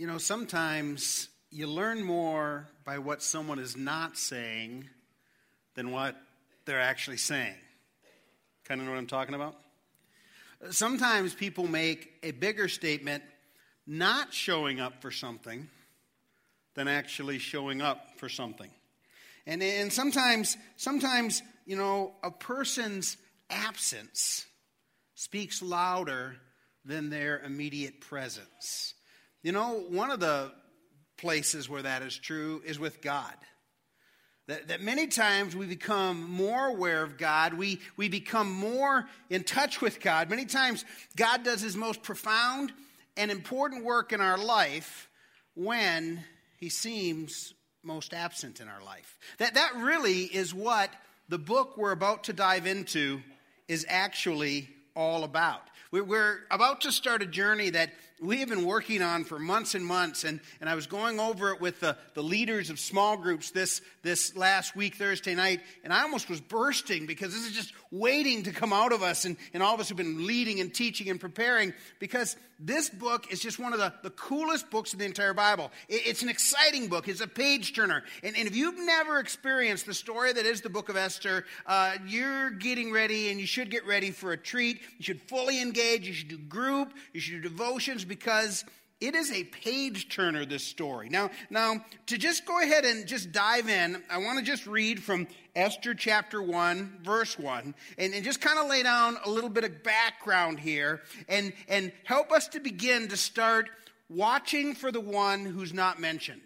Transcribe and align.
You 0.00 0.06
know, 0.06 0.16
sometimes 0.16 1.28
you 1.50 1.66
learn 1.66 2.02
more 2.02 2.66
by 2.86 3.00
what 3.00 3.22
someone 3.22 3.58
is 3.58 3.76
not 3.76 4.16
saying 4.16 4.88
than 5.74 5.90
what 5.90 6.16
they're 6.64 6.80
actually 6.80 7.18
saying. 7.18 7.52
Kind 8.64 8.80
of 8.80 8.86
know 8.86 8.94
what 8.94 8.98
I'm 8.98 9.06
talking 9.06 9.34
about? 9.34 9.56
Sometimes 10.70 11.34
people 11.34 11.68
make 11.68 12.14
a 12.22 12.30
bigger 12.30 12.66
statement 12.66 13.22
not 13.86 14.32
showing 14.32 14.80
up 14.80 15.02
for 15.02 15.10
something 15.10 15.68
than 16.76 16.88
actually 16.88 17.36
showing 17.36 17.82
up 17.82 18.18
for 18.18 18.30
something. 18.30 18.70
And, 19.46 19.62
and 19.62 19.92
sometimes, 19.92 20.56
sometimes, 20.78 21.42
you 21.66 21.76
know, 21.76 22.14
a 22.22 22.30
person's 22.30 23.18
absence 23.50 24.46
speaks 25.14 25.60
louder 25.60 26.36
than 26.86 27.10
their 27.10 27.40
immediate 27.40 28.00
presence. 28.00 28.94
You 29.42 29.52
know, 29.52 29.84
one 29.88 30.10
of 30.10 30.20
the 30.20 30.52
places 31.16 31.68
where 31.68 31.82
that 31.82 32.02
is 32.02 32.16
true 32.16 32.62
is 32.64 32.78
with 32.78 33.00
God. 33.00 33.34
That, 34.48 34.68
that 34.68 34.82
many 34.82 35.06
times 35.06 35.54
we 35.54 35.66
become 35.66 36.28
more 36.28 36.66
aware 36.66 37.02
of 37.02 37.16
God, 37.16 37.54
we, 37.54 37.80
we 37.96 38.08
become 38.08 38.50
more 38.50 39.06
in 39.28 39.44
touch 39.44 39.80
with 39.80 40.00
God. 40.00 40.28
Many 40.28 40.44
times 40.44 40.84
God 41.16 41.44
does 41.44 41.60
his 41.60 41.76
most 41.76 42.02
profound 42.02 42.72
and 43.16 43.30
important 43.30 43.84
work 43.84 44.12
in 44.12 44.20
our 44.20 44.38
life 44.38 45.08
when 45.54 46.24
he 46.58 46.68
seems 46.68 47.54
most 47.82 48.12
absent 48.12 48.60
in 48.60 48.68
our 48.68 48.82
life. 48.82 49.18
That, 49.38 49.54
that 49.54 49.76
really 49.76 50.22
is 50.24 50.52
what 50.52 50.90
the 51.28 51.38
book 51.38 51.76
we're 51.76 51.92
about 51.92 52.24
to 52.24 52.32
dive 52.32 52.66
into 52.66 53.22
is 53.68 53.86
actually 53.88 54.68
all 54.96 55.24
about. 55.24 55.62
We're 55.92 56.40
about 56.50 56.82
to 56.82 56.92
start 56.92 57.22
a 57.22 57.26
journey 57.26 57.70
that 57.70 57.90
we 58.20 58.40
have 58.40 58.48
been 58.48 58.66
working 58.66 59.02
on 59.02 59.24
for 59.24 59.38
months 59.38 59.74
and 59.74 59.84
months, 59.84 60.24
and, 60.24 60.40
and 60.60 60.68
I 60.68 60.74
was 60.74 60.86
going 60.86 61.18
over 61.18 61.50
it 61.52 61.60
with 61.60 61.80
the, 61.80 61.96
the 62.14 62.22
leaders 62.22 62.68
of 62.68 62.78
small 62.78 63.16
groups 63.16 63.50
this, 63.50 63.80
this 64.02 64.36
last 64.36 64.76
week, 64.76 64.96
Thursday 64.96 65.34
night, 65.34 65.60
and 65.84 65.92
I 65.92 66.02
almost 66.02 66.28
was 66.28 66.40
bursting 66.40 67.06
because 67.06 67.32
this 67.32 67.46
is 67.46 67.52
just 67.52 67.72
waiting 67.90 68.42
to 68.44 68.52
come 68.52 68.72
out 68.72 68.92
of 68.92 69.02
us, 69.02 69.24
and, 69.24 69.36
and 69.54 69.62
all 69.62 69.74
of 69.74 69.80
us 69.80 69.88
have 69.88 69.96
been 69.96 70.26
leading 70.26 70.60
and 70.60 70.72
teaching 70.72 71.08
and 71.08 71.18
preparing 71.18 71.72
because 71.98 72.36
this 72.62 72.90
book 72.90 73.32
is 73.32 73.40
just 73.40 73.58
one 73.58 73.72
of 73.72 73.78
the, 73.78 73.92
the 74.02 74.10
coolest 74.10 74.70
books 74.70 74.92
in 74.92 74.98
the 74.98 75.06
entire 75.06 75.32
Bible. 75.32 75.70
It, 75.88 76.02
it's 76.06 76.22
an 76.22 76.28
exciting 76.28 76.88
book, 76.88 77.08
it's 77.08 77.22
a 77.22 77.26
page 77.26 77.74
turner. 77.74 78.04
And, 78.22 78.36
and 78.36 78.46
if 78.46 78.54
you've 78.54 78.78
never 78.78 79.18
experienced 79.18 79.86
the 79.86 79.94
story 79.94 80.32
that 80.32 80.44
is 80.44 80.60
the 80.60 80.68
book 80.68 80.90
of 80.90 80.96
Esther, 80.96 81.46
uh, 81.66 81.94
you're 82.06 82.50
getting 82.50 82.92
ready 82.92 83.30
and 83.30 83.40
you 83.40 83.46
should 83.46 83.70
get 83.70 83.86
ready 83.86 84.10
for 84.10 84.32
a 84.32 84.36
treat. 84.36 84.80
You 84.98 85.04
should 85.04 85.22
fully 85.22 85.60
engage, 85.60 86.06
you 86.06 86.12
should 86.12 86.28
do 86.28 86.36
group, 86.36 86.92
you 87.14 87.20
should 87.20 87.42
do 87.42 87.48
devotions 87.48 88.04
because 88.10 88.64
it 89.00 89.14
is 89.14 89.32
a 89.32 89.44
page 89.44 90.10
turner 90.10 90.44
this 90.44 90.64
story. 90.64 91.08
Now 91.08 91.30
now 91.48 91.82
to 92.06 92.18
just 92.18 92.44
go 92.44 92.60
ahead 92.60 92.84
and 92.84 93.06
just 93.06 93.32
dive 93.32 93.68
in 93.70 94.02
i 94.10 94.18
want 94.18 94.38
to 94.38 94.44
just 94.44 94.66
read 94.66 95.02
from 95.02 95.26
esther 95.56 95.94
chapter 95.94 96.42
1 96.42 96.98
verse 97.02 97.38
1 97.38 97.74
and, 97.96 98.14
and 98.14 98.24
just 98.24 98.40
kind 98.40 98.58
of 98.58 98.68
lay 98.68 98.82
down 98.82 99.16
a 99.24 99.30
little 99.30 99.48
bit 99.48 99.64
of 99.64 99.82
background 99.82 100.60
here 100.60 101.00
and 101.28 101.52
and 101.68 101.92
help 102.04 102.30
us 102.32 102.48
to 102.48 102.60
begin 102.60 103.08
to 103.08 103.16
start 103.16 103.70
watching 104.10 104.74
for 104.74 104.92
the 104.92 105.00
one 105.00 105.46
who's 105.46 105.72
not 105.72 106.00
mentioned. 106.00 106.42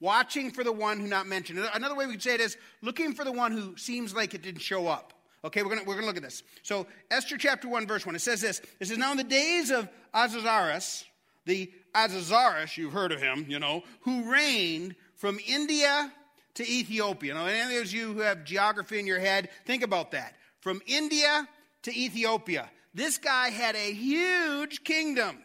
Watching 0.00 0.50
for 0.50 0.64
the 0.64 0.72
one 0.72 0.98
who 0.98 1.06
not 1.06 1.28
mentioned. 1.28 1.60
Another 1.74 1.94
way 1.94 2.06
we 2.06 2.14
could 2.14 2.22
say 2.22 2.34
it 2.34 2.40
is 2.40 2.56
looking 2.80 3.14
for 3.14 3.24
the 3.24 3.30
one 3.30 3.52
who 3.52 3.76
seems 3.76 4.12
like 4.12 4.34
it 4.34 4.42
didn't 4.42 4.62
show 4.62 4.88
up 4.88 5.12
Okay, 5.44 5.62
we're 5.62 5.74
going 5.74 5.84
we're 5.86 5.94
gonna 5.94 6.06
look 6.06 6.16
at 6.16 6.22
this. 6.22 6.42
So, 6.62 6.86
Esther 7.10 7.36
chapter 7.36 7.68
1, 7.68 7.86
verse 7.86 8.06
1, 8.06 8.14
it 8.14 8.20
says 8.20 8.40
this. 8.40 8.60
It 8.78 8.86
says, 8.86 8.98
Now 8.98 9.10
in 9.10 9.16
the 9.16 9.24
days 9.24 9.70
of 9.70 9.88
Ahasuerus, 10.14 11.04
the 11.46 11.72
Ahasuerus, 11.94 12.76
you've 12.76 12.92
heard 12.92 13.10
of 13.10 13.20
him, 13.20 13.46
you 13.48 13.58
know, 13.58 13.82
who 14.02 14.30
reigned 14.30 14.94
from 15.16 15.38
India 15.46 16.12
to 16.54 16.68
Ethiopia. 16.68 17.34
Now, 17.34 17.46
any 17.46 17.74
of 17.74 17.80
those 17.80 17.92
you 17.92 18.12
who 18.12 18.20
have 18.20 18.44
geography 18.44 19.00
in 19.00 19.06
your 19.06 19.18
head, 19.18 19.48
think 19.64 19.82
about 19.82 20.12
that. 20.12 20.36
From 20.60 20.80
India 20.86 21.48
to 21.82 21.96
Ethiopia. 21.96 22.70
This 22.94 23.18
guy 23.18 23.50
had 23.50 23.74
a 23.74 23.92
huge 23.92 24.84
kingdom. 24.84 25.38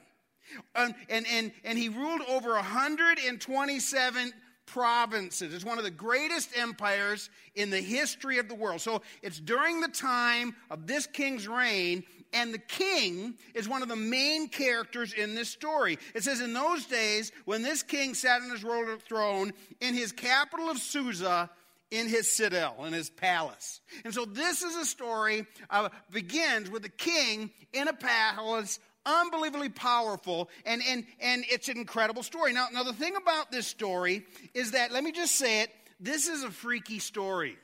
And, 0.76 0.94
and, 1.10 1.52
and 1.64 1.78
he 1.78 1.90
ruled 1.90 2.22
over 2.30 2.52
127 2.54 4.34
provinces. 4.68 5.54
It's 5.54 5.66
one 5.66 5.80
of 5.80 5.84
the 5.84 5.90
greatest 5.90 6.50
empires 6.56 7.32
in 7.56 7.72
the 7.72 7.82
history 7.82 8.38
of 8.38 8.48
the 8.48 8.56
world. 8.56 8.82
So 8.82 9.02
it's 9.24 9.40
during 9.40 9.82
the 9.82 9.88
time 9.88 10.56
of 10.70 10.86
this 10.86 11.08
king's 11.08 11.48
reign, 11.48 12.04
and 12.34 12.54
the 12.54 12.60
king 12.60 13.34
is 13.56 13.68
one 13.68 13.82
of 13.82 13.88
the 13.88 13.96
main 13.96 14.50
characters 14.50 15.14
in 15.14 15.34
this 15.34 15.50
story. 15.50 15.98
It 16.14 16.24
says, 16.24 16.42
In 16.42 16.54
those 16.54 16.86
days, 16.86 17.32
when 17.46 17.64
this 17.64 17.82
king 17.82 18.14
sat 18.14 18.42
on 18.42 18.52
his 18.52 18.64
royal 18.64 18.98
throne 19.00 19.54
in 19.82 19.96
his 19.96 20.12
capital 20.12 20.70
of 20.70 20.78
Susa, 20.78 21.50
in 21.90 22.08
his 22.10 22.30
citadel, 22.30 22.84
in 22.86 22.94
his 22.94 23.10
palace. 23.10 23.80
And 24.04 24.14
so 24.14 24.26
this 24.26 24.62
is 24.62 24.76
a 24.76 24.86
story, 24.86 25.46
uh, 25.70 25.90
begins 26.12 26.70
with 26.70 26.84
the 26.84 26.90
king 26.90 27.50
in 27.72 27.88
a 27.88 27.94
palace 27.94 28.80
unbelievably 29.08 29.70
powerful, 29.70 30.50
and, 30.66 30.82
and, 30.88 31.06
and 31.20 31.46
it's 31.50 31.70
an 31.70 31.78
incredible 31.78 32.22
story. 32.22 32.54
Now, 32.54 32.68
now, 32.72 32.84
the 32.84 32.94
thing 32.94 33.16
about 33.16 33.52
this 33.52 33.66
story 33.66 34.26
is 34.54 34.72
that, 34.72 34.92
let 34.92 35.04
me 35.04 35.12
just 35.12 35.36
say 35.36 35.62
it, 35.62 35.72
this 36.00 36.28
is 36.28 36.44
a 36.44 36.52
freaky 36.52 37.00
story. 37.00 37.58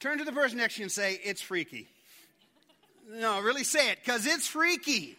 Turn 0.00 0.18
to 0.18 0.24
the 0.24 0.32
person 0.32 0.58
next 0.58 0.74
to 0.74 0.80
you 0.80 0.84
and 0.86 0.92
say, 0.92 1.20
It's 1.22 1.40
freaky. 1.40 1.88
No, 3.08 3.40
really 3.40 3.64
say 3.64 3.90
it, 3.92 3.98
because 4.04 4.26
it's 4.26 4.46
freaky. 4.46 5.16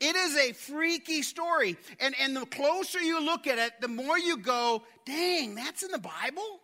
It 0.00 0.16
is 0.16 0.36
a 0.36 0.52
freaky 0.52 1.22
story. 1.22 1.76
And, 2.00 2.14
and 2.20 2.36
the 2.36 2.46
closer 2.46 3.00
you 3.00 3.20
look 3.24 3.46
at 3.46 3.58
it, 3.58 3.80
the 3.80 3.88
more 3.88 4.18
you 4.18 4.36
go, 4.36 4.82
dang, 5.04 5.54
that's 5.54 5.82
in 5.82 5.90
the 5.92 5.98
Bible? 5.98 6.60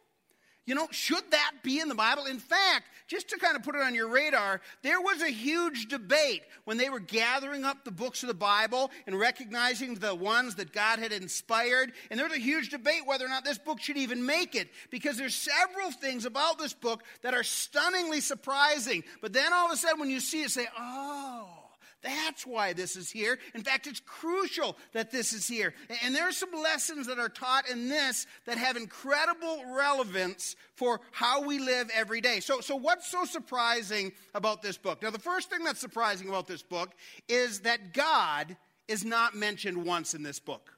You 0.69 0.75
know, 0.75 0.87
should 0.91 1.31
that 1.31 1.53
be 1.63 1.81
in 1.81 1.89
the 1.89 1.95
Bible? 1.95 2.27
In 2.27 2.39
fact, 2.39 2.85
just 3.07 3.31
to 3.31 3.39
kind 3.39 3.57
of 3.57 3.63
put 3.63 3.75
it 3.75 3.81
on 3.81 3.95
your 3.95 4.07
radar, 4.07 4.61
there 4.83 5.01
was 5.01 5.23
a 5.23 5.31
huge 5.31 5.89
debate 5.89 6.43
when 6.67 6.77
they 6.77 6.91
were 6.91 7.01
gathering 7.01 7.65
up 7.65 7.87
the 7.87 7.91
books 7.91 8.23
of 8.23 8.27
the 8.27 8.35
Bible 8.35 8.91
and 9.07 9.19
recognizing 9.19 9.95
the 9.95 10.15
ones 10.15 10.57
that 10.57 10.75
God 10.75 10.99
had 10.99 11.11
inspired. 11.11 11.93
And 12.11 12.21
there 12.21 12.29
was 12.29 12.37
a 12.37 12.41
huge 12.41 12.69
debate 12.69 13.07
whether 13.07 13.25
or 13.25 13.31
not 13.31 13.47
this 13.47 13.57
book 13.57 13.81
should 13.81 13.97
even 13.97 14.27
make 14.27 14.55
it 14.55 14.69
because 14.91 15.17
there's 15.17 15.35
several 15.35 15.91
things 15.91 16.27
about 16.27 16.59
this 16.59 16.75
book 16.75 17.03
that 17.23 17.33
are 17.33 17.45
stunningly 17.45 18.21
surprising. 18.21 19.05
But 19.23 19.33
then 19.33 19.55
all 19.55 19.69
of 19.69 19.73
a 19.73 19.77
sudden, 19.79 20.01
when 20.01 20.11
you 20.11 20.21
see 20.21 20.43
it, 20.43 20.51
say, 20.51 20.67
oh, 20.79 21.58
that's 22.03 22.47
why 22.47 22.73
this 22.73 22.97
is 22.97 23.11
here. 23.11 23.39
In 23.55 23.63
fact, 23.63 23.87
it's 23.87 24.01
crucial 24.01 24.77
that 24.93 25.11
this 25.11 25.33
is 25.33 25.49
here. 25.49 25.75
And 26.05 26.15
there 26.15 26.29
are 26.29 26.33
some 26.33 26.53
lessons 26.53 27.07
that 27.09 27.19
are 27.19 27.29
taught 27.29 27.69
in 27.69 27.89
this 27.89 28.27
that 28.47 28.57
have 28.59 28.77
incredible 28.77 29.65
relevance 29.75 30.55
for 30.75 31.01
how 31.11 31.43
we 31.43 31.59
live 31.59 31.91
every 31.95 32.21
day. 32.21 32.41
So, 32.41 32.61
so 32.61 32.77
what's 32.77 33.11
so 33.11 33.25
surprising 33.25 34.13
about 34.35 34.63
this 34.63 34.79
book? 34.79 35.03
Now, 35.03 35.11
the 35.11 35.19
first 35.19 35.51
thing 35.51 35.65
that's 35.65 35.81
surprising 35.81 36.29
about 36.29 36.47
this 36.47 36.63
book 36.63 36.91
is 37.29 37.61
that 37.61 37.93
God 37.93 38.57
is 38.87 39.05
not 39.05 39.35
mentioned 39.35 39.85
once 39.85 40.15
in 40.15 40.23
this 40.23 40.39
book. 40.39 40.78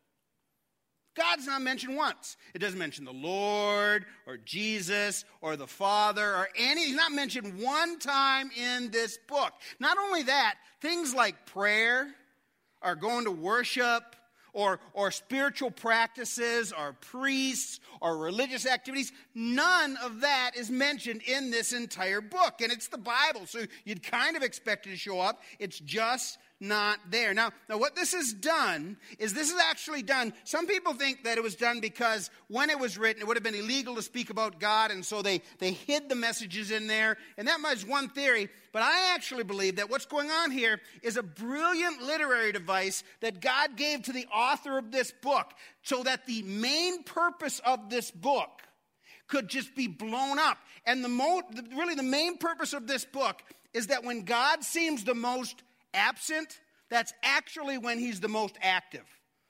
God's 1.20 1.46
not 1.46 1.60
mentioned 1.60 1.96
once. 1.96 2.38
It 2.54 2.60
doesn't 2.60 2.78
mention 2.78 3.04
the 3.04 3.12
Lord 3.12 4.06
or 4.26 4.38
Jesus 4.38 5.26
or 5.42 5.54
the 5.54 5.66
Father 5.66 6.24
or 6.24 6.48
any. 6.56 6.86
He's 6.86 6.96
not 6.96 7.12
mentioned 7.12 7.60
one 7.60 7.98
time 7.98 8.50
in 8.56 8.90
this 8.90 9.18
book. 9.28 9.52
Not 9.78 9.98
only 9.98 10.22
that, 10.22 10.54
things 10.80 11.14
like 11.14 11.44
prayer 11.44 12.08
or 12.82 12.94
going 12.94 13.26
to 13.26 13.30
worship 13.30 14.02
or, 14.54 14.80
or 14.94 15.10
spiritual 15.10 15.70
practices 15.70 16.72
or 16.72 16.94
priests 16.94 17.80
or 18.00 18.16
religious 18.16 18.66
activities, 18.66 19.12
none 19.34 19.98
of 20.02 20.22
that 20.22 20.52
is 20.56 20.70
mentioned 20.70 21.20
in 21.26 21.50
this 21.50 21.74
entire 21.74 22.22
book. 22.22 22.62
And 22.62 22.72
it's 22.72 22.88
the 22.88 22.96
Bible, 22.96 23.44
so 23.44 23.60
you'd 23.84 24.02
kind 24.02 24.38
of 24.38 24.42
expect 24.42 24.86
it 24.86 24.90
to 24.90 24.96
show 24.96 25.20
up. 25.20 25.42
It's 25.58 25.78
just 25.80 26.38
not 26.60 26.98
there. 27.10 27.32
Now, 27.32 27.50
now 27.68 27.78
what 27.78 27.96
this 27.96 28.12
has 28.12 28.32
done 28.32 28.98
is 29.18 29.32
this 29.32 29.50
is 29.50 29.58
actually 29.58 30.02
done. 30.02 30.32
Some 30.44 30.66
people 30.66 30.92
think 30.92 31.24
that 31.24 31.38
it 31.38 31.42
was 31.42 31.56
done 31.56 31.80
because 31.80 32.30
when 32.48 32.70
it 32.70 32.78
was 32.78 32.98
written, 32.98 33.22
it 33.22 33.26
would 33.26 33.36
have 33.36 33.44
been 33.44 33.54
illegal 33.54 33.94
to 33.94 34.02
speak 34.02 34.30
about 34.30 34.60
God, 34.60 34.90
and 34.90 35.04
so 35.04 35.22
they, 35.22 35.40
they 35.58 35.72
hid 35.72 36.08
the 36.08 36.14
messages 36.14 36.70
in 36.70 36.86
there. 36.86 37.16
And 37.38 37.48
that 37.48 37.60
was 37.62 37.86
one 37.86 38.10
theory. 38.10 38.48
But 38.72 38.82
I 38.82 39.14
actually 39.14 39.44
believe 39.44 39.76
that 39.76 39.90
what's 39.90 40.06
going 40.06 40.30
on 40.30 40.50
here 40.50 40.80
is 41.02 41.16
a 41.16 41.22
brilliant 41.22 42.02
literary 42.02 42.52
device 42.52 43.02
that 43.20 43.40
God 43.40 43.76
gave 43.76 44.02
to 44.02 44.12
the 44.12 44.26
author 44.26 44.78
of 44.78 44.92
this 44.92 45.12
book 45.22 45.52
so 45.82 46.02
that 46.02 46.26
the 46.26 46.42
main 46.42 47.02
purpose 47.02 47.60
of 47.64 47.88
this 47.88 48.10
book 48.10 48.50
could 49.28 49.48
just 49.48 49.74
be 49.74 49.86
blown 49.86 50.38
up. 50.38 50.58
And 50.84 51.02
the 51.02 51.08
mo- 51.08 51.42
really 51.76 51.94
the 51.94 52.02
main 52.02 52.36
purpose 52.36 52.72
of 52.72 52.86
this 52.86 53.04
book 53.04 53.42
is 53.72 53.86
that 53.86 54.04
when 54.04 54.24
God 54.24 54.64
seems 54.64 55.04
the 55.04 55.14
most 55.14 55.62
absent, 55.94 56.58
that's 56.88 57.12
actually 57.22 57.78
when 57.78 57.98
he's 57.98 58.20
the 58.20 58.28
most 58.28 58.56
active. 58.62 59.04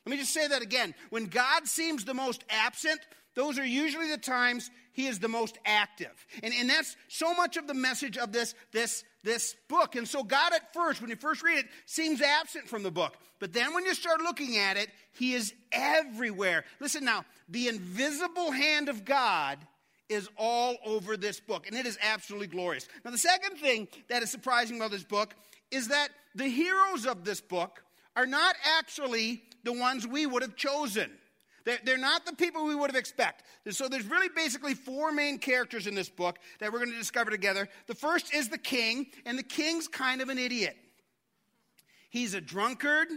Let 0.06 0.12
me 0.12 0.18
just 0.18 0.32
say 0.32 0.48
that 0.48 0.62
again. 0.62 0.94
When 1.10 1.26
God 1.26 1.66
seems 1.66 2.04
the 2.04 2.14
most 2.14 2.44
absent, 2.48 3.00
those 3.34 3.58
are 3.58 3.66
usually 3.66 4.10
the 4.10 4.18
times 4.18 4.70
he 4.92 5.06
is 5.06 5.18
the 5.18 5.28
most 5.28 5.58
active. 5.64 6.26
And, 6.42 6.52
and 6.52 6.68
that's 6.68 6.96
so 7.08 7.32
much 7.34 7.56
of 7.56 7.66
the 7.66 7.74
message 7.74 8.18
of 8.18 8.32
this, 8.32 8.54
this, 8.72 9.04
this 9.22 9.54
book. 9.68 9.96
And 9.96 10.08
so 10.08 10.22
God 10.22 10.52
at 10.52 10.72
first, 10.72 11.00
when 11.00 11.10
you 11.10 11.16
first 11.16 11.42
read 11.42 11.58
it, 11.58 11.66
seems 11.86 12.20
absent 12.20 12.68
from 12.68 12.82
the 12.82 12.90
book. 12.90 13.16
But 13.38 13.52
then 13.52 13.72
when 13.72 13.84
you 13.84 13.94
start 13.94 14.20
looking 14.20 14.56
at 14.58 14.76
it, 14.76 14.88
he 15.12 15.34
is 15.34 15.54
everywhere. 15.72 16.64
Listen 16.80 17.04
now, 17.04 17.24
the 17.48 17.68
invisible 17.68 18.50
hand 18.50 18.88
of 18.88 19.04
God 19.04 19.58
is 20.08 20.28
all 20.36 20.76
over 20.84 21.16
this 21.16 21.38
book, 21.38 21.68
and 21.68 21.76
it 21.76 21.86
is 21.86 21.96
absolutely 22.02 22.48
glorious. 22.48 22.88
Now, 23.04 23.12
the 23.12 23.18
second 23.18 23.58
thing 23.58 23.86
that 24.08 24.24
is 24.24 24.30
surprising 24.30 24.76
about 24.76 24.90
this 24.90 25.04
book 25.04 25.34
is 25.70 25.88
that 25.88 26.08
the 26.34 26.48
heroes 26.48 27.06
of 27.06 27.24
this 27.24 27.40
book 27.40 27.82
are 28.16 28.26
not 28.26 28.56
actually 28.78 29.42
the 29.64 29.72
ones 29.72 30.06
we 30.06 30.26
would 30.26 30.42
have 30.42 30.56
chosen. 30.56 31.10
They're, 31.64 31.78
they're 31.84 31.98
not 31.98 32.24
the 32.24 32.34
people 32.34 32.64
we 32.64 32.74
would 32.74 32.90
have 32.90 32.98
expected. 32.98 33.46
So 33.74 33.88
there's 33.88 34.06
really 34.06 34.30
basically 34.34 34.74
four 34.74 35.12
main 35.12 35.38
characters 35.38 35.86
in 35.86 35.94
this 35.94 36.08
book 36.08 36.38
that 36.58 36.72
we're 36.72 36.78
going 36.78 36.90
to 36.90 36.96
discover 36.98 37.30
together. 37.30 37.68
The 37.86 37.94
first 37.94 38.34
is 38.34 38.48
the 38.48 38.58
king, 38.58 39.06
and 39.26 39.38
the 39.38 39.42
king's 39.42 39.86
kind 39.86 40.20
of 40.20 40.28
an 40.28 40.38
idiot. 40.38 40.76
He's 42.08 42.34
a 42.34 42.40
drunkard. 42.40 43.08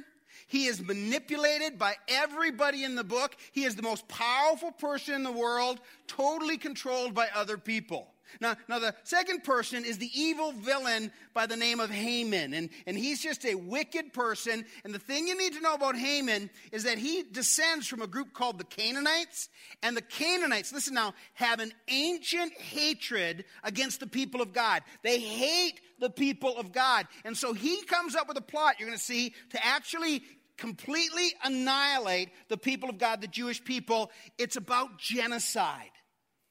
He 0.47 0.65
is 0.65 0.81
manipulated 0.81 1.79
by 1.79 1.95
everybody 2.07 2.83
in 2.83 2.95
the 2.95 3.03
book. 3.03 3.35
He 3.53 3.63
is 3.63 3.75
the 3.75 3.81
most 3.81 4.07
powerful 4.07 4.71
person 4.71 5.15
in 5.15 5.23
the 5.23 5.31
world, 5.31 5.79
totally 6.07 6.57
controlled 6.57 7.13
by 7.13 7.29
other 7.33 7.57
people. 7.57 8.13
Now, 8.39 8.55
now 8.67 8.79
the 8.79 8.95
second 9.03 9.43
person 9.43 9.85
is 9.85 9.97
the 9.97 10.09
evil 10.13 10.51
villain 10.51 11.11
by 11.33 11.45
the 11.45 11.55
name 11.55 11.79
of 11.79 11.89
Haman. 11.89 12.53
And, 12.53 12.69
and 12.85 12.97
he's 12.97 13.21
just 13.21 13.45
a 13.45 13.55
wicked 13.55 14.13
person. 14.13 14.65
And 14.83 14.93
the 14.93 14.99
thing 14.99 15.27
you 15.27 15.37
need 15.37 15.53
to 15.53 15.61
know 15.61 15.73
about 15.73 15.95
Haman 15.95 16.49
is 16.71 16.83
that 16.83 16.97
he 16.97 17.23
descends 17.23 17.87
from 17.87 18.01
a 18.01 18.07
group 18.07 18.33
called 18.33 18.57
the 18.57 18.63
Canaanites. 18.63 19.49
And 19.81 19.95
the 19.95 20.01
Canaanites, 20.01 20.73
listen 20.73 20.93
now, 20.93 21.13
have 21.33 21.59
an 21.59 21.71
ancient 21.87 22.53
hatred 22.53 23.45
against 23.63 23.99
the 23.99 24.07
people 24.07 24.41
of 24.41 24.53
God. 24.53 24.83
They 25.03 25.19
hate 25.19 25.79
the 25.99 26.09
people 26.09 26.57
of 26.57 26.71
God. 26.71 27.07
And 27.23 27.37
so 27.37 27.53
he 27.53 27.83
comes 27.83 28.15
up 28.15 28.27
with 28.27 28.37
a 28.37 28.41
plot, 28.41 28.75
you're 28.79 28.87
going 28.87 28.97
to 28.97 29.03
see, 29.03 29.33
to 29.51 29.65
actually 29.65 30.23
completely 30.57 31.33
annihilate 31.43 32.29
the 32.47 32.57
people 32.57 32.89
of 32.89 32.97
God, 32.97 33.21
the 33.21 33.27
Jewish 33.27 33.63
people. 33.63 34.11
It's 34.37 34.55
about 34.55 34.97
genocide. 34.97 35.91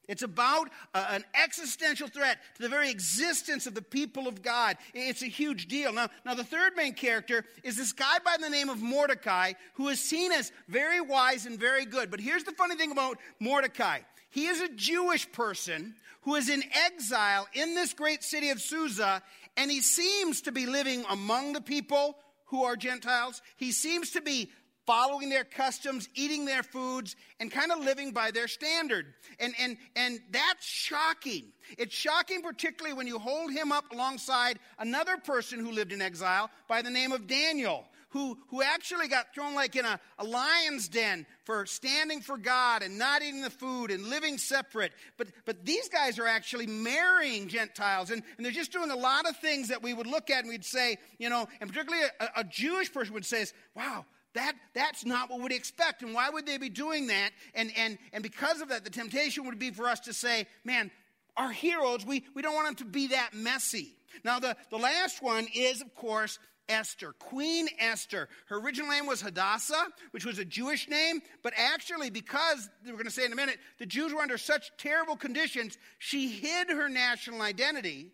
It's 0.07 0.23
about 0.23 0.69
uh, 0.93 1.05
an 1.11 1.23
existential 1.33 2.07
threat 2.07 2.39
to 2.55 2.61
the 2.61 2.69
very 2.69 2.89
existence 2.89 3.67
of 3.67 3.73
the 3.73 3.81
people 3.81 4.27
of 4.27 4.41
God. 4.41 4.77
It's 4.93 5.21
a 5.21 5.27
huge 5.27 5.67
deal. 5.67 5.93
Now, 5.93 6.09
now, 6.25 6.33
the 6.33 6.43
third 6.43 6.75
main 6.75 6.93
character 6.93 7.45
is 7.63 7.77
this 7.77 7.93
guy 7.93 8.19
by 8.23 8.37
the 8.39 8.49
name 8.49 8.69
of 8.69 8.81
Mordecai, 8.81 9.53
who 9.75 9.87
is 9.87 9.99
seen 9.99 10.31
as 10.31 10.51
very 10.67 10.99
wise 10.99 11.45
and 11.45 11.59
very 11.59 11.85
good. 11.85 12.11
But 12.11 12.19
here's 12.19 12.43
the 12.43 12.51
funny 12.51 12.75
thing 12.75 12.91
about 12.91 13.17
Mordecai 13.39 13.99
he 14.33 14.47
is 14.47 14.61
a 14.61 14.69
Jewish 14.69 15.31
person 15.31 15.93
who 16.21 16.33
is 16.33 16.49
in 16.49 16.63
exile 16.73 17.47
in 17.53 17.75
this 17.75 17.93
great 17.93 18.23
city 18.23 18.49
of 18.49 18.59
Susa, 18.59 19.21
and 19.55 19.69
he 19.69 19.79
seems 19.79 20.41
to 20.41 20.51
be 20.51 20.65
living 20.65 21.05
among 21.07 21.53
the 21.53 21.61
people 21.61 22.17
who 22.45 22.63
are 22.63 22.75
Gentiles. 22.75 23.43
He 23.57 23.71
seems 23.71 24.11
to 24.11 24.21
be 24.21 24.49
following 24.85 25.29
their 25.29 25.43
customs, 25.43 26.09
eating 26.15 26.45
their 26.45 26.63
foods, 26.63 27.15
and 27.39 27.51
kind 27.51 27.71
of 27.71 27.79
living 27.79 28.11
by 28.11 28.31
their 28.31 28.47
standard. 28.47 29.05
And, 29.39 29.53
and, 29.59 29.77
and 29.95 30.19
that's 30.31 30.65
shocking. 30.65 31.45
It's 31.77 31.95
shocking, 31.95 32.41
particularly 32.41 32.95
when 32.95 33.07
you 33.07 33.19
hold 33.19 33.51
him 33.51 33.71
up 33.71 33.91
alongside 33.91 34.59
another 34.79 35.17
person 35.17 35.59
who 35.59 35.71
lived 35.71 35.93
in 35.93 36.01
exile 36.01 36.49
by 36.67 36.81
the 36.81 36.89
name 36.89 37.11
of 37.11 37.27
Daniel. 37.27 37.85
Who, 38.09 38.37
who 38.49 38.61
actually 38.61 39.07
got 39.07 39.33
thrown 39.33 39.55
like 39.55 39.75
in 39.75 39.85
a, 39.85 39.99
a 40.19 40.23
lion's 40.23 40.87
den 40.87 41.25
for 41.45 41.65
standing 41.65 42.21
for 42.21 42.37
God 42.37 42.83
and 42.83 42.99
not 42.99 43.23
eating 43.23 43.41
the 43.41 43.49
food 43.49 43.89
and 43.89 44.03
living 44.03 44.37
separate. 44.37 44.91
But, 45.17 45.29
but 45.45 45.65
these 45.65 45.89
guys 45.89 46.19
are 46.19 46.27
actually 46.27 46.67
marrying 46.67 47.47
Gentiles 47.47 48.11
and, 48.11 48.21
and 48.37 48.45
they're 48.45 48.51
just 48.51 48.71
doing 48.71 48.91
a 48.91 48.95
lot 48.95 49.27
of 49.27 49.37
things 49.37 49.69
that 49.69 49.81
we 49.81 49.95
would 49.95 50.05
look 50.05 50.29
at 50.29 50.41
and 50.41 50.49
we'd 50.49 50.63
say, 50.63 50.97
you 51.17 51.27
know, 51.27 51.47
and 51.59 51.67
particularly 51.67 52.05
a, 52.19 52.41
a 52.41 52.43
Jewish 52.43 52.93
person 52.93 53.15
would 53.15 53.25
say, 53.25 53.47
wow, 53.75 54.05
that, 54.33 54.53
that's 54.73 55.05
not 55.05 55.29
what 55.29 55.41
we'd 55.41 55.51
expect. 55.51 56.01
And 56.01 56.13
why 56.13 56.29
would 56.29 56.45
they 56.45 56.57
be 56.57 56.69
doing 56.69 57.07
that? 57.07 57.31
And, 57.53 57.71
and, 57.77 57.97
and 58.11 58.23
because 58.23 58.61
of 58.61 58.69
that, 58.69 58.83
the 58.83 58.89
temptation 58.89 59.45
would 59.45 59.59
be 59.59 59.71
for 59.71 59.87
us 59.87 60.01
to 60.01 60.13
say, 60.13 60.47
man, 60.63 60.91
our 61.37 61.51
heroes, 61.51 62.05
we, 62.05 62.23
we 62.35 62.41
don't 62.41 62.55
want 62.55 62.67
them 62.67 62.87
to 62.87 62.91
be 62.91 63.07
that 63.07 63.33
messy. 63.33 63.95
Now, 64.23 64.39
the, 64.39 64.55
the 64.69 64.77
last 64.77 65.21
one 65.21 65.47
is, 65.53 65.81
of 65.81 65.93
course, 65.95 66.39
Esther, 66.69 67.13
Queen 67.19 67.67
Esther. 67.79 68.29
Her 68.45 68.57
original 68.59 68.89
name 68.89 69.05
was 69.05 69.21
Hadassah, 69.21 69.87
which 70.11 70.25
was 70.25 70.39
a 70.39 70.45
Jewish 70.45 70.87
name, 70.87 71.21
but 71.41 71.53
actually, 71.57 72.09
because 72.09 72.69
we're 72.85 72.93
going 72.93 73.05
to 73.05 73.11
say 73.11 73.25
in 73.25 73.33
a 73.33 73.35
minute, 73.35 73.57
the 73.79 73.85
Jews 73.85 74.13
were 74.13 74.21
under 74.21 74.37
such 74.37 74.71
terrible 74.77 75.15
conditions, 75.15 75.77
she 75.99 76.29
hid 76.29 76.69
her 76.69 76.87
national 76.87 77.41
identity 77.41 78.11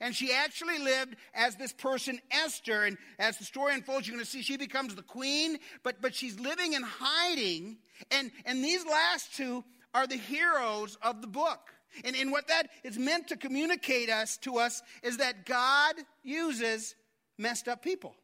and 0.00 0.14
she 0.14 0.32
actually 0.32 0.78
lived 0.78 1.16
as 1.34 1.56
this 1.56 1.72
person, 1.72 2.20
Esther. 2.30 2.84
And 2.84 2.96
as 3.18 3.38
the 3.38 3.44
story 3.44 3.74
unfolds, 3.74 4.06
you're 4.06 4.16
going 4.16 4.24
to 4.24 4.30
see 4.30 4.42
she 4.42 4.56
becomes 4.56 4.94
the 4.94 5.02
queen, 5.02 5.58
but, 5.82 6.00
but 6.00 6.14
she's 6.14 6.38
living 6.38 6.72
in 6.74 6.82
hiding. 6.82 7.78
And, 8.10 8.30
and 8.44 8.64
these 8.64 8.84
last 8.86 9.34
two 9.36 9.64
are 9.94 10.06
the 10.06 10.16
heroes 10.16 10.96
of 11.02 11.20
the 11.20 11.26
book. 11.26 11.70
And, 12.04 12.14
and 12.14 12.30
what 12.30 12.48
that 12.48 12.68
is 12.84 12.98
meant 12.98 13.28
to 13.28 13.36
communicate 13.36 14.10
us 14.10 14.36
to 14.38 14.58
us 14.58 14.82
is 15.02 15.16
that 15.16 15.44
God 15.44 15.96
uses 16.22 16.94
messed 17.36 17.68
up 17.68 17.82
people. 17.82 18.14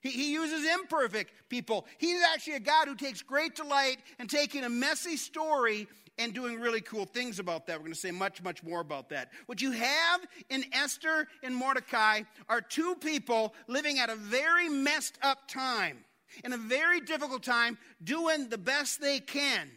He, 0.00 0.10
he 0.10 0.32
uses 0.32 0.66
imperfect 0.66 1.32
people. 1.48 1.86
He's 1.98 2.22
actually 2.34 2.54
a 2.54 2.60
God 2.60 2.88
who 2.88 2.94
takes 2.94 3.22
great 3.22 3.54
delight 3.54 3.98
in 4.18 4.28
taking 4.28 4.64
a 4.64 4.68
messy 4.68 5.16
story 5.16 5.88
and 6.20 6.34
doing 6.34 6.60
really 6.60 6.82
cool 6.82 7.06
things 7.06 7.38
about 7.38 7.66
that. 7.66 7.78
We're 7.78 7.84
going 7.84 7.94
to 7.94 7.98
say 7.98 8.10
much, 8.10 8.42
much 8.42 8.62
more 8.62 8.80
about 8.80 9.08
that. 9.08 9.30
What 9.46 9.62
you 9.62 9.72
have 9.72 10.20
in 10.50 10.64
Esther 10.72 11.26
and 11.42 11.56
Mordecai 11.56 12.22
are 12.48 12.60
two 12.60 12.94
people 12.96 13.54
living 13.66 13.98
at 13.98 14.10
a 14.10 14.16
very 14.16 14.68
messed 14.68 15.18
up 15.22 15.48
time, 15.48 16.04
in 16.44 16.52
a 16.52 16.58
very 16.58 17.00
difficult 17.00 17.42
time, 17.42 17.78
doing 18.04 18.50
the 18.50 18.58
best 18.58 19.00
they 19.00 19.18
can. 19.18 19.70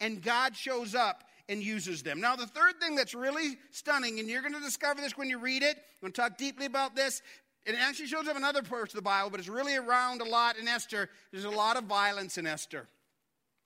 And 0.00 0.20
God 0.20 0.56
shows 0.56 0.96
up 0.96 1.22
and 1.48 1.62
uses 1.62 2.02
them. 2.02 2.20
Now, 2.20 2.34
the 2.34 2.46
third 2.46 2.80
thing 2.80 2.96
that's 2.96 3.14
really 3.14 3.56
stunning, 3.70 4.18
and 4.18 4.28
you're 4.28 4.42
going 4.42 4.54
to 4.54 4.60
discover 4.60 5.00
this 5.00 5.16
when 5.16 5.30
you 5.30 5.38
read 5.38 5.62
it, 5.62 5.76
I'm 5.76 6.00
going 6.00 6.12
to 6.12 6.20
talk 6.20 6.36
deeply 6.36 6.66
about 6.66 6.96
this. 6.96 7.22
It 7.64 7.76
actually 7.78 8.08
shows 8.08 8.26
up 8.26 8.36
in 8.36 8.42
other 8.42 8.62
parts 8.62 8.92
of 8.92 8.96
the 8.96 9.02
Bible, 9.02 9.30
but 9.30 9.38
it's 9.38 9.48
really 9.48 9.76
around 9.76 10.20
a 10.22 10.24
lot 10.24 10.58
in 10.58 10.66
Esther. 10.66 11.08
There's 11.30 11.44
a 11.44 11.50
lot 11.50 11.76
of 11.76 11.84
violence 11.84 12.36
in 12.36 12.46
Esther. 12.46 12.88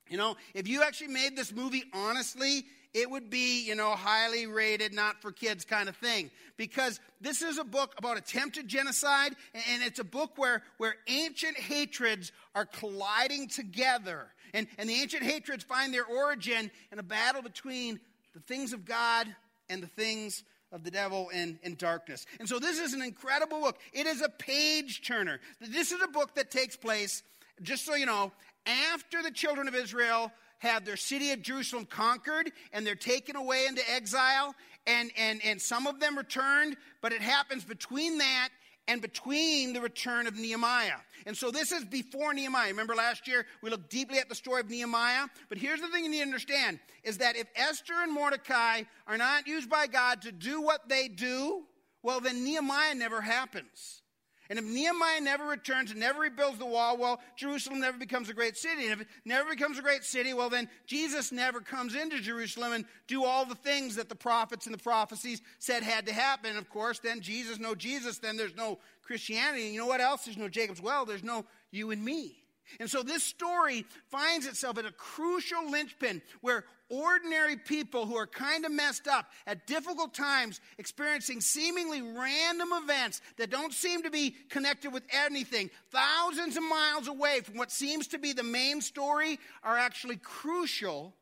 You 0.08 0.16
know, 0.16 0.36
if 0.54 0.68
you 0.68 0.82
actually 0.82 1.08
made 1.08 1.36
this 1.36 1.52
movie 1.52 1.84
honestly, 1.92 2.64
it 2.94 3.10
would 3.10 3.28
be, 3.30 3.66
you 3.66 3.74
know, 3.74 3.90
highly 3.90 4.46
rated, 4.46 4.92
not 4.94 5.20
for 5.20 5.30
kids 5.30 5.64
kind 5.64 5.88
of 5.88 5.96
thing. 5.96 6.30
Because 6.56 7.00
this 7.20 7.42
is 7.42 7.58
a 7.58 7.64
book 7.64 7.94
about 7.98 8.16
attempted 8.16 8.66
genocide, 8.66 9.34
and 9.54 9.82
it's 9.82 9.98
a 9.98 10.04
book 10.04 10.32
where, 10.36 10.62
where 10.78 10.94
ancient 11.06 11.58
hatreds 11.58 12.32
are 12.54 12.64
colliding 12.64 13.48
together. 13.48 14.26
And, 14.54 14.66
and 14.78 14.88
the 14.88 14.94
ancient 14.94 15.22
hatreds 15.22 15.64
find 15.64 15.92
their 15.92 16.06
origin 16.06 16.70
in 16.90 16.98
a 16.98 17.02
battle 17.02 17.42
between 17.42 18.00
the 18.34 18.40
things 18.40 18.72
of 18.72 18.84
God 18.84 19.26
and 19.68 19.82
the 19.82 19.88
things 19.88 20.42
of 20.72 20.84
the 20.84 20.90
devil 20.90 21.30
and, 21.32 21.58
and 21.62 21.76
darkness. 21.76 22.26
And 22.38 22.48
so 22.48 22.58
this 22.58 22.78
is 22.78 22.94
an 22.94 23.02
incredible 23.02 23.60
book. 23.60 23.78
It 23.92 24.06
is 24.06 24.22
a 24.22 24.28
page 24.28 25.06
turner. 25.06 25.40
This 25.60 25.92
is 25.92 26.00
a 26.02 26.08
book 26.08 26.34
that 26.34 26.50
takes 26.50 26.76
place, 26.76 27.22
just 27.62 27.84
so 27.84 27.94
you 27.94 28.06
know, 28.06 28.32
after 28.68 29.22
the 29.22 29.30
children 29.30 29.68
of 29.68 29.74
Israel 29.74 30.30
have 30.58 30.84
their 30.84 30.96
city 30.96 31.32
of 31.32 31.42
Jerusalem 31.42 31.86
conquered 31.86 32.50
and 32.72 32.86
they're 32.86 32.94
taken 32.94 33.36
away 33.36 33.66
into 33.66 33.82
exile, 33.90 34.54
and, 34.86 35.10
and, 35.16 35.40
and 35.44 35.60
some 35.60 35.86
of 35.86 36.00
them 36.00 36.16
returned, 36.16 36.76
but 37.00 37.12
it 37.12 37.20
happens 37.20 37.64
between 37.64 38.18
that 38.18 38.48
and 38.88 39.02
between 39.02 39.74
the 39.74 39.80
return 39.80 40.26
of 40.26 40.34
Nehemiah. 40.36 40.96
And 41.26 41.36
so 41.36 41.50
this 41.50 41.72
is 41.72 41.84
before 41.84 42.32
Nehemiah. 42.32 42.70
Remember 42.70 42.94
last 42.94 43.28
year 43.28 43.44
we 43.62 43.68
looked 43.68 43.90
deeply 43.90 44.18
at 44.18 44.30
the 44.30 44.34
story 44.34 44.60
of 44.60 44.70
Nehemiah? 44.70 45.26
But 45.50 45.58
here's 45.58 45.80
the 45.80 45.88
thing 45.88 46.04
you 46.04 46.10
need 46.10 46.18
to 46.18 46.24
understand 46.24 46.80
is 47.04 47.18
that 47.18 47.36
if 47.36 47.46
Esther 47.54 47.94
and 48.02 48.12
Mordecai 48.12 48.82
are 49.06 49.18
not 49.18 49.46
used 49.46 49.68
by 49.68 49.86
God 49.86 50.22
to 50.22 50.32
do 50.32 50.62
what 50.62 50.88
they 50.88 51.08
do, 51.08 51.64
well, 52.02 52.20
then 52.20 52.44
Nehemiah 52.44 52.94
never 52.94 53.20
happens. 53.20 54.02
And 54.50 54.58
if 54.58 54.64
Nehemiah 54.64 55.20
never 55.20 55.44
returns 55.44 55.90
and 55.90 56.00
never 56.00 56.20
rebuilds 56.20 56.58
the 56.58 56.64
wall, 56.64 56.96
well, 56.96 57.20
Jerusalem 57.36 57.80
never 57.80 57.98
becomes 57.98 58.30
a 58.30 58.34
great 58.34 58.56
city. 58.56 58.84
And 58.84 58.92
if 58.92 59.00
it 59.02 59.08
never 59.26 59.50
becomes 59.50 59.78
a 59.78 59.82
great 59.82 60.04
city, 60.04 60.32
well, 60.32 60.48
then 60.48 60.70
Jesus 60.86 61.30
never 61.32 61.60
comes 61.60 61.94
into 61.94 62.20
Jerusalem 62.20 62.72
and 62.72 62.84
do 63.06 63.24
all 63.24 63.44
the 63.44 63.54
things 63.54 63.96
that 63.96 64.08
the 64.08 64.14
prophets 64.14 64.64
and 64.64 64.74
the 64.74 64.82
prophecies 64.82 65.42
said 65.58 65.82
had 65.82 66.06
to 66.06 66.14
happen. 66.14 66.50
And 66.50 66.58
of 66.58 66.70
course, 66.70 66.98
then 66.98 67.20
Jesus, 67.20 67.58
no 67.58 67.74
Jesus, 67.74 68.18
then 68.18 68.38
there's 68.38 68.56
no 68.56 68.78
Christianity. 69.02 69.66
And 69.66 69.74
you 69.74 69.80
know 69.80 69.86
what 69.86 70.00
else? 70.00 70.24
There's 70.24 70.38
no 70.38 70.48
Jacob's 70.48 70.80
Well, 70.80 71.04
there's 71.04 71.24
no 71.24 71.44
you 71.70 71.90
and 71.90 72.02
me. 72.02 72.47
And 72.80 72.90
so 72.90 73.02
this 73.02 73.22
story 73.22 73.84
finds 74.10 74.46
itself 74.46 74.78
at 74.78 74.84
a 74.84 74.92
crucial 74.92 75.70
linchpin 75.70 76.22
where 76.40 76.64
ordinary 76.90 77.56
people 77.56 78.06
who 78.06 78.16
are 78.16 78.26
kind 78.26 78.64
of 78.64 78.72
messed 78.72 79.08
up 79.08 79.26
at 79.46 79.66
difficult 79.66 80.14
times, 80.14 80.60
experiencing 80.78 81.40
seemingly 81.40 82.02
random 82.02 82.68
events 82.72 83.20
that 83.36 83.50
don't 83.50 83.72
seem 83.72 84.02
to 84.02 84.10
be 84.10 84.34
connected 84.48 84.92
with 84.92 85.02
anything, 85.10 85.70
thousands 85.90 86.56
of 86.56 86.62
miles 86.62 87.08
away 87.08 87.40
from 87.40 87.56
what 87.56 87.70
seems 87.70 88.06
to 88.08 88.18
be 88.18 88.32
the 88.32 88.42
main 88.42 88.80
story, 88.80 89.38
are 89.62 89.76
actually 89.76 90.16
crucial 90.16 91.14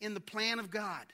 in 0.00 0.14
the 0.14 0.20
plan 0.20 0.58
of 0.58 0.70
God. 0.70 1.06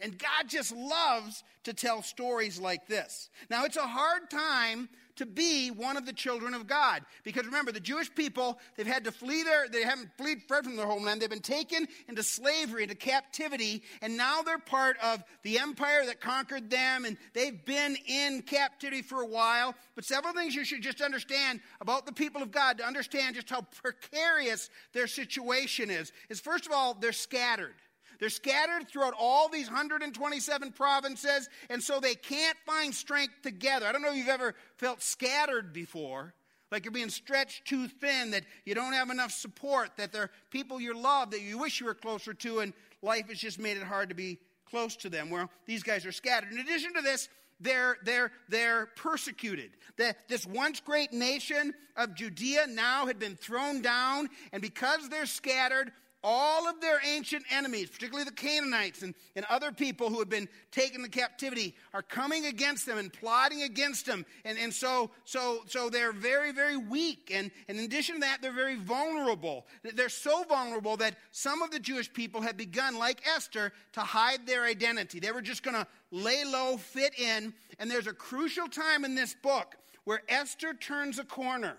And 0.00 0.16
God 0.16 0.48
just 0.48 0.74
loves 0.74 1.42
to 1.64 1.74
tell 1.74 2.02
stories 2.02 2.60
like 2.60 2.86
this. 2.86 3.30
Now, 3.50 3.64
it's 3.64 3.76
a 3.76 3.86
hard 3.86 4.30
time 4.30 4.88
to 5.18 5.26
be 5.26 5.70
one 5.70 5.96
of 5.96 6.06
the 6.06 6.12
children 6.12 6.54
of 6.54 6.66
God. 6.66 7.02
Because 7.22 7.44
remember, 7.44 7.72
the 7.72 7.80
Jewish 7.80 8.12
people, 8.14 8.58
they've 8.76 8.86
had 8.86 9.04
to 9.04 9.12
flee 9.12 9.42
their, 9.42 9.68
they 9.68 9.82
haven't 9.82 10.10
fled, 10.16 10.42
from 10.48 10.76
their 10.76 10.86
homeland. 10.86 11.20
They've 11.20 11.30
been 11.30 11.40
taken 11.40 11.86
into 12.08 12.22
slavery, 12.22 12.82
into 12.84 12.94
captivity, 12.94 13.82
and 14.02 14.16
now 14.16 14.42
they're 14.42 14.58
part 14.58 14.96
of 15.02 15.22
the 15.42 15.58
empire 15.58 16.06
that 16.06 16.20
conquered 16.20 16.70
them, 16.70 17.04
and 17.04 17.16
they've 17.34 17.64
been 17.64 17.96
in 18.06 18.42
captivity 18.42 19.02
for 19.02 19.22
a 19.22 19.26
while. 19.26 19.74
But 19.94 20.04
several 20.04 20.32
things 20.32 20.54
you 20.54 20.64
should 20.64 20.82
just 20.82 21.00
understand 21.00 21.60
about 21.80 22.06
the 22.06 22.12
people 22.12 22.42
of 22.42 22.50
God 22.50 22.78
to 22.78 22.86
understand 22.86 23.36
just 23.36 23.50
how 23.50 23.62
precarious 23.82 24.70
their 24.92 25.06
situation 25.06 25.90
is. 25.90 26.12
Is 26.28 26.40
first 26.40 26.66
of 26.66 26.72
all, 26.72 26.94
they're 26.94 27.12
scattered. 27.12 27.74
They're 28.18 28.30
scattered 28.30 28.88
throughout 28.88 29.14
all 29.18 29.48
these 29.48 29.66
127 29.66 30.72
provinces, 30.72 31.48
and 31.70 31.82
so 31.82 32.00
they 32.00 32.14
can't 32.14 32.56
find 32.66 32.94
strength 32.94 33.34
together. 33.42 33.86
I 33.86 33.92
don't 33.92 34.02
know 34.02 34.10
if 34.10 34.16
you've 34.16 34.28
ever 34.28 34.54
felt 34.76 35.02
scattered 35.02 35.72
before, 35.72 36.34
like 36.72 36.84
you're 36.84 36.92
being 36.92 37.10
stretched 37.10 37.66
too 37.66 37.86
thin, 37.86 38.32
that 38.32 38.44
you 38.64 38.74
don't 38.74 38.92
have 38.92 39.10
enough 39.10 39.30
support, 39.30 39.90
that 39.98 40.12
there 40.12 40.24
are 40.24 40.30
people 40.50 40.80
you 40.80 40.98
love 40.98 41.30
that 41.30 41.40
you 41.40 41.58
wish 41.58 41.80
you 41.80 41.86
were 41.86 41.94
closer 41.94 42.34
to, 42.34 42.58
and 42.58 42.72
life 43.02 43.28
has 43.28 43.38
just 43.38 43.58
made 43.58 43.76
it 43.76 43.84
hard 43.84 44.08
to 44.08 44.14
be 44.14 44.38
close 44.68 44.96
to 44.96 45.08
them. 45.08 45.30
Well, 45.30 45.48
these 45.66 45.82
guys 45.82 46.04
are 46.04 46.12
scattered. 46.12 46.52
In 46.52 46.58
addition 46.58 46.94
to 46.94 47.02
this, 47.02 47.28
they're, 47.60 47.96
they're, 48.04 48.30
they're 48.48 48.86
persecuted. 48.96 49.70
The, 49.96 50.14
this 50.28 50.46
once 50.46 50.80
great 50.80 51.12
nation 51.12 51.74
of 51.96 52.14
Judea 52.14 52.66
now 52.68 53.06
had 53.06 53.18
been 53.18 53.36
thrown 53.36 53.82
down, 53.82 54.28
and 54.52 54.62
because 54.62 55.08
they're 55.08 55.26
scattered, 55.26 55.92
all 56.24 56.68
of 56.68 56.80
their 56.80 57.00
ancient 57.06 57.44
enemies, 57.50 57.88
particularly 57.88 58.24
the 58.24 58.32
Canaanites 58.34 59.02
and, 59.02 59.14
and 59.36 59.46
other 59.48 59.70
people 59.70 60.10
who 60.10 60.18
had 60.18 60.28
been 60.28 60.48
taken 60.72 61.02
to 61.02 61.08
captivity, 61.08 61.74
are 61.94 62.02
coming 62.02 62.46
against 62.46 62.86
them 62.86 62.98
and 62.98 63.12
plotting 63.12 63.62
against 63.62 64.06
them. 64.06 64.26
And, 64.44 64.58
and 64.58 64.72
so, 64.72 65.10
so, 65.24 65.62
so 65.66 65.88
they're 65.90 66.12
very, 66.12 66.52
very 66.52 66.76
weak. 66.76 67.30
And, 67.32 67.50
and 67.68 67.78
in 67.78 67.84
addition 67.84 68.16
to 68.16 68.20
that, 68.22 68.42
they're 68.42 68.52
very 68.52 68.76
vulnerable. 68.76 69.66
They're 69.82 70.08
so 70.08 70.44
vulnerable 70.44 70.96
that 70.98 71.16
some 71.30 71.62
of 71.62 71.70
the 71.70 71.78
Jewish 71.78 72.12
people 72.12 72.40
have 72.40 72.56
begun, 72.56 72.98
like 72.98 73.22
Esther, 73.26 73.72
to 73.92 74.00
hide 74.00 74.46
their 74.46 74.64
identity. 74.64 75.20
They 75.20 75.32
were 75.32 75.42
just 75.42 75.62
going 75.62 75.76
to 75.76 75.86
lay 76.10 76.44
low, 76.44 76.76
fit 76.76 77.18
in. 77.18 77.54
And 77.78 77.90
there's 77.90 78.06
a 78.06 78.12
crucial 78.12 78.66
time 78.66 79.04
in 79.04 79.14
this 79.14 79.34
book 79.34 79.76
where 80.04 80.22
Esther 80.28 80.74
turns 80.74 81.18
a 81.18 81.24
corner 81.24 81.76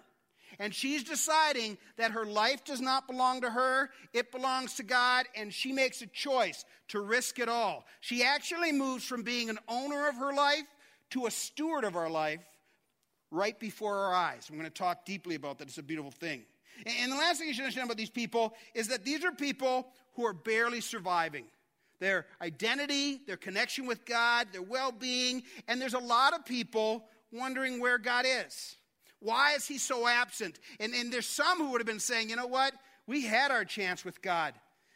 and 0.58 0.74
she's 0.74 1.04
deciding 1.04 1.78
that 1.98 2.12
her 2.12 2.26
life 2.26 2.64
does 2.64 2.82
not 2.82 3.08
belong 3.08 3.42
to 3.42 3.50
her, 3.50 3.90
it 4.14 4.32
belongs 4.32 4.74
to 4.76 4.84
God, 4.84 5.26
and 5.36 5.54
she 5.54 5.72
makes 5.72 6.02
a 6.02 6.08
choice 6.08 6.66
to 6.90 7.02
risk 7.02 7.40
it 7.40 7.50
all. 7.50 7.86
She 8.00 8.24
actually 8.24 8.72
moves 8.72 9.06
from 9.06 9.24
being 9.24 9.50
an 9.50 9.60
owner 9.68 10.10
of 10.10 10.16
her 10.16 10.34
life 10.34 10.66
to 11.12 11.26
a 11.26 11.32
steward 11.32 11.84
of 11.84 11.96
our 11.96 12.10
life 12.10 12.42
right 13.32 13.60
before 13.60 13.96
our 13.96 14.14
eyes. 14.14 14.48
I'm 14.50 14.58
going 14.58 14.70
to 14.70 14.74
talk 14.74 15.06
deeply 15.06 15.36
about 15.36 15.60
that. 15.60 15.68
It's 15.68 15.78
a 15.78 15.84
beautiful 15.84 16.12
thing. 16.12 16.44
And 16.86 17.12
the 17.12 17.16
last 17.16 17.40
thing 17.40 17.48
you 17.48 17.54
should 17.54 17.64
understand 17.64 17.86
about 17.86 17.98
these 17.98 18.10
people 18.10 18.54
is 18.74 18.88
that 18.88 19.04
these 19.04 19.24
are 19.24 19.32
people 19.32 19.88
who 20.16 20.26
are 20.26 20.34
barely 20.34 20.82
surviving. 20.82 21.46
Their 22.00 22.26
identity, 22.42 23.22
their 23.28 23.38
connection 23.38 23.86
with 23.86 24.06
God, 24.06 24.48
their 24.54 24.62
well 24.62 24.92
being, 24.92 25.44
and 25.68 25.82
there's 25.82 25.94
a 25.94 26.00
lot 26.00 26.34
of 26.34 26.46
people 26.46 27.06
wondering 27.32 27.80
where 27.82 27.98
God 27.98 28.26
is. 28.26 28.78
Why 29.20 29.54
is 29.54 29.68
he 29.68 29.78
so 29.78 30.08
absent? 30.08 30.60
And, 30.80 30.94
and 30.94 31.12
there's 31.12 31.28
some 31.28 31.58
who 31.58 31.72
would 31.72 31.82
have 31.82 31.88
been 31.88 32.00
saying, 32.00 32.30
you 32.30 32.36
know 32.36 32.48
what? 32.48 32.74
We 33.08 33.24
had 33.26 33.52
our 33.52 33.66
chance 33.66 34.06
with 34.06 34.22
God 34.22 34.54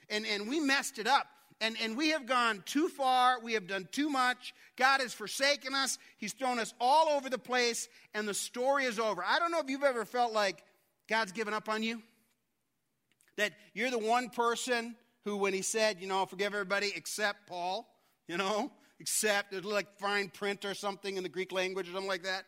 and, 0.09 0.25
and 0.25 0.47
we 0.47 0.59
messed 0.59 0.99
it 0.99 1.07
up. 1.07 1.27
And, 1.61 1.77
and 1.81 1.95
we 1.95 2.09
have 2.09 2.25
gone 2.25 2.61
too 2.65 2.89
far. 2.89 3.39
We 3.39 3.53
have 3.53 3.67
done 3.67 3.87
too 3.91 4.09
much. 4.09 4.53
God 4.75 4.99
has 4.99 5.13
forsaken 5.13 5.73
us. 5.73 5.97
He's 6.17 6.33
thrown 6.33 6.59
us 6.59 6.73
all 6.79 7.09
over 7.09 7.29
the 7.29 7.37
place, 7.37 7.87
and 8.13 8.27
the 8.27 8.33
story 8.33 8.83
is 8.83 8.99
over. 8.99 9.23
I 9.25 9.39
don't 9.39 9.51
know 9.51 9.59
if 9.59 9.69
you've 9.69 9.83
ever 9.83 10.03
felt 10.03 10.33
like 10.33 10.63
God's 11.07 11.31
given 11.31 11.53
up 11.53 11.69
on 11.69 11.81
you. 11.81 12.01
That 13.37 13.53
you're 13.73 13.91
the 13.91 13.99
one 13.99 14.29
person 14.29 14.95
who, 15.23 15.37
when 15.37 15.53
he 15.53 15.61
said, 15.61 16.01
you 16.01 16.07
know, 16.07 16.25
forgive 16.25 16.53
everybody 16.53 16.91
except 16.95 17.47
Paul, 17.47 17.87
you 18.27 18.37
know, 18.37 18.71
except, 18.99 19.53
it's 19.53 19.65
like 19.65 19.97
fine 19.99 20.29
print 20.29 20.65
or 20.65 20.73
something 20.73 21.15
in 21.15 21.23
the 21.23 21.29
Greek 21.29 21.51
language 21.51 21.87
or 21.87 21.93
something 21.93 22.09
like 22.09 22.23
that. 22.23 22.43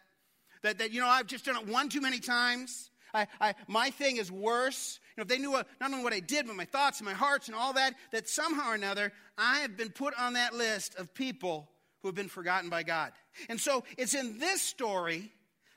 That, 0.65 0.79
that 0.79 0.91
you 0.91 0.99
know, 0.99 1.07
I've 1.07 1.27
just 1.27 1.45
done 1.45 1.57
it 1.57 1.67
one 1.67 1.89
too 1.89 2.01
many 2.01 2.19
times. 2.19 2.89
I, 3.13 3.27
I, 3.39 3.53
my 3.67 3.91
thing 3.91 4.17
is 4.17 4.31
worse. 4.31 4.99
You 5.15 5.21
know, 5.21 5.21
if 5.21 5.27
they 5.27 5.37
knew 5.37 5.51
what, 5.51 5.67
not 5.79 5.91
only 5.91 6.03
what 6.03 6.11
I 6.11 6.19
did, 6.19 6.47
but 6.47 6.55
my 6.55 6.65
thoughts 6.65 6.99
and 6.99 7.05
my 7.05 7.13
hearts 7.13 7.47
and 7.47 7.55
all 7.55 7.73
that, 7.73 7.93
that 8.11 8.27
somehow 8.27 8.71
or 8.71 8.73
another, 8.73 9.13
I 9.37 9.59
have 9.59 9.77
been 9.77 9.91
put 9.91 10.15
on 10.19 10.33
that 10.33 10.55
list 10.55 10.95
of 10.95 11.13
people 11.13 11.69
who 12.01 12.07
have 12.07 12.15
been 12.15 12.29
forgotten 12.29 12.71
by 12.71 12.81
God. 12.81 13.11
And 13.47 13.61
so 13.61 13.83
it's 13.95 14.15
in 14.15 14.39
this 14.39 14.63
story 14.63 15.31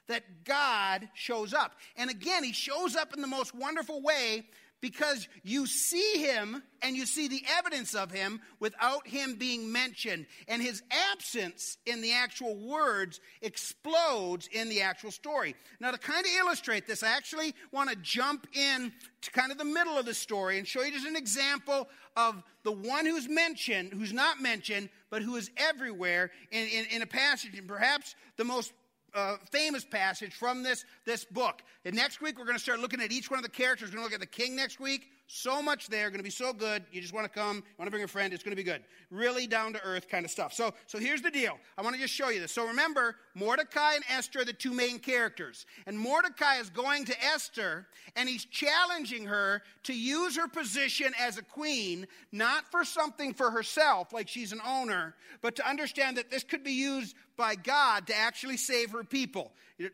that 0.07 0.45
God 0.45 1.07
shows 1.13 1.53
up. 1.53 1.73
And 1.97 2.11
again, 2.11 2.43
he 2.43 2.55
shows 2.55 2.97
up 2.97 3.13
in 3.13 3.21
the 3.21 3.29
most 3.29 3.55
wonderful 3.55 4.01
way 4.01 4.47
because 4.81 5.29
you 5.43 5.67
see 5.67 6.19
him 6.19 6.63
and 6.83 6.97
you 6.97 7.07
see 7.07 7.29
the 7.29 7.43
evidence 7.59 7.95
of 7.95 8.11
him 8.11 8.41
without 8.61 9.07
him 9.07 9.35
being 9.35 9.73
mentioned. 9.73 10.27
And 10.47 10.63
his 10.63 10.83
absence 11.13 11.79
in 11.87 12.01
the 12.01 12.13
actual 12.13 12.55
words 12.55 13.21
explodes 13.43 14.49
in 14.53 14.69
the 14.69 14.83
actual 14.83 15.11
story. 15.11 15.57
Now, 15.81 15.91
to 15.91 15.99
kind 15.99 16.25
of 16.25 16.31
illustrate 16.39 16.87
this, 16.87 17.03
I 17.03 17.09
actually 17.09 17.55
want 17.73 17.91
to 17.91 17.97
jump 17.97 18.47
in 18.55 18.93
to 19.23 19.31
kind 19.33 19.51
of 19.51 19.59
the 19.59 19.65
middle 19.65 19.99
of 19.99 20.07
the 20.07 20.15
story 20.15 20.59
and 20.59 20.67
show 20.67 20.83
you 20.83 20.93
just 20.93 21.07
an 21.07 21.17
example 21.17 21.89
of 22.17 22.43
the 22.63 22.73
one 22.73 23.07
who's 23.07 23.29
mentioned, 23.29 23.93
who's 23.93 24.13
not 24.13 24.41
mentioned, 24.41 24.89
but 25.11 25.23
who 25.23 25.37
is 25.37 25.51
everywhere 25.57 26.31
in, 26.51 26.67
in, 26.69 26.85
in 26.91 27.03
a 27.03 27.07
passage. 27.07 27.57
And 27.59 27.67
perhaps 27.67 28.15
the 28.37 28.45
most 28.45 28.73
uh, 29.15 29.37
famous 29.51 29.85
passage 29.85 30.35
from 30.35 30.63
this, 30.63 30.85
this 31.05 31.25
book. 31.25 31.63
And 31.85 31.95
next 31.95 32.21
week, 32.21 32.39
we're 32.39 32.45
going 32.45 32.57
to 32.57 32.63
start 32.63 32.81
looking 32.81 33.01
at 33.01 33.13
each 33.13 33.31
one 33.31 33.39
of 33.39 33.45
the 33.45 33.51
characters. 33.51 33.91
We're 33.91 33.99
going 33.99 34.09
to 34.09 34.15
look 34.15 34.21
at 34.23 34.31
the 34.31 34.43
king 34.43 34.57
next 34.57 34.81
week. 34.81 35.11
So 35.27 35.61
much 35.61 35.89
there, 35.89 36.09
going 36.09 36.21
to 36.21 36.25
be 36.25 36.31
so 36.31 36.53
good. 36.53 36.85
You 36.91 37.03
just 37.03 37.13
want 37.13 37.31
to 37.31 37.39
come, 37.39 37.57
you 37.57 37.63
want 37.79 37.87
to 37.87 37.91
bring 37.91 38.03
a 38.03 38.09
friend, 38.09 38.33
it's 38.33 38.43
going 38.43 38.57
to 38.57 38.57
be 38.57 38.63
good. 38.63 38.83
Really 39.11 39.47
down 39.47 39.75
to 39.75 39.83
earth 39.83 40.09
kind 40.09 40.25
of 40.25 40.31
stuff. 40.31 40.55
So, 40.55 40.73
so 40.87 40.99
here's 40.99 41.21
the 41.21 41.31
deal. 41.31 41.59
I 41.77 41.83
want 41.83 41.95
to 41.97 42.01
just 42.01 42.15
show 42.15 42.31
you 42.31 42.41
this. 42.41 42.53
So 42.53 42.67
remember, 42.67 43.17
Mordecai 43.39 43.95
and 43.95 44.05
Esther 44.11 44.41
are 44.41 44.45
the 44.45 44.53
two 44.53 44.73
main 44.73 44.99
characters. 44.99 45.67
And 45.87 45.99
Mordecai 45.99 46.57
is 46.57 46.71
going 46.71 47.05
to 47.07 47.25
Esther, 47.25 47.87
and 48.17 48.29
he's 48.29 48.45
challenging 48.45 49.27
her 49.27 49.63
to 49.85 49.95
use 49.95 50.37
her 50.37 50.49
position 50.49 51.13
as 51.21 51.39
a 51.39 51.43
queen, 51.43 52.07
not 52.33 52.71
for 52.71 52.85
something 52.85 53.33
for 53.35 53.51
herself, 53.51 54.13
like 54.13 54.29
she's 54.29 54.53
an 54.53 54.61
owner, 54.67 55.15
but 55.41 55.57
to 55.57 55.69
understand 55.69 56.17
that 56.17 56.31
this 56.31 56.43
could 56.43 56.65
be 56.65 56.73
used 56.73 57.15
by 57.37 57.55
God 57.55 58.07
to 58.09 58.17
actually 58.17 58.57
save 58.57 58.91
her 58.91 59.05
people. 59.05 59.53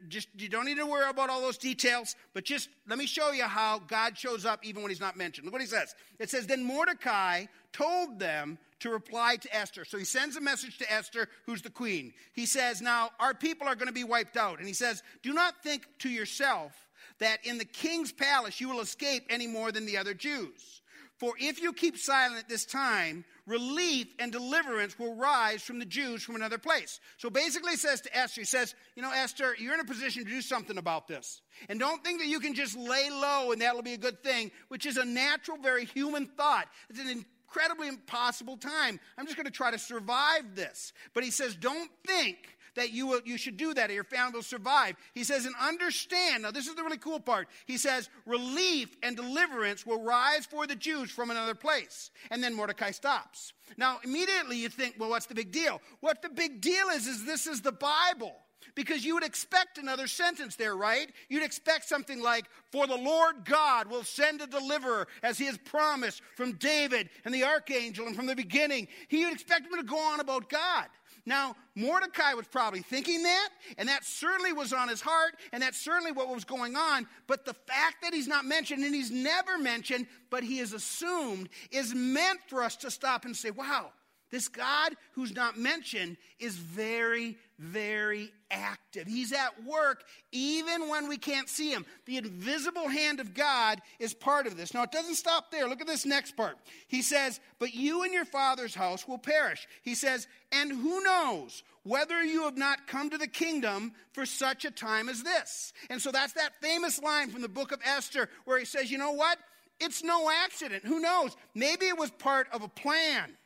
Just 0.08 0.28
you 0.38 0.48
don't 0.48 0.64
need 0.64 0.78
to 0.78 0.86
worry 0.86 1.08
about 1.10 1.28
all 1.28 1.42
those 1.42 1.58
details, 1.58 2.16
but 2.32 2.44
just 2.44 2.70
let 2.88 2.98
me 2.98 3.04
show 3.04 3.32
you 3.32 3.44
how 3.44 3.80
God 3.80 4.16
shows 4.16 4.46
up 4.46 4.64
even 4.64 4.82
when 4.82 4.90
he's 4.90 5.00
not 5.00 5.18
mentioned. 5.18 5.44
Look 5.44 5.52
what 5.52 5.60
he 5.60 5.66
says. 5.66 5.94
It 6.18 6.30
says, 6.30 6.46
Then 6.46 6.64
Mordecai 6.64 7.44
told 7.74 8.18
them 8.18 8.58
to 8.80 8.90
reply 8.90 9.36
to 9.36 9.54
Esther. 9.54 9.84
So 9.84 9.98
he 9.98 10.04
sends 10.04 10.36
a 10.36 10.40
message 10.40 10.78
to 10.78 10.92
Esther, 10.92 11.28
who's 11.46 11.62
the 11.62 11.70
queen. 11.70 12.12
He 12.32 12.46
says, 12.46 12.80
Now 12.80 13.10
our 13.20 13.34
people 13.34 13.68
are 13.68 13.74
going 13.74 13.88
to 13.88 13.92
be 13.92 14.04
wiped 14.04 14.36
out. 14.36 14.58
And 14.58 14.66
he 14.66 14.74
says, 14.74 15.02
Do 15.22 15.32
not 15.32 15.62
think 15.62 15.86
to 16.00 16.08
yourself 16.08 16.72
that 17.18 17.44
in 17.44 17.58
the 17.58 17.64
king's 17.64 18.12
palace 18.12 18.60
you 18.60 18.68
will 18.68 18.80
escape 18.80 19.24
any 19.28 19.46
more 19.46 19.72
than 19.72 19.86
the 19.86 19.98
other 19.98 20.14
Jews. 20.14 20.82
For 21.18 21.34
if 21.38 21.62
you 21.62 21.72
keep 21.72 21.96
silent 21.96 22.40
at 22.40 22.48
this 22.48 22.64
time, 22.64 23.24
relief 23.46 24.08
and 24.18 24.32
deliverance 24.32 24.98
will 24.98 25.14
rise 25.14 25.62
from 25.62 25.78
the 25.78 25.84
Jews 25.84 26.24
from 26.24 26.34
another 26.34 26.58
place. 26.58 26.98
So 27.18 27.30
basically, 27.30 27.72
he 27.72 27.76
says 27.76 28.00
to 28.02 28.16
Esther, 28.16 28.40
he 28.40 28.44
says, 28.44 28.74
You 28.96 29.02
know, 29.02 29.12
Esther, 29.12 29.54
you're 29.58 29.74
in 29.74 29.80
a 29.80 29.84
position 29.84 30.24
to 30.24 30.30
do 30.30 30.42
something 30.42 30.76
about 30.76 31.06
this. 31.06 31.40
And 31.68 31.78
don't 31.78 32.02
think 32.02 32.18
that 32.18 32.26
you 32.26 32.40
can 32.40 32.54
just 32.54 32.76
lay 32.76 33.10
low 33.10 33.52
and 33.52 33.60
that'll 33.60 33.82
be 33.82 33.94
a 33.94 33.98
good 33.98 34.22
thing, 34.24 34.50
which 34.68 34.86
is 34.86 34.96
a 34.96 35.04
natural, 35.04 35.56
very 35.56 35.84
human 35.84 36.26
thought. 36.26 36.66
It's 36.90 36.98
an 36.98 37.24
incredibly 37.54 37.88
impossible 37.88 38.56
time. 38.56 38.98
I'm 39.16 39.26
just 39.26 39.36
going 39.36 39.46
to 39.46 39.52
try 39.52 39.70
to 39.70 39.78
survive 39.78 40.54
this. 40.54 40.92
But 41.12 41.24
he 41.24 41.30
says, 41.30 41.54
Don't 41.54 41.90
think 42.06 42.36
that 42.74 42.92
you, 42.92 43.06
will, 43.06 43.20
you 43.24 43.38
should 43.38 43.56
do 43.56 43.72
that 43.72 43.88
or 43.88 43.92
your 43.92 44.02
family 44.02 44.32
will 44.34 44.42
survive. 44.42 44.96
He 45.14 45.22
says, 45.22 45.46
and 45.46 45.54
understand, 45.62 46.42
now 46.42 46.50
this 46.50 46.66
is 46.66 46.74
the 46.74 46.82
really 46.82 46.98
cool 46.98 47.20
part. 47.20 47.46
He 47.66 47.78
says, 47.78 48.10
relief 48.26 48.96
and 49.00 49.16
deliverance 49.16 49.86
will 49.86 50.02
rise 50.02 50.44
for 50.44 50.66
the 50.66 50.74
Jews 50.74 51.12
from 51.12 51.30
another 51.30 51.54
place. 51.54 52.10
And 52.32 52.42
then 52.42 52.52
Mordecai 52.52 52.90
stops. 52.90 53.52
Now, 53.76 54.00
immediately 54.02 54.56
you 54.56 54.68
think, 54.68 54.96
well, 54.98 55.08
what's 55.08 55.26
the 55.26 55.36
big 55.36 55.52
deal? 55.52 55.80
What 56.00 56.20
the 56.20 56.30
big 56.30 56.60
deal 56.60 56.88
is, 56.88 57.06
is 57.06 57.24
this 57.24 57.46
is 57.46 57.60
the 57.60 57.70
Bible. 57.70 58.34
Because 58.74 59.04
you 59.04 59.14
would 59.14 59.24
expect 59.24 59.78
another 59.78 60.06
sentence 60.06 60.56
there, 60.56 60.76
right? 60.76 61.10
You'd 61.28 61.42
expect 61.42 61.88
something 61.88 62.20
like, 62.20 62.46
For 62.72 62.86
the 62.86 62.96
Lord 62.96 63.44
God 63.44 63.88
will 63.88 64.04
send 64.04 64.40
a 64.40 64.46
deliverer 64.46 65.06
as 65.22 65.38
he 65.38 65.46
has 65.46 65.58
promised 65.58 66.22
from 66.36 66.52
David 66.52 67.08
and 67.24 67.34
the 67.34 67.44
archangel 67.44 68.06
and 68.06 68.16
from 68.16 68.26
the 68.26 68.36
beginning. 68.36 68.88
He 69.08 69.24
would 69.24 69.34
expect 69.34 69.66
him 69.66 69.78
to 69.78 69.84
go 69.84 69.98
on 69.98 70.20
about 70.20 70.48
God. 70.48 70.86
Now, 71.26 71.56
Mordecai 71.74 72.34
was 72.34 72.46
probably 72.46 72.82
thinking 72.82 73.22
that, 73.22 73.48
and 73.78 73.88
that 73.88 74.04
certainly 74.04 74.52
was 74.52 74.72
on 74.74 74.88
his 74.88 75.00
heart, 75.00 75.36
and 75.52 75.62
that's 75.62 75.80
certainly 75.80 76.12
what 76.12 76.28
was 76.28 76.44
going 76.44 76.76
on. 76.76 77.06
But 77.26 77.46
the 77.46 77.54
fact 77.54 78.02
that 78.02 78.12
he's 78.12 78.28
not 78.28 78.44
mentioned, 78.44 78.84
and 78.84 78.94
he's 78.94 79.10
never 79.10 79.56
mentioned, 79.56 80.06
but 80.30 80.44
he 80.44 80.58
is 80.58 80.74
assumed, 80.74 81.48
is 81.70 81.94
meant 81.94 82.40
for 82.48 82.62
us 82.62 82.76
to 82.76 82.90
stop 82.90 83.24
and 83.24 83.34
say, 83.34 83.50
wow, 83.50 83.90
this 84.34 84.48
God 84.48 84.96
who's 85.12 85.32
not 85.32 85.56
mentioned 85.56 86.16
is 86.40 86.56
very, 86.56 87.38
very 87.60 88.32
active. 88.50 89.06
He's 89.06 89.32
at 89.32 89.62
work 89.64 90.02
even 90.32 90.88
when 90.88 91.08
we 91.08 91.18
can't 91.18 91.48
see 91.48 91.70
him. 91.70 91.86
The 92.06 92.16
invisible 92.16 92.88
hand 92.88 93.20
of 93.20 93.32
God 93.32 93.80
is 94.00 94.12
part 94.12 94.48
of 94.48 94.56
this. 94.56 94.74
Now, 94.74 94.82
it 94.82 94.90
doesn't 94.90 95.14
stop 95.14 95.52
there. 95.52 95.68
Look 95.68 95.80
at 95.80 95.86
this 95.86 96.04
next 96.04 96.36
part. 96.36 96.56
He 96.88 97.00
says, 97.00 97.38
But 97.60 97.74
you 97.74 98.02
and 98.02 98.12
your 98.12 98.24
father's 98.24 98.74
house 98.74 99.06
will 99.06 99.18
perish. 99.18 99.68
He 99.82 99.94
says, 99.94 100.26
And 100.50 100.72
who 100.72 101.04
knows 101.04 101.62
whether 101.84 102.20
you 102.24 102.42
have 102.42 102.58
not 102.58 102.88
come 102.88 103.10
to 103.10 103.18
the 103.18 103.28
kingdom 103.28 103.92
for 104.14 104.26
such 104.26 104.64
a 104.64 104.72
time 104.72 105.08
as 105.08 105.22
this? 105.22 105.72
And 105.90 106.02
so 106.02 106.10
that's 106.10 106.32
that 106.32 106.60
famous 106.60 107.00
line 107.00 107.30
from 107.30 107.42
the 107.42 107.48
book 107.48 107.70
of 107.70 107.78
Esther 107.84 108.28
where 108.46 108.58
he 108.58 108.64
says, 108.64 108.90
You 108.90 108.98
know 108.98 109.12
what? 109.12 109.38
It's 109.78 110.02
no 110.02 110.28
accident. 110.28 110.84
Who 110.84 110.98
knows? 110.98 111.36
Maybe 111.54 111.86
it 111.86 111.96
was 111.96 112.10
part 112.10 112.48
of 112.52 112.62
a 112.62 112.68
plan 112.68 113.36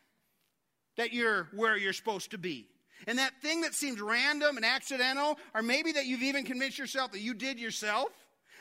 that 0.99 1.12
you're 1.12 1.49
where 1.55 1.78
you're 1.78 1.95
supposed 1.95 2.33
to 2.33 2.38
be. 2.38 2.67
And 3.07 3.19
that 3.19 3.40
thing 3.40 3.62
that 3.62 3.75
seems 3.75 4.00
random 4.00 4.57
and 4.57 4.67
accidental, 4.67 5.38
or 5.55 5.62
maybe 5.62 5.93
that 5.93 6.05
you've 6.05 6.23
even 6.23 6.45
convinced 6.45 6.78
yourself 6.78 7.12
that 7.12 7.21
you 7.21 7.33
did 7.33 7.59
yourself, 7.59 8.11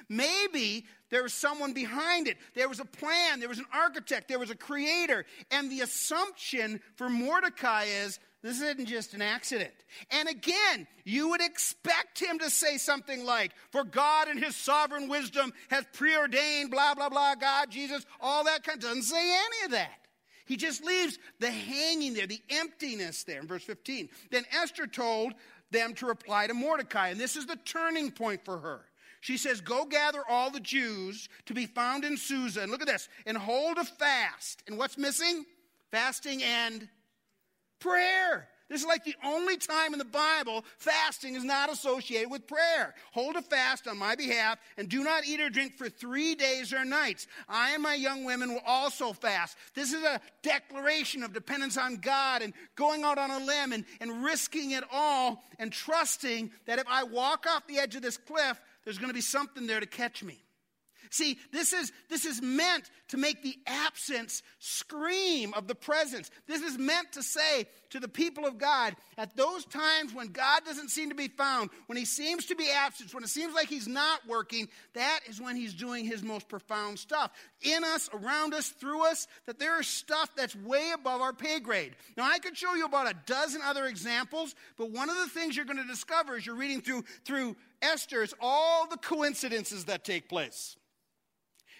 maybe 0.08 0.86
there 1.10 1.24
was 1.24 1.34
someone 1.34 1.74
behind 1.74 2.28
it. 2.28 2.38
There 2.54 2.70
was 2.70 2.80
a 2.80 2.86
plan, 2.86 3.40
there 3.40 3.50
was 3.50 3.58
an 3.58 3.66
architect, 3.74 4.28
there 4.28 4.40
was 4.40 4.52
a 4.52 4.56
creator. 4.56 5.26
And 5.52 5.72
the 5.72 5.82
assumption 5.82 6.80
for 6.96 7.10
Mordecai 7.10 7.86
is 7.86 8.20
this 8.44 8.62
isn't 8.62 8.86
just 8.86 9.16
an 9.16 9.24
accident. 9.24 9.74
And 10.12 10.30
again, 10.30 10.86
you 11.04 11.30
would 11.30 11.42
expect 11.42 12.20
him 12.20 12.38
to 12.40 12.52
say 12.52 12.78
something 12.78 13.26
like, 13.26 13.52
For 13.72 13.84
God 13.84 14.28
in 14.28 14.38
his 14.38 14.56
sovereign 14.56 15.10
wisdom 15.10 15.52
has 15.70 15.86
preordained, 15.94 16.70
blah, 16.70 16.94
blah, 16.94 17.10
blah, 17.10 17.34
God, 17.34 17.72
Jesus, 17.72 18.06
all 18.22 18.44
that 18.44 18.64
kind. 18.64 18.80
Doesn't 18.80 19.02
say 19.02 19.36
any 19.36 19.66
of 19.66 19.72
that. 19.72 20.07
He 20.48 20.58
just 20.58 20.84
leaves 20.84 21.20
the 21.40 21.52
hanging 21.52 22.14
there, 22.14 22.28
the 22.28 22.42
emptiness 22.50 23.24
there 23.24 23.40
in 23.40 23.48
verse 23.48 23.64
15. 23.64 24.10
Then 24.32 24.46
Esther 24.52 24.88
told 24.88 25.34
them 25.72 25.94
to 25.96 26.06
reply 26.06 26.48
to 26.48 26.54
Mordecai, 26.54 27.10
and 27.10 27.20
this 27.20 27.36
is 27.36 27.46
the 27.46 27.58
turning 27.58 28.12
point 28.12 28.44
for 28.46 28.58
her. 28.58 28.82
She 29.22 29.38
says, 29.38 29.62
Go 29.62 29.86
gather 29.86 30.24
all 30.28 30.50
the 30.50 30.60
Jews 30.60 31.28
to 31.48 31.54
be 31.54 31.66
found 31.66 32.06
in 32.06 32.18
Susa, 32.18 32.62
and 32.62 32.72
look 32.72 32.82
at 32.82 32.88
this, 32.88 33.10
and 33.26 33.38
hold 33.38 33.78
a 33.78 33.84
fast. 33.84 34.64
And 34.68 34.78
what's 34.78 34.98
missing? 34.98 35.46
Fasting 35.92 36.44
and 36.44 36.88
prayer. 37.80 38.48
This 38.70 38.82
is 38.82 38.88
like 38.88 39.06
the 39.06 39.16
only 39.24 39.56
time 39.56 39.94
in 39.94 40.00
the 40.00 40.06
Bible 40.06 40.66
fasting 40.78 41.36
is 41.36 41.44
not 41.44 41.72
associated 41.72 42.30
with 42.30 42.48
prayer. 42.48 42.94
Hold 43.14 43.38
a 43.38 43.42
fast 43.42 43.88
on 43.88 43.98
my 43.98 44.16
behalf 44.16 44.58
and 44.78 44.90
do 44.90 45.04
not 45.04 45.26
eat 45.26 45.40
or 45.40 45.50
drink 45.50 45.78
for 45.78 45.88
three 45.88 46.36
days 46.36 46.74
or 46.74 46.84
nights. 46.84 47.28
I 47.48 47.72
and 47.72 47.84
my 47.84 47.96
young 47.96 48.26
women 48.26 48.54
will 48.54 48.64
also 48.66 49.14
fast. 49.14 49.58
This 49.74 49.94
is 49.94 50.04
a 50.04 50.20
declaration 50.44 51.24
of 51.24 51.34
dependence 51.34 51.78
on 51.78 51.98
God 51.98 52.42
and 52.42 52.54
going 52.76 53.04
out 53.04 53.18
on 53.18 53.32
a 53.32 53.40
limb 53.40 53.72
and, 53.72 53.86
and 54.02 54.24
risking 54.24 54.72
it 54.72 54.84
all 54.92 55.44
and 55.60 55.72
trusting 55.72 56.52
that 56.66 56.80
if 56.80 56.86
I 56.90 57.04
walk 57.04 57.46
off 57.48 57.68
the 57.68 57.80
edge 57.80 57.96
of 57.96 58.02
this 58.02 58.18
cliff, 58.18 58.60
there's 58.84 58.98
going 58.98 59.10
to 59.10 59.14
be 59.14 59.22
something 59.22 59.66
there 59.66 59.80
to 59.80 59.86
catch 59.86 60.24
me. 60.24 60.44
See, 61.10 61.38
this 61.52 61.74
is, 61.74 61.92
this 62.10 62.26
is 62.26 62.42
meant 62.42 62.90
to 63.10 63.18
make 63.18 63.42
the 63.42 63.58
absence 63.66 64.44
scream 64.60 65.54
of 65.54 65.68
the 65.68 65.76
presence. 65.76 66.30
This 66.48 66.62
is 66.62 66.78
meant 66.78 67.14
to 67.14 67.24
say 67.24 67.68
to 67.92 68.00
the 68.00 68.08
people 68.08 68.46
of 68.46 68.58
God, 68.58 68.96
at 69.18 69.36
those 69.38 69.66
times 69.66 70.14
when 70.14 70.28
God 70.28 70.66
doesn't 70.66 70.90
seem 70.90 71.10
to 71.10 71.16
be 71.16 71.30
found, 71.30 71.70
when 71.86 71.98
he 71.98 72.06
seems 72.06 72.46
to 72.48 72.56
be 72.56 72.70
absent, 72.70 73.14
when 73.14 73.24
it 73.24 73.30
seems 73.30 73.54
like 73.56 73.70
he's 73.70 73.88
not 73.88 74.28
working, 74.28 74.68
that 74.94 75.22
is 75.28 75.42
when 75.42 75.56
he's 75.56 75.74
doing 75.74 76.06
his 76.06 76.22
most 76.22 76.50
profound 76.50 77.00
stuff. 77.00 77.32
In 77.62 77.84
us, 77.84 78.10
around 78.14 78.54
us, 78.54 78.70
through 78.70 79.06
us, 79.06 79.28
that 79.46 79.60
there 79.60 79.80
is 79.80 79.88
stuff 79.88 80.30
that's 80.36 80.56
way 80.56 80.92
above 80.94 81.22
our 81.22 81.34
pay 81.34 81.60
grade. 81.60 81.96
Now, 82.18 82.30
I 82.30 82.40
could 82.40 82.58
show 82.58 82.74
you 82.76 82.86
about 82.86 83.10
a 83.10 83.16
dozen 83.26 83.62
other 83.64 83.86
examples, 83.86 84.54
but 84.78 84.92
one 84.92 85.10
of 85.10 85.16
the 85.18 85.28
things 85.28 85.56
you're 85.56 85.66
going 85.66 85.78
to 85.78 85.88
discover 85.88 86.36
as 86.36 86.46
you're 86.46 86.56
reading 86.56 86.82
through, 86.82 87.04
through 87.26 87.56
Esther 87.82 88.24
is 88.24 88.34
all 88.42 88.88
the 88.88 88.98
coincidences 88.98 89.86
that 89.86 90.04
take 90.04 90.28
place. 90.28 90.76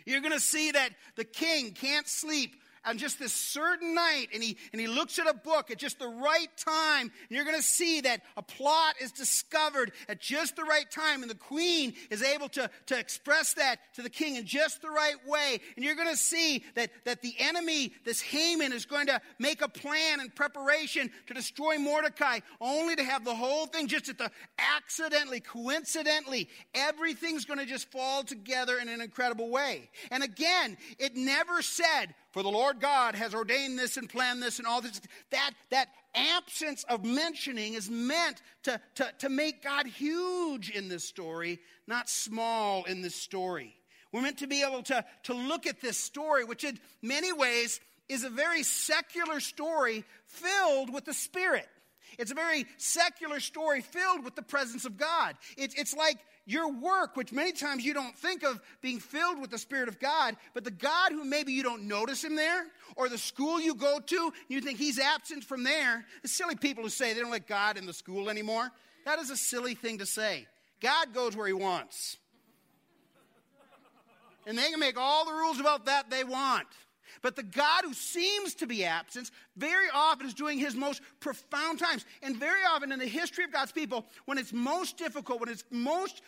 You're 0.08 0.22
going 0.22 0.34
to 0.34 0.40
see 0.40 0.72
that 0.72 0.92
the 1.18 1.26
king 1.26 1.72
can't 1.72 2.08
sleep 2.08 2.56
on 2.86 2.98
just 2.98 3.20
this 3.20 3.34
certain 3.34 3.94
night 3.94 4.28
and 4.34 4.44
he, 4.44 4.58
and 4.72 4.82
he 4.82 4.88
looks 4.88 5.20
at 5.20 5.28
a 5.28 5.34
book 5.34 5.72
at 5.72 5.78
just 5.78 6.00
the 6.00 6.08
right 6.08 6.50
time 6.58 7.12
and 7.30 7.30
you're 7.30 7.46
going 7.46 7.58
to 7.58 7.64
see 7.64 8.02
that 8.02 8.22
a 8.36 8.42
plot 8.42 8.96
is 9.02 9.12
discovered 9.12 9.92
at 10.08 10.20
just 10.20 10.56
the 10.56 10.64
right 10.64 10.90
time 10.92 11.22
and 11.22 11.30
the 11.30 11.36
queen 11.36 11.94
is 12.10 12.24
able 12.24 12.50
to, 12.50 12.70
to 12.88 12.98
express 12.98 13.54
that 13.54 13.78
to 13.96 14.02
the 14.02 14.10
king 14.10 14.36
in 14.36 14.46
just 14.46 14.82
the 14.82 14.90
right 14.90 15.16
way. 15.28 15.60
And 15.76 15.84
you're 15.84 15.96
going 15.96 16.10
to 16.10 16.18
see 16.18 16.64
that, 16.76 16.92
that 17.06 17.22
the 17.22 17.36
enemy 17.40 17.94
this 18.06 18.22
haman 18.22 18.74
is 18.74 18.86
going 18.86 19.08
to 19.08 19.22
make 19.40 19.62
a 19.62 19.68
plan 19.68 20.20
and 20.20 20.34
preparation 20.34 21.10
to 21.28 21.34
destroy 21.34 21.78
mordecai 21.78 22.40
only 22.62 22.96
to 22.96 23.04
have 23.04 23.26
the 23.26 23.36
whole 23.36 23.66
thing 23.68 23.88
just 23.88 24.10
at 24.10 24.18
the 24.18 24.32
accidentally 24.76 25.40
coincidentally 25.40 26.50
everything's 26.74 27.46
going 27.46 27.60
to 27.60 27.66
just 27.66 27.92
fall 27.92 28.24
together 28.24 28.78
in 28.78 28.90
an 28.90 29.02
incredible 29.02 29.50
way. 29.50 29.90
And 30.12 30.24
again 30.24 30.78
it 31.00 31.16
never 31.16 31.62
said 31.62 32.14
for 32.38 32.44
the 32.44 32.50
Lord 32.52 32.80
God 32.80 33.16
has 33.16 33.34
ordained 33.34 33.80
this 33.80 33.98
and 33.98 34.08
planned 34.08 34.44
this 34.44 34.60
and 34.60 34.68
all 34.68 34.80
this. 34.80 35.02
That, 35.32 35.54
that 35.72 35.88
absence 36.14 36.86
of 36.88 37.04
mentioning 37.04 37.74
is 37.74 37.90
meant 37.90 38.44
to, 38.66 38.80
to, 38.94 39.12
to 39.22 39.30
make 39.30 39.64
God 39.64 39.88
huge 39.88 40.70
in 40.70 40.88
this 40.88 41.04
story, 41.04 41.58
not 41.88 42.08
small 42.08 42.84
in 42.84 43.02
this 43.02 43.16
story. 43.16 43.76
We're 44.12 44.22
meant 44.22 44.38
to 44.38 44.48
be 44.48 44.62
able 44.62 44.84
to, 44.84 45.04
to 45.24 45.34
look 45.34 45.66
at 45.66 45.82
this 45.82 45.98
story, 45.98 46.44
which 46.46 46.64
in 46.64 46.78
many 47.02 47.34
ways 47.34 47.80
is 48.08 48.24
a 48.24 48.30
very 48.30 48.62
secular 48.62 49.40
story 49.40 50.04
filled 50.26 50.94
with 50.94 51.06
the 51.06 51.16
Spirit. 51.16 51.68
It's 52.20 52.30
a 52.30 52.36
very 52.36 52.68
secular 52.78 53.40
story 53.40 53.82
filled 53.82 54.24
with 54.24 54.36
the 54.36 54.44
presence 54.44 54.86
of 54.86 54.96
God. 54.96 55.36
It, 55.58 55.74
it's 55.76 55.96
like 55.96 56.18
your 56.48 56.72
work, 56.72 57.16
which 57.16 57.32
many 57.32 57.52
times 57.52 57.86
you 57.86 57.94
don't 57.94 58.18
think 58.18 58.44
of 58.44 58.60
being 58.82 59.00
filled 59.00 59.40
with 59.40 59.52
the 59.52 59.58
Spirit 59.58 59.90
of 59.90 60.00
God, 60.00 60.36
but 60.54 60.64
the 60.64 60.72
God 60.72 61.12
who 61.12 61.26
maybe 61.26 61.52
you 61.52 61.62
don't 61.62 61.84
notice 61.84 62.24
him 62.24 62.36
there, 62.36 62.66
or 62.96 63.10
the 63.10 63.18
school 63.18 63.60
you 63.60 63.76
go 63.76 64.00
to, 64.00 64.34
you 64.48 64.62
think 64.62 64.80
he's 64.80 64.98
absent 64.98 65.44
from 65.44 65.64
there. 65.64 66.06
The 66.22 66.30
silly 66.30 66.56
people 66.56 66.84
who 66.84 66.90
say 66.90 67.14
they 67.14 67.20
don't 67.20 67.30
like 67.30 67.48
God 67.48 67.78
in 67.78 67.86
the 67.86 67.94
school 67.94 68.30
anymore. 68.30 68.72
That 69.06 69.20
is 69.20 69.30
a 69.30 69.38
silly 69.38 69.76
thing 69.76 70.00
to 70.00 70.06
say. 70.06 70.48
God 70.80 71.14
goes 71.14 71.36
where 71.36 71.48
he 71.48 71.54
wants. 71.54 72.18
And 74.46 74.58
they 74.58 74.70
can 74.70 74.80
make 74.80 74.98
all 74.98 75.26
the 75.26 75.34
rules 75.34 75.60
about 75.60 75.86
that 75.88 76.10
they 76.10 76.24
want. 76.24 76.68
But 77.22 77.36
the 77.36 77.44
God 77.44 77.84
who 77.84 77.94
seems 77.94 78.56
to 78.56 78.68
be 78.68 78.86
absent 78.86 79.32
very 79.56 79.88
often 79.94 80.28
is 80.28 80.34
doing 80.34 80.60
his 80.60 80.76
most 80.76 81.02
profound 81.20 81.80
times. 81.80 82.06
And 82.22 82.38
very 82.38 82.62
often 82.70 82.92
in 82.92 83.00
the 83.00 83.08
history 83.08 83.44
of 83.44 83.52
God's 83.52 83.72
people, 83.72 84.06
when 84.26 84.38
it's 84.38 84.54
most 84.54 84.98
difficult, 84.98 85.40
when 85.40 85.50
it's 85.50 85.64
most 85.72 86.22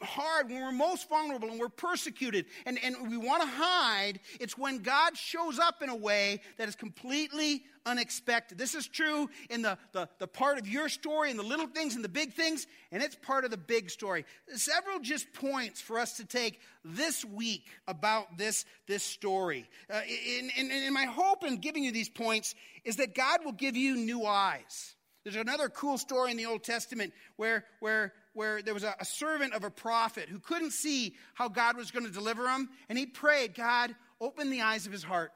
hard, 0.00 0.48
when 0.48 0.60
we're 0.60 0.72
most 0.72 1.08
vulnerable 1.08 1.50
and 1.50 1.60
we're 1.60 1.68
persecuted 1.68 2.46
and, 2.66 2.78
and 2.82 3.10
we 3.10 3.16
want 3.16 3.42
to 3.42 3.48
hide, 3.48 4.20
it's 4.40 4.56
when 4.56 4.78
God 4.78 5.16
shows 5.16 5.58
up 5.58 5.82
in 5.82 5.88
a 5.88 5.96
way 5.96 6.40
that 6.58 6.68
is 6.68 6.74
completely 6.74 7.64
unexpected. 7.84 8.58
This 8.58 8.74
is 8.74 8.86
true 8.86 9.28
in 9.50 9.62
the, 9.62 9.76
the, 9.92 10.08
the 10.18 10.26
part 10.26 10.58
of 10.58 10.68
your 10.68 10.88
story 10.88 11.30
and 11.30 11.38
the 11.38 11.44
little 11.44 11.66
things 11.66 11.94
and 11.94 12.04
the 12.04 12.08
big 12.08 12.32
things, 12.32 12.66
and 12.90 13.02
it's 13.02 13.16
part 13.16 13.44
of 13.44 13.50
the 13.50 13.56
big 13.56 13.90
story. 13.90 14.24
Several 14.54 15.00
just 15.00 15.32
points 15.32 15.80
for 15.80 15.98
us 15.98 16.16
to 16.18 16.24
take 16.24 16.60
this 16.84 17.24
week 17.24 17.66
about 17.86 18.38
this, 18.38 18.64
this 18.86 19.02
story. 19.02 19.68
Uh, 19.90 20.00
and, 20.38 20.50
and, 20.58 20.70
and 20.70 20.94
my 20.94 21.04
hope 21.04 21.44
in 21.44 21.58
giving 21.58 21.84
you 21.84 21.92
these 21.92 22.08
points 22.08 22.54
is 22.84 22.96
that 22.96 23.14
God 23.14 23.44
will 23.44 23.52
give 23.52 23.76
you 23.76 23.96
new 23.96 24.24
eyes. 24.24 24.94
There's 25.24 25.36
another 25.36 25.68
cool 25.68 25.98
story 25.98 26.30
in 26.30 26.36
the 26.36 26.46
Old 26.46 26.64
Testament 26.64 27.12
where, 27.36 27.64
where 27.80 28.12
where 28.34 28.62
there 28.62 28.74
was 28.74 28.84
a, 28.84 28.94
a 28.98 29.04
servant 29.04 29.54
of 29.54 29.64
a 29.64 29.70
prophet 29.70 30.28
who 30.28 30.38
couldn't 30.38 30.72
see 30.72 31.14
how 31.34 31.48
God 31.48 31.76
was 31.76 31.90
going 31.90 32.06
to 32.06 32.12
deliver 32.12 32.48
him. 32.48 32.68
And 32.88 32.98
he 32.98 33.06
prayed, 33.06 33.54
God, 33.54 33.94
open 34.20 34.50
the 34.50 34.62
eyes 34.62 34.86
of 34.86 34.92
his 34.92 35.02
heart 35.02 35.32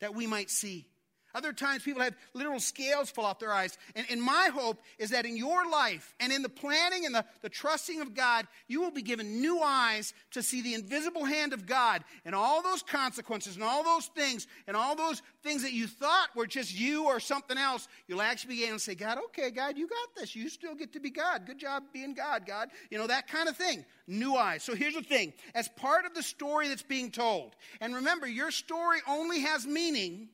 that 0.00 0.14
we 0.14 0.26
might 0.26 0.50
see. 0.50 0.86
Other 1.34 1.52
times, 1.52 1.82
people 1.82 2.02
have 2.02 2.14
literal 2.34 2.60
scales 2.60 3.10
fall 3.10 3.24
off 3.24 3.38
their 3.38 3.52
eyes. 3.52 3.78
And, 3.96 4.06
and 4.10 4.22
my 4.22 4.50
hope 4.52 4.82
is 4.98 5.10
that 5.10 5.24
in 5.24 5.36
your 5.36 5.68
life 5.70 6.14
and 6.20 6.32
in 6.32 6.42
the 6.42 6.48
planning 6.48 7.06
and 7.06 7.14
the, 7.14 7.24
the 7.40 7.48
trusting 7.48 8.00
of 8.00 8.14
God, 8.14 8.46
you 8.68 8.80
will 8.80 8.90
be 8.90 9.02
given 9.02 9.40
new 9.40 9.60
eyes 9.60 10.14
to 10.32 10.42
see 10.42 10.62
the 10.62 10.74
invisible 10.74 11.24
hand 11.24 11.52
of 11.52 11.66
God 11.66 12.04
and 12.24 12.34
all 12.34 12.62
those 12.62 12.82
consequences 12.82 13.54
and 13.54 13.64
all 13.64 13.82
those 13.82 14.06
things 14.06 14.46
and 14.66 14.76
all 14.76 14.94
those 14.94 15.22
things 15.42 15.62
that 15.62 15.72
you 15.72 15.86
thought 15.86 16.28
were 16.34 16.46
just 16.46 16.78
you 16.78 17.06
or 17.06 17.20
something 17.20 17.58
else. 17.58 17.88
You'll 18.08 18.22
actually 18.22 18.56
begin 18.56 18.72
to 18.74 18.78
say, 18.78 18.94
God, 18.94 19.18
okay, 19.26 19.50
God, 19.50 19.76
you 19.76 19.88
got 19.88 20.14
this. 20.16 20.36
You 20.36 20.48
still 20.48 20.74
get 20.74 20.92
to 20.92 21.00
be 21.00 21.10
God. 21.10 21.46
Good 21.46 21.58
job 21.58 21.84
being 21.92 22.14
God, 22.14 22.46
God. 22.46 22.68
You 22.90 22.98
know, 22.98 23.06
that 23.06 23.28
kind 23.28 23.48
of 23.48 23.56
thing. 23.56 23.84
New 24.06 24.36
eyes. 24.36 24.62
So 24.62 24.74
here's 24.74 24.94
the 24.94 25.02
thing 25.02 25.32
as 25.54 25.68
part 25.68 26.04
of 26.04 26.14
the 26.14 26.22
story 26.22 26.68
that's 26.68 26.82
being 26.82 27.10
told, 27.10 27.54
and 27.80 27.94
remember, 27.94 28.26
your 28.26 28.50
story 28.50 28.98
only 29.08 29.40
has 29.40 29.66
meaning 29.66 30.28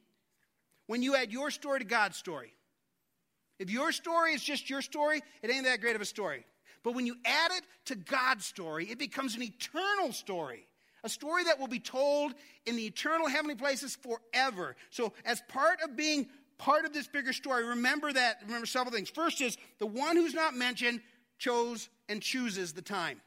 when 0.88 1.02
you 1.02 1.14
add 1.14 1.30
your 1.30 1.52
story 1.52 1.78
to 1.78 1.84
God's 1.84 2.16
story. 2.16 2.52
If 3.60 3.70
your 3.70 3.92
story 3.92 4.32
is 4.32 4.42
just 4.42 4.68
your 4.68 4.82
story, 4.82 5.22
it 5.42 5.50
ain't 5.50 5.64
that 5.64 5.80
great 5.80 5.94
of 5.94 6.02
a 6.02 6.06
story. 6.06 6.44
But 6.82 6.94
when 6.94 7.06
you 7.06 7.16
add 7.24 7.50
it 7.52 7.62
to 7.86 7.94
God's 7.94 8.44
story, 8.44 8.86
it 8.86 8.98
becomes 8.98 9.36
an 9.36 9.42
eternal 9.42 10.12
story. 10.12 10.66
A 11.04 11.08
story 11.08 11.44
that 11.44 11.60
will 11.60 11.68
be 11.68 11.78
told 11.78 12.34
in 12.66 12.76
the 12.76 12.86
eternal 12.86 13.28
heavenly 13.28 13.54
places 13.54 13.96
forever. 13.96 14.74
So, 14.90 15.12
as 15.24 15.40
part 15.48 15.80
of 15.82 15.96
being 15.96 16.26
part 16.56 16.84
of 16.84 16.92
this 16.92 17.06
bigger 17.06 17.32
story, 17.32 17.64
remember 17.64 18.12
that, 18.12 18.38
remember 18.44 18.66
several 18.66 18.92
things. 18.92 19.08
First 19.08 19.40
is 19.40 19.56
the 19.78 19.86
one 19.86 20.16
who's 20.16 20.34
not 20.34 20.54
mentioned 20.56 21.00
chose 21.38 21.88
and 22.08 22.20
chooses 22.20 22.72
the 22.72 22.82
time. 22.82 23.20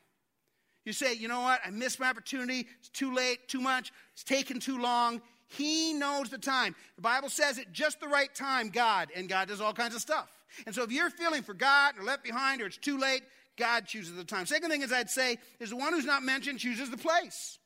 You 0.84 0.94
say, 0.94 1.14
you 1.14 1.28
know 1.28 1.42
what, 1.42 1.62
I 1.66 1.70
missed 1.70 2.00
my 2.00 2.10
opportunity, 2.10 2.68
it's 2.80 2.90
too 2.90 3.14
late, 3.14 3.48
too 3.48 3.62
much, 3.62 3.92
it's 4.14 4.24
taken 4.24 4.60
too 4.60 4.82
long. 4.82 5.22
He 5.58 5.94
knows 5.94 6.30
the 6.30 6.38
time. 6.38 6.76
The 6.96 7.02
Bible 7.02 7.30
says 7.30 7.58
at 7.58 7.72
just 7.74 8.00
the 8.00 8.08
right 8.08 8.34
time, 8.34 8.70
God, 8.70 9.10
and 9.16 9.28
God 9.28 9.48
does 9.48 9.62
all 9.62 9.74
kinds 9.74 9.96
of 9.96 10.02
stuff. 10.02 10.30
And 10.66 10.74
so 10.74 10.84
if 10.84 10.92
you're 10.92 11.10
feeling 11.10 11.44
forgotten 11.44 12.02
or 12.02 12.04
left 12.04 12.24
behind 12.24 12.62
or 12.62 12.68
it's 12.68 12.78
too 12.78 12.98
late, 12.98 13.24
God 13.58 13.86
chooses 13.86 14.16
the 14.16 14.24
time. 14.24 14.46
Second 14.46 14.70
thing 14.70 14.82
is 14.82 14.92
I'd 14.92 15.10
say 15.10 15.38
is 15.60 15.72
the 15.72 15.76
one 15.76 15.94
who's 15.94 16.06
not 16.06 16.24
mentioned 16.24 16.60
chooses 16.60 16.90
the 16.90 16.98
place. 16.98 17.60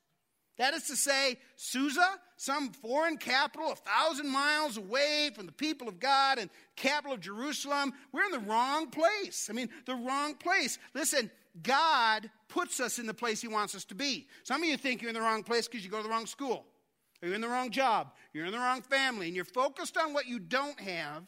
That 0.58 0.74
is 0.74 0.84
to 0.88 0.95
say, 0.95 1.38
Susa, 1.58 2.08
some 2.38 2.71
foreign 2.71 3.17
capital 3.17 3.71
a 3.71 3.76
thousand 3.76 4.30
miles 4.30 4.78
away 4.78 5.32
from 5.36 5.45
the 5.45 5.52
people 5.52 5.88
of 5.88 6.00
God 6.00 6.38
and 6.38 6.50
capital 6.76 7.13
of 7.13 7.19
Jerusalem, 7.19 7.93
we're 8.12 8.24
in 8.24 8.32
the 8.32 8.39
wrong 8.39 8.89
place. 8.89 9.48
I 9.50 9.54
mean, 9.54 9.69
the 9.86 9.95
wrong 9.95 10.36
place. 10.36 10.80
Listen, 10.93 11.30
God 11.62 12.30
puts 12.48 12.80
us 12.80 13.00
in 13.00 13.06
the 13.06 13.13
place 13.13 13.41
He 13.41 13.48
wants 13.48 13.76
us 13.76 13.86
to 13.86 13.95
be. 13.95 14.28
Some 14.43 14.63
of 14.63 14.69
you 14.69 14.78
think 14.78 15.02
you're 15.02 15.10
in 15.10 15.15
the 15.15 15.21
wrong 15.21 15.43
place 15.43 15.67
because 15.67 15.84
you 15.84 15.91
go 15.91 15.98
to 15.98 16.04
the 16.04 16.10
wrong 16.10 16.26
school, 16.26 16.65
you're 17.21 17.34
in 17.34 17.41
the 17.41 17.47
wrong 17.47 17.71
job, 17.71 18.12
you're 18.34 18.45
in 18.45 18.51
the 18.51 18.60
wrong 18.60 18.82
family, 18.82 19.28
and 19.28 19.36
you're 19.36 19.45
focused 19.45 19.97
on 19.97 20.13
what 20.13 20.28
you 20.28 20.39
don't 20.39 20.80
have 20.80 21.23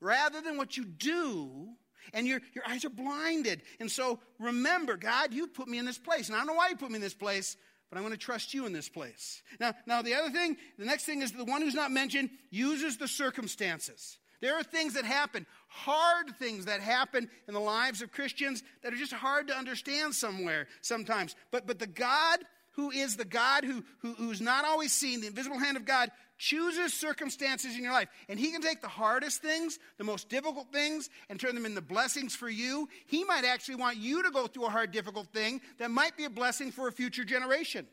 rather 0.00 0.40
than 0.40 0.56
what 0.56 0.76
you 0.76 0.84
do 0.84 1.68
and 2.12 2.26
your, 2.26 2.40
your 2.54 2.64
eyes 2.66 2.84
are 2.84 2.90
blinded. 2.90 3.62
And 3.78 3.90
so 3.90 4.20
remember, 4.38 4.96
God, 4.96 5.32
you 5.32 5.46
put 5.46 5.68
me 5.68 5.78
in 5.78 5.84
this 5.84 5.98
place. 5.98 6.28
And 6.28 6.36
I 6.36 6.38
don't 6.38 6.48
know 6.48 6.54
why 6.54 6.68
you 6.68 6.76
put 6.76 6.90
me 6.90 6.96
in 6.96 7.02
this 7.02 7.14
place, 7.14 7.56
but 7.88 7.96
I'm 7.96 8.02
going 8.02 8.12
to 8.12 8.18
trust 8.18 8.54
you 8.54 8.66
in 8.66 8.72
this 8.72 8.88
place. 8.88 9.42
Now, 9.58 9.74
now 9.86 10.02
the 10.02 10.14
other 10.14 10.30
thing, 10.30 10.56
the 10.78 10.86
next 10.86 11.04
thing 11.04 11.22
is 11.22 11.32
the 11.32 11.44
one 11.44 11.62
who's 11.62 11.74
not 11.74 11.90
mentioned 11.90 12.30
uses 12.50 12.96
the 12.96 13.08
circumstances. 13.08 14.18
There 14.40 14.54
are 14.54 14.62
things 14.62 14.94
that 14.94 15.04
happen, 15.04 15.44
hard 15.68 16.34
things 16.38 16.64
that 16.64 16.80
happen 16.80 17.28
in 17.46 17.52
the 17.52 17.60
lives 17.60 18.00
of 18.00 18.10
Christians 18.10 18.62
that 18.82 18.92
are 18.92 18.96
just 18.96 19.12
hard 19.12 19.48
to 19.48 19.56
understand 19.56 20.14
somewhere 20.14 20.66
sometimes. 20.80 21.36
But, 21.50 21.66
but 21.66 21.78
the 21.78 21.86
God 21.86 22.38
who 22.72 22.90
is 22.90 23.16
the 23.16 23.24
God 23.24 23.64
who, 23.64 23.84
who, 24.00 24.14
who's 24.14 24.40
not 24.40 24.64
always 24.64 24.92
seen, 24.92 25.20
the 25.20 25.26
invisible 25.26 25.58
hand 25.58 25.76
of 25.76 25.84
God, 25.84 26.10
chooses 26.38 26.94
circumstances 26.94 27.76
in 27.76 27.82
your 27.82 27.92
life. 27.92 28.08
And 28.28 28.38
He 28.38 28.50
can 28.50 28.62
take 28.62 28.80
the 28.80 28.88
hardest 28.88 29.42
things, 29.42 29.78
the 29.98 30.04
most 30.04 30.28
difficult 30.28 30.72
things, 30.72 31.10
and 31.28 31.38
turn 31.38 31.54
them 31.54 31.66
into 31.66 31.82
blessings 31.82 32.34
for 32.34 32.48
you. 32.48 32.88
He 33.06 33.24
might 33.24 33.44
actually 33.44 33.76
want 33.76 33.98
you 33.98 34.22
to 34.22 34.30
go 34.30 34.46
through 34.46 34.66
a 34.66 34.70
hard, 34.70 34.90
difficult 34.90 35.28
thing 35.32 35.60
that 35.78 35.90
might 35.90 36.16
be 36.16 36.24
a 36.24 36.30
blessing 36.30 36.72
for 36.72 36.88
a 36.88 36.92
future 36.92 37.24
generation, 37.24 37.86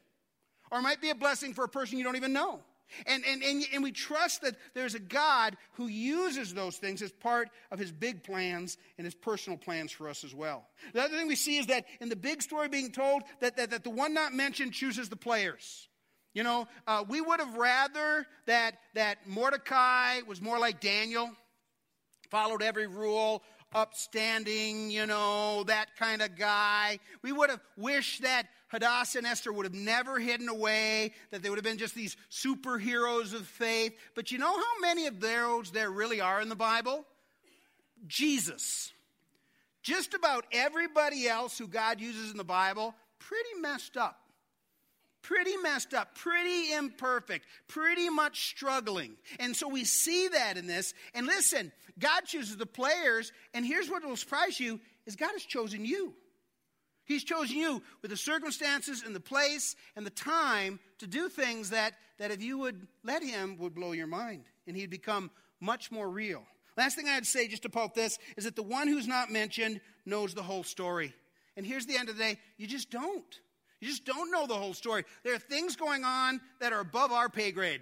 or 0.71 0.81
might 0.81 1.01
be 1.01 1.09
a 1.09 1.15
blessing 1.15 1.53
for 1.53 1.65
a 1.65 1.69
person 1.69 1.97
you 1.97 2.03
don't 2.03 2.15
even 2.15 2.33
know. 2.33 2.61
And, 3.05 3.23
and, 3.25 3.43
and, 3.43 3.63
and, 3.73 3.83
we 3.83 3.91
trust 3.91 4.41
that 4.41 4.55
there's 4.73 4.95
a 4.95 4.99
God 4.99 5.57
who 5.73 5.87
uses 5.87 6.53
those 6.53 6.77
things 6.77 7.01
as 7.01 7.11
part 7.11 7.49
of 7.71 7.79
his 7.79 7.91
big 7.91 8.23
plans 8.23 8.77
and 8.97 9.05
his 9.05 9.15
personal 9.15 9.57
plans 9.57 9.91
for 9.91 10.09
us 10.09 10.23
as 10.23 10.33
well. 10.33 10.67
The 10.93 11.03
other 11.03 11.17
thing 11.17 11.27
we 11.27 11.35
see 11.35 11.57
is 11.57 11.67
that 11.67 11.85
in 11.99 12.09
the 12.09 12.15
big 12.15 12.41
story 12.41 12.69
being 12.69 12.91
told, 12.91 13.23
that, 13.41 13.57
that, 13.57 13.71
that 13.71 13.83
the 13.83 13.89
one 13.89 14.13
not 14.13 14.33
mentioned 14.33 14.73
chooses 14.73 15.09
the 15.09 15.15
players. 15.15 15.87
You 16.33 16.43
know, 16.43 16.67
uh, 16.85 17.03
we 17.07 17.19
would 17.19 17.39
have 17.39 17.55
rather 17.55 18.25
that, 18.45 18.75
that 18.93 19.27
Mordecai 19.27 20.21
was 20.27 20.41
more 20.41 20.59
like 20.59 20.79
Daniel, 20.79 21.31
followed 22.29 22.61
every 22.61 22.87
rule, 22.87 23.43
upstanding, 23.73 24.89
you 24.89 25.05
know, 25.05 25.63
that 25.65 25.95
kind 25.97 26.21
of 26.21 26.35
guy. 26.35 26.99
We 27.21 27.31
would 27.31 27.49
have 27.49 27.61
wished 27.75 28.21
that 28.23 28.47
Hadassah 28.69 29.19
and 29.19 29.27
Esther 29.27 29.51
would 29.51 29.65
have 29.65 29.73
never 29.73 30.19
hidden 30.19 30.49
away, 30.49 31.13
that 31.31 31.41
they 31.41 31.49
would 31.49 31.57
have 31.57 31.63
been 31.63 31.77
just 31.77 31.95
these 31.95 32.17
superheroes 32.31 33.33
of 33.33 33.47
faith. 33.47 33.97
But 34.15 34.31
you 34.31 34.37
know 34.37 34.53
how 34.53 34.79
many 34.81 35.07
of 35.07 35.19
those 35.19 35.71
there 35.71 35.89
really 35.89 36.21
are 36.21 36.41
in 36.41 36.49
the 36.49 36.55
Bible? 36.55 37.05
Jesus. 38.07 38.91
Just 39.83 40.13
about 40.13 40.45
everybody 40.51 41.27
else 41.27 41.57
who 41.57 41.67
God 41.67 42.01
uses 42.01 42.31
in 42.31 42.37
the 42.37 42.43
Bible, 42.43 42.93
pretty 43.19 43.61
messed 43.61 43.95
up. 43.95 44.19
Pretty 45.27 45.57
messed 45.57 45.93
up, 45.93 46.15
pretty 46.15 46.71
imperfect, 46.71 47.45
pretty 47.67 48.09
much 48.09 48.47
struggling. 48.47 49.17
And 49.41 49.53
so 49.53 49.67
we 49.67 49.83
see 49.83 50.29
that 50.29 50.55
in 50.55 50.67
this. 50.67 50.93
And 51.13 51.27
listen, 51.27 51.73
God 51.99 52.21
chooses 52.25 52.55
the 52.55 52.65
players, 52.65 53.33
and 53.53 53.65
here's 53.65 53.89
what 53.89 54.05
will 54.05 54.15
surprise 54.15 54.57
you 54.57 54.79
is 55.05 55.17
God 55.17 55.33
has 55.33 55.43
chosen 55.43 55.83
you. 55.83 56.13
He's 57.03 57.25
chosen 57.25 57.57
you 57.57 57.83
with 58.01 58.11
the 58.11 58.15
circumstances 58.15 59.03
and 59.05 59.13
the 59.13 59.19
place 59.19 59.75
and 59.97 60.05
the 60.05 60.11
time 60.11 60.79
to 60.99 61.07
do 61.07 61.27
things 61.27 61.71
that, 61.71 61.95
that 62.19 62.31
if 62.31 62.41
you 62.41 62.57
would 62.59 62.87
let 63.03 63.21
Him, 63.21 63.57
would 63.57 63.75
blow 63.75 63.91
your 63.91 64.07
mind. 64.07 64.45
And 64.65 64.77
He'd 64.77 64.89
become 64.89 65.29
much 65.59 65.91
more 65.91 66.09
real. 66.09 66.43
Last 66.77 66.95
thing 66.95 67.09
I'd 67.09 67.25
say 67.25 67.49
just 67.49 67.63
to 67.63 67.67
about 67.67 67.95
this 67.95 68.17
is 68.37 68.45
that 68.45 68.55
the 68.55 68.63
one 68.63 68.87
who's 68.87 69.07
not 69.07 69.29
mentioned 69.29 69.81
knows 70.05 70.33
the 70.33 70.43
whole 70.43 70.63
story. 70.63 71.13
And 71.57 71.65
here's 71.65 71.85
the 71.85 71.97
end 71.97 72.07
of 72.07 72.15
the 72.15 72.23
day 72.23 72.39
you 72.55 72.65
just 72.65 72.89
don't. 72.89 73.41
You 73.79 73.87
just 73.87 74.05
don't 74.05 74.31
know 74.31 74.47
the 74.47 74.55
whole 74.55 74.73
story. 74.73 75.03
There 75.23 75.33
are 75.33 75.39
things 75.39 75.75
going 75.75 76.03
on 76.03 76.41
that 76.59 76.73
are 76.73 76.79
above 76.79 77.11
our 77.11 77.29
pay 77.29 77.51
grade. 77.51 77.81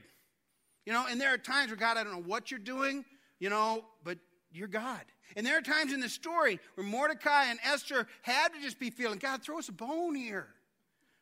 You 0.86 0.94
know, 0.94 1.06
and 1.10 1.20
there 1.20 1.34
are 1.34 1.38
times 1.38 1.70
where, 1.70 1.78
God, 1.78 1.98
I 1.98 2.04
don't 2.04 2.14
know 2.14 2.22
what 2.28 2.52
you're 2.52 2.60
doing, 2.60 3.06
you 3.40 3.50
know, 3.50 3.86
but 4.04 4.18
you're 4.52 4.68
God. 4.68 5.02
And 5.36 5.46
there 5.46 5.58
are 5.58 5.62
times 5.62 5.94
in 5.94 6.00
the 6.00 6.10
story 6.10 6.60
where 6.76 6.86
Mordecai 6.86 7.46
and 7.46 7.60
Esther 7.64 8.08
had 8.22 8.50
to 8.54 8.62
just 8.62 8.80
be 8.80 8.90
feeling, 8.90 9.18
God, 9.18 9.42
throw 9.42 9.58
us 9.58 9.70
a 9.70 9.74
bone 9.74 10.16
here. 10.16 10.48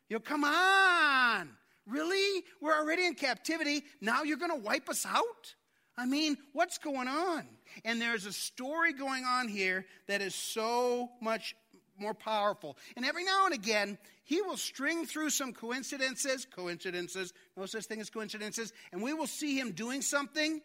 You 0.10 0.18
know, 0.18 0.20
come 0.20 0.44
on. 0.44 1.50
Really? 1.88 2.44
We're 2.62 2.78
already 2.78 3.06
in 3.06 3.16
captivity. 3.16 3.84
Now 4.02 4.24
you're 4.24 4.38
going 4.38 4.52
to 4.52 4.58
wipe 4.58 4.90
us 4.90 5.06
out? 5.06 5.56
I 5.98 6.06
mean, 6.06 6.38
what's 6.54 6.78
going 6.78 7.08
on? 7.08 7.48
And 7.86 8.02
there's 8.02 8.26
a 8.26 8.34
story 8.34 8.94
going 8.94 9.26
on 9.26 9.48
here 9.48 9.86
that 10.08 10.22
is 10.22 10.34
so 10.36 11.10
much 11.22 11.56
more 11.98 12.14
powerful. 12.14 12.78
And 12.96 13.06
every 13.06 13.24
now 13.24 13.46
and 13.46 13.54
again, 13.54 13.98
he 14.24 14.42
will 14.42 14.58
string 14.58 15.06
through 15.06 15.30
some 15.30 15.54
coincidences, 15.54 16.46
coincidences, 16.46 17.34
no 17.58 17.66
such 17.66 17.86
thing 17.86 18.02
as 18.02 18.10
coincidences, 18.10 18.74
and 18.92 19.02
we 19.02 19.14
will 19.14 19.28
see 19.28 19.58
him 19.60 19.72
doing 19.72 20.02
something 20.02 20.62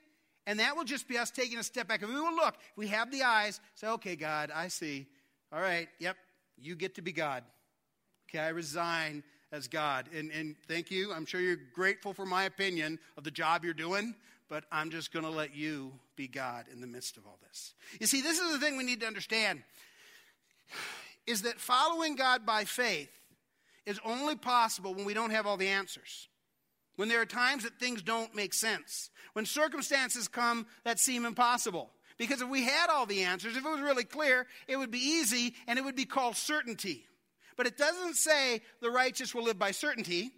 and 0.48 0.60
that 0.60 0.76
will 0.76 0.84
just 0.84 1.06
be 1.06 1.18
us 1.18 1.30
taking 1.30 1.58
a 1.58 1.62
step 1.62 1.88
back. 1.88 2.00
And 2.00 2.10
we 2.10 2.18
will 2.18 2.34
look, 2.34 2.56
we 2.74 2.88
have 2.88 3.10
the 3.10 3.22
eyes, 3.22 3.60
say, 3.74 3.86
okay, 3.86 4.16
God, 4.16 4.50
I 4.52 4.68
see. 4.68 5.06
All 5.52 5.60
right, 5.60 5.88
yep, 5.98 6.16
you 6.56 6.74
get 6.74 6.94
to 6.94 7.02
be 7.02 7.12
God. 7.12 7.44
Okay, 8.30 8.38
I 8.38 8.48
resign 8.48 9.22
as 9.52 9.68
God. 9.68 10.06
And, 10.16 10.30
and 10.30 10.56
thank 10.66 10.90
you. 10.90 11.12
I'm 11.12 11.26
sure 11.26 11.38
you're 11.38 11.58
grateful 11.74 12.14
for 12.14 12.24
my 12.24 12.44
opinion 12.44 12.98
of 13.18 13.24
the 13.24 13.30
job 13.30 13.62
you're 13.62 13.74
doing, 13.74 14.14
but 14.48 14.64
I'm 14.72 14.88
just 14.88 15.12
going 15.12 15.26
to 15.26 15.30
let 15.30 15.54
you 15.54 15.92
be 16.16 16.28
God 16.28 16.64
in 16.72 16.80
the 16.80 16.86
midst 16.86 17.18
of 17.18 17.26
all 17.26 17.38
this. 17.46 17.74
You 18.00 18.06
see, 18.06 18.22
this 18.22 18.38
is 18.38 18.50
the 18.50 18.58
thing 18.58 18.78
we 18.78 18.84
need 18.84 19.00
to 19.00 19.06
understand 19.06 19.62
is 21.26 21.42
that 21.42 21.60
following 21.60 22.16
God 22.16 22.46
by 22.46 22.64
faith 22.64 23.10
is 23.88 24.00
only 24.04 24.36
possible 24.36 24.94
when 24.94 25.04
we 25.04 25.14
don't 25.14 25.30
have 25.30 25.46
all 25.46 25.56
the 25.56 25.68
answers 25.68 26.28
when 26.98 27.08
there 27.08 27.20
are 27.20 27.26
times 27.26 27.62
that 27.62 27.78
things 27.78 28.02
don't 28.02 28.34
make 28.34 28.52
sense, 28.52 29.10
when 29.32 29.46
circumstances 29.46 30.26
come 30.26 30.66
that 30.82 30.98
seem 30.98 31.24
impossible. 31.24 31.90
Because 32.18 32.42
if 32.42 32.48
we 32.48 32.64
had 32.64 32.90
all 32.90 33.06
the 33.06 33.22
answers, 33.22 33.56
if 33.56 33.64
it 33.64 33.70
was 33.70 33.80
really 33.80 34.02
clear, 34.02 34.48
it 34.66 34.76
would 34.76 34.90
be 34.90 34.98
easy 34.98 35.54
and 35.68 35.78
it 35.78 35.84
would 35.84 35.94
be 35.94 36.04
called 36.04 36.34
certainty. 36.34 37.06
But 37.56 37.68
it 37.68 37.78
doesn't 37.78 38.16
say 38.16 38.62
the 38.82 38.90
righteous 38.90 39.32
will 39.32 39.44
live 39.44 39.60
by 39.60 39.70
certainty, 39.70 40.22
it 40.22 40.32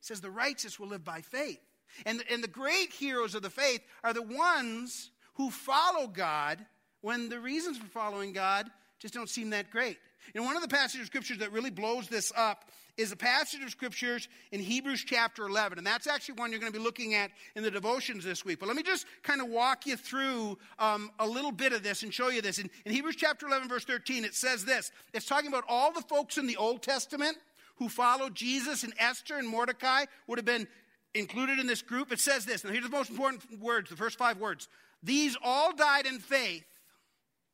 says 0.00 0.20
the 0.20 0.32
righteous 0.32 0.80
will 0.80 0.88
live 0.88 1.04
by 1.04 1.20
faith. 1.20 1.60
And, 2.04 2.24
and 2.28 2.42
the 2.42 2.48
great 2.48 2.92
heroes 2.92 3.36
of 3.36 3.42
the 3.42 3.50
faith 3.50 3.80
are 4.02 4.12
the 4.12 4.20
ones 4.20 5.12
who 5.34 5.48
follow 5.48 6.08
God 6.08 6.58
when 7.02 7.28
the 7.28 7.38
reasons 7.38 7.78
for 7.78 7.86
following 7.86 8.32
God 8.32 8.68
just 8.98 9.14
don't 9.14 9.30
seem 9.30 9.50
that 9.50 9.70
great. 9.70 9.98
Know, 10.34 10.42
one 10.42 10.56
of 10.56 10.62
the 10.62 10.68
passages 10.68 11.02
of 11.02 11.06
scriptures 11.06 11.38
that 11.38 11.52
really 11.52 11.70
blows 11.70 12.08
this 12.08 12.32
up 12.36 12.70
is 12.96 13.10
a 13.10 13.16
passage 13.16 13.62
of 13.62 13.70
scriptures 13.70 14.28
in 14.52 14.60
Hebrews 14.60 15.04
chapter 15.04 15.46
11. 15.46 15.78
And 15.78 15.86
that's 15.86 16.06
actually 16.06 16.36
one 16.36 16.50
you're 16.50 16.60
going 16.60 16.72
to 16.72 16.78
be 16.78 16.82
looking 16.84 17.14
at 17.14 17.30
in 17.56 17.62
the 17.62 17.70
devotions 17.70 18.24
this 18.24 18.44
week. 18.44 18.60
But 18.60 18.66
let 18.68 18.76
me 18.76 18.82
just 18.82 19.06
kind 19.22 19.40
of 19.40 19.48
walk 19.48 19.86
you 19.86 19.96
through 19.96 20.58
um, 20.78 21.10
a 21.18 21.26
little 21.26 21.52
bit 21.52 21.72
of 21.72 21.82
this 21.82 22.02
and 22.02 22.14
show 22.14 22.28
you 22.28 22.40
this. 22.40 22.58
In, 22.58 22.70
in 22.84 22.92
Hebrews 22.92 23.16
chapter 23.16 23.46
11, 23.46 23.68
verse 23.68 23.84
13, 23.84 24.24
it 24.24 24.34
says 24.34 24.64
this 24.64 24.92
it's 25.12 25.26
talking 25.26 25.48
about 25.48 25.64
all 25.68 25.92
the 25.92 26.02
folks 26.02 26.38
in 26.38 26.46
the 26.46 26.56
Old 26.56 26.82
Testament 26.82 27.36
who 27.76 27.88
followed 27.88 28.34
Jesus, 28.34 28.84
and 28.84 28.94
Esther 28.98 29.36
and 29.36 29.48
Mordecai 29.48 30.04
would 30.28 30.38
have 30.38 30.44
been 30.44 30.68
included 31.14 31.58
in 31.58 31.66
this 31.66 31.82
group. 31.82 32.12
It 32.12 32.20
says 32.20 32.44
this. 32.44 32.64
Now, 32.64 32.70
here's 32.70 32.84
the 32.84 32.90
most 32.90 33.10
important 33.10 33.60
words, 33.60 33.90
the 33.90 33.96
first 33.96 34.18
five 34.18 34.38
words. 34.38 34.68
These 35.02 35.36
all 35.42 35.74
died 35.74 36.06
in 36.06 36.18
faith. 36.18 36.64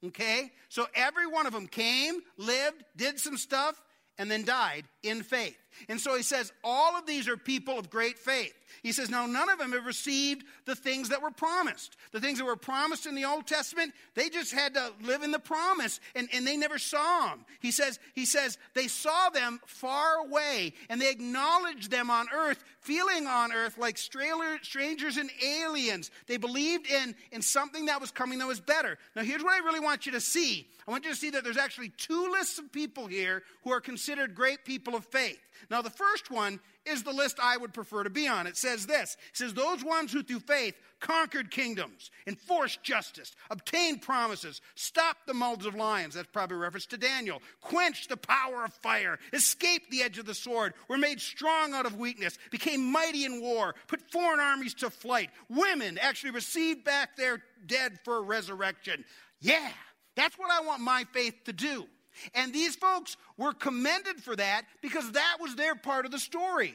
Okay? 0.07 0.53
So 0.69 0.87
every 0.95 1.27
one 1.27 1.47
of 1.47 1.53
them 1.53 1.67
came, 1.67 2.21
lived, 2.37 2.85
did 2.97 3.19
some 3.21 3.37
stuff, 3.37 3.81
and 4.19 4.31
then 4.31 4.45
died 4.45 4.85
in 5.03 5.23
faith. 5.23 5.57
And 5.89 6.01
so 6.01 6.17
he 6.17 6.23
says, 6.23 6.53
all 6.63 6.97
of 6.97 7.07
these 7.07 7.29
are 7.29 7.37
people 7.37 7.79
of 7.79 7.91
great 7.91 8.19
faith. 8.19 8.55
He 8.83 8.93
says, 8.93 9.11
now 9.11 9.27
none 9.27 9.49
of 9.49 9.59
them 9.59 9.73
have 9.73 9.87
received 9.87 10.45
the 10.65 10.77
things 10.77 11.09
that 11.09 11.23
were 11.23 11.31
promised. 11.31 11.97
The 12.13 12.21
things 12.21 12.39
that 12.39 12.45
were 12.45 12.57
promised 12.57 13.07
in 13.07 13.15
the 13.15 13.25
Old 13.25 13.47
Testament, 13.47 13.93
they 14.15 14.29
just 14.29 14.53
had 14.53 14.75
to 14.75 14.93
live 15.03 15.23
in 15.23 15.31
the 15.31 15.39
promise 15.39 16.01
and, 16.15 16.29
and 16.33 16.47
they 16.47 16.57
never 16.57 16.79
saw 16.79 17.29
them. 17.31 17.45
He 17.61 17.71
says, 17.71 17.99
he 18.15 18.25
says, 18.25 18.59
they 18.75 18.87
saw 18.87 19.31
them 19.31 19.61
far 19.67 20.19
away 20.27 20.73
and 20.89 21.01
they 21.01 21.11
acknowledged 21.11 21.91
them 21.91 22.11
on 22.11 22.27
earth, 22.35 22.63
feeling 22.81 23.27
on 23.27 23.53
earth 23.53 23.77
like 23.77 23.99
strangers 23.99 25.17
and 25.17 25.31
aliens. 25.45 26.11
They 26.27 26.37
believed 26.37 26.91
in, 26.91 27.15
in 27.33 27.43
something 27.43 27.87
that 27.87 28.01
was 28.01 28.11
coming 28.11 28.39
that 28.39 28.47
was 28.47 28.61
better. 28.61 28.99
Now 29.17 29.23
here's 29.23 29.43
what 29.43 29.55
I 29.55 29.65
really 29.65 29.81
want 29.81 30.07
you 30.07 30.13
to 30.13 30.21
see. 30.21 30.69
I 30.87 30.91
want 30.91 31.05
you 31.05 31.11
to 31.11 31.17
see 31.17 31.31
that 31.31 31.45
there's 31.45 31.57
actually 31.57 31.91
two 31.91 32.31
lists 32.33 32.59
of 32.59 32.73
people 32.73 33.07
here 33.07 33.43
who 33.63 33.73
are 33.73 33.81
considered 33.81 34.35
great 34.35 34.65
people 34.65 34.95
of 34.97 35.05
faith. 35.05 35.39
Now, 35.71 35.83
the 35.83 35.91
first 35.91 36.31
one 36.31 36.61
is 36.87 37.03
the 37.03 37.13
list 37.13 37.39
I 37.43 37.57
would 37.57 37.75
prefer 37.75 38.05
to 38.05 38.11
be 38.11 38.27
on. 38.27 38.47
It 38.47 38.57
says 38.57 38.87
this 38.87 39.17
It 39.31 39.37
says, 39.37 39.55
Those 39.55 39.85
ones 39.85 40.13
who 40.13 40.23
through 40.23 40.41
faith 40.41 40.75
conquered 41.01 41.51
kingdoms, 41.51 42.11
enforced 42.27 42.83
justice, 42.83 43.35
obtained 43.51 44.03
promises, 44.03 44.61
stopped 44.75 45.27
the 45.27 45.35
mouths 45.35 45.67
of 45.67 45.75
lions. 45.75 46.15
That's 46.15 46.29
probably 46.33 46.57
a 46.57 46.61
reference 46.61 46.87
to 46.87 46.99
Daniel. 46.99 47.43
Quenched 47.61 48.09
the 48.09 48.17
power 48.17 48.65
of 48.65 48.73
fire, 48.75 49.19
escaped 49.33 49.91
the 49.91 50.03
edge 50.03 50.19
of 50.19 50.27
the 50.27 50.35
sword, 50.35 50.75
were 50.89 50.99
made 50.99 51.21
strong 51.21 51.75
out 51.75 51.87
of 51.87 51.99
weakness, 51.99 52.39
became 52.51 52.93
mighty 52.93 53.25
in 53.25 53.41
war, 53.41 53.75
put 53.89 54.11
foreign 54.11 54.41
armies 54.41 54.75
to 54.75 54.91
flight. 54.91 55.31
Women 55.49 55.99
actually 55.99 56.33
received 56.33 56.85
back 56.85 57.17
their 57.17 57.43
dead 57.67 57.99
for 58.05 58.23
resurrection. 58.23 59.05
Yeah, 59.41 59.71
that's 60.17 60.39
what 60.39 60.51
I 60.51 60.61
want 60.61 60.83
my 60.83 61.05
faith 61.13 61.35
to 61.45 61.53
do. 61.53 61.87
And 62.35 62.53
these 62.53 62.77
folks 62.77 63.17
were 63.37 63.53
commended 63.53 64.17
for 64.17 64.37
that 64.37 64.63
because 64.83 65.13
that 65.13 65.37
was 65.41 65.57
their 65.57 65.75
part 65.75 66.05
of 66.05 66.13
the 66.13 66.19
story. 66.19 66.75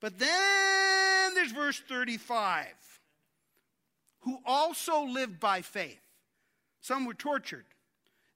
But 0.00 0.18
then 0.18 1.34
there's 1.34 1.52
verse 1.52 1.80
35 1.88 2.66
who 4.20 4.38
also 4.46 5.04
lived 5.04 5.40
by 5.40 5.62
faith. 5.62 6.00
Some 6.80 7.06
were 7.06 7.14
tortured 7.14 7.64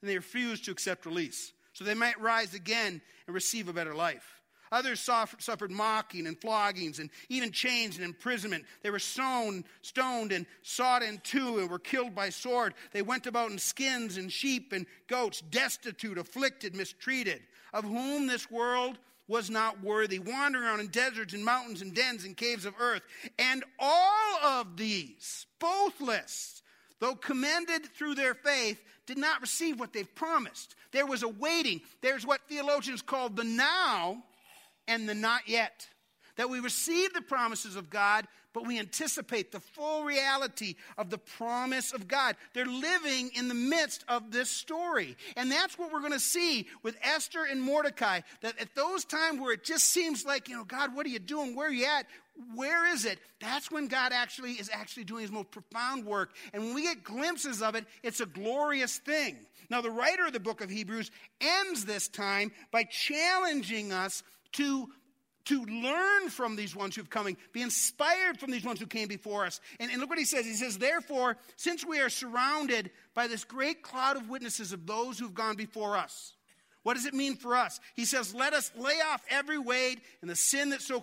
and 0.00 0.10
they 0.10 0.16
refused 0.16 0.64
to 0.66 0.70
accept 0.70 1.06
release 1.06 1.52
so 1.72 1.84
they 1.84 1.94
might 1.94 2.20
rise 2.20 2.54
again 2.54 3.00
and 3.26 3.34
receive 3.34 3.68
a 3.68 3.72
better 3.72 3.94
life. 3.94 4.35
Others 4.72 5.00
suffered 5.00 5.70
mocking 5.70 6.26
and 6.26 6.40
floggings 6.40 6.98
and 6.98 7.10
even 7.28 7.52
chains 7.52 7.96
and 7.96 8.04
imprisonment. 8.04 8.64
They 8.82 8.90
were 8.90 8.98
sown, 8.98 9.64
stoned 9.82 10.32
and 10.32 10.46
sawed 10.62 11.02
in 11.02 11.18
two 11.22 11.58
and 11.58 11.70
were 11.70 11.78
killed 11.78 12.14
by 12.14 12.30
sword. 12.30 12.74
They 12.92 13.02
went 13.02 13.26
about 13.26 13.50
in 13.50 13.58
skins 13.58 14.16
and 14.16 14.32
sheep 14.32 14.72
and 14.72 14.86
goats, 15.06 15.40
destitute, 15.40 16.18
afflicted, 16.18 16.74
mistreated, 16.74 17.42
of 17.72 17.84
whom 17.84 18.26
this 18.26 18.50
world 18.50 18.98
was 19.28 19.50
not 19.50 19.82
worthy, 19.82 20.18
wandering 20.18 20.64
around 20.64 20.80
in 20.80 20.86
deserts 20.88 21.34
and 21.34 21.44
mountains 21.44 21.82
and 21.82 21.94
dens 21.94 22.24
and 22.24 22.36
caves 22.36 22.64
of 22.64 22.74
earth. 22.78 23.02
And 23.38 23.64
all 23.78 24.38
of 24.44 24.76
these, 24.76 25.46
both 25.58 26.00
lists, 26.00 26.62
though 27.00 27.16
commended 27.16 27.86
through 27.86 28.14
their 28.14 28.34
faith, 28.34 28.80
did 29.04 29.18
not 29.18 29.40
receive 29.40 29.78
what 29.78 29.92
they've 29.92 30.14
promised. 30.14 30.74
There 30.92 31.06
was 31.06 31.22
a 31.22 31.28
waiting. 31.28 31.80
There's 32.02 32.26
what 32.26 32.48
theologians 32.48 33.02
call 33.02 33.28
the 33.28 33.44
now 33.44 34.22
and 34.88 35.08
the 35.08 35.14
not 35.14 35.48
yet. 35.48 35.88
That 36.36 36.50
we 36.50 36.60
receive 36.60 37.14
the 37.14 37.22
promises 37.22 37.76
of 37.76 37.88
God, 37.88 38.26
but 38.52 38.66
we 38.66 38.78
anticipate 38.78 39.52
the 39.52 39.60
full 39.60 40.04
reality 40.04 40.76
of 40.96 41.10
the 41.10 41.18
promise 41.18 41.92
of 41.92 42.08
God. 42.08 42.36
They're 42.54 42.64
living 42.64 43.30
in 43.34 43.48
the 43.48 43.54
midst 43.54 44.04
of 44.08 44.32
this 44.32 44.50
story. 44.50 45.16
And 45.36 45.50
that's 45.50 45.78
what 45.78 45.92
we're 45.92 46.00
going 46.00 46.12
to 46.12 46.20
see 46.20 46.66
with 46.82 46.96
Esther 47.02 47.44
and 47.44 47.62
Mordecai. 47.62 48.20
That 48.40 48.58
at 48.60 48.74
those 48.74 49.04
times 49.04 49.40
where 49.40 49.52
it 49.52 49.64
just 49.64 49.84
seems 49.84 50.24
like, 50.24 50.48
you 50.48 50.56
know, 50.56 50.64
God, 50.64 50.94
what 50.94 51.04
are 51.06 51.10
you 51.10 51.18
doing? 51.18 51.54
Where 51.54 51.68
are 51.68 51.72
you 51.72 51.86
at? 51.86 52.06
Where 52.54 52.86
is 52.86 53.04
it? 53.04 53.18
That's 53.40 53.70
when 53.70 53.88
God 53.88 54.12
actually 54.12 54.52
is 54.52 54.70
actually 54.72 55.04
doing 55.04 55.22
his 55.22 55.32
most 55.32 55.50
profound 55.50 56.04
work. 56.04 56.34
And 56.52 56.62
when 56.64 56.74
we 56.74 56.82
get 56.82 57.02
glimpses 57.04 57.62
of 57.62 57.74
it, 57.74 57.84
it's 58.02 58.20
a 58.20 58.26
glorious 58.26 58.98
thing. 58.98 59.36
Now, 59.68 59.80
the 59.80 59.90
writer 59.90 60.26
of 60.26 60.32
the 60.32 60.40
book 60.40 60.60
of 60.60 60.70
Hebrews 60.70 61.10
ends 61.40 61.84
this 61.84 62.08
time 62.08 62.52
by 62.70 62.84
challenging 62.84 63.92
us 63.92 64.22
to 64.56 64.88
to 65.46 65.64
learn 65.64 66.28
from 66.28 66.56
these 66.56 66.74
ones 66.74 66.96
who've 66.96 67.08
coming, 67.08 67.36
be 67.52 67.62
inspired 67.62 68.38
from 68.38 68.50
these 68.50 68.64
ones 68.64 68.80
who 68.80 68.86
came 68.86 69.08
before 69.08 69.46
us. 69.46 69.60
And, 69.78 69.90
and, 69.90 70.00
look 70.00 70.10
what 70.10 70.18
he 70.18 70.24
says. 70.24 70.44
He 70.44 70.54
says, 70.54 70.76
Therefore, 70.76 71.36
since 71.54 71.86
we 71.86 72.00
are 72.00 72.08
surrounded 72.08 72.90
by 73.14 73.28
this 73.28 73.44
great 73.44 73.82
cloud 73.82 74.16
of 74.16 74.28
witnesses 74.28 74.72
of 74.72 74.86
those 74.86 75.18
who've 75.18 75.34
gone 75.34 75.54
before 75.54 75.96
us, 75.96 76.34
what 76.86 76.94
does 76.94 77.04
it 77.04 77.14
mean 77.14 77.34
for 77.34 77.56
us? 77.56 77.80
He 77.96 78.04
says, 78.04 78.32
Let 78.32 78.52
us 78.52 78.70
lay 78.76 79.00
off 79.12 79.20
every 79.28 79.58
weight 79.58 79.98
and 80.20 80.30
the 80.30 80.36
sin 80.36 80.70
that 80.70 80.80
so 80.80 81.02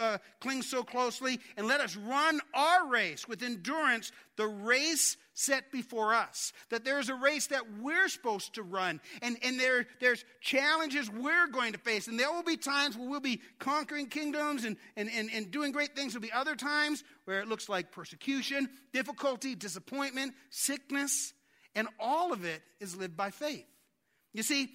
uh, 0.00 0.18
clings 0.40 0.68
so 0.68 0.82
closely, 0.82 1.38
and 1.56 1.68
let 1.68 1.80
us 1.80 1.94
run 1.94 2.40
our 2.54 2.88
race 2.88 3.28
with 3.28 3.40
endurance, 3.44 4.10
the 4.34 4.48
race 4.48 5.16
set 5.32 5.70
before 5.70 6.12
us. 6.12 6.52
That 6.70 6.84
there's 6.84 7.08
a 7.08 7.14
race 7.14 7.46
that 7.46 7.62
we're 7.80 8.08
supposed 8.08 8.54
to 8.54 8.64
run, 8.64 9.00
and, 9.22 9.36
and 9.44 9.60
there, 9.60 9.86
there's 10.00 10.24
challenges 10.40 11.08
we're 11.08 11.46
going 11.46 11.72
to 11.72 11.78
face. 11.78 12.08
And 12.08 12.18
there 12.18 12.32
will 12.32 12.42
be 12.42 12.56
times 12.56 12.98
where 12.98 13.08
we'll 13.08 13.20
be 13.20 13.40
conquering 13.60 14.08
kingdoms 14.08 14.64
and, 14.64 14.76
and, 14.96 15.08
and, 15.14 15.30
and 15.32 15.52
doing 15.52 15.70
great 15.70 15.94
things. 15.94 16.14
There'll 16.14 16.26
be 16.26 16.32
other 16.32 16.56
times 16.56 17.04
where 17.26 17.38
it 17.38 17.46
looks 17.46 17.68
like 17.68 17.92
persecution, 17.92 18.68
difficulty, 18.92 19.54
disappointment, 19.54 20.34
sickness, 20.50 21.32
and 21.76 21.86
all 22.00 22.32
of 22.32 22.44
it 22.44 22.60
is 22.80 22.96
lived 22.96 23.16
by 23.16 23.30
faith. 23.30 23.66
You 24.32 24.42
see, 24.42 24.70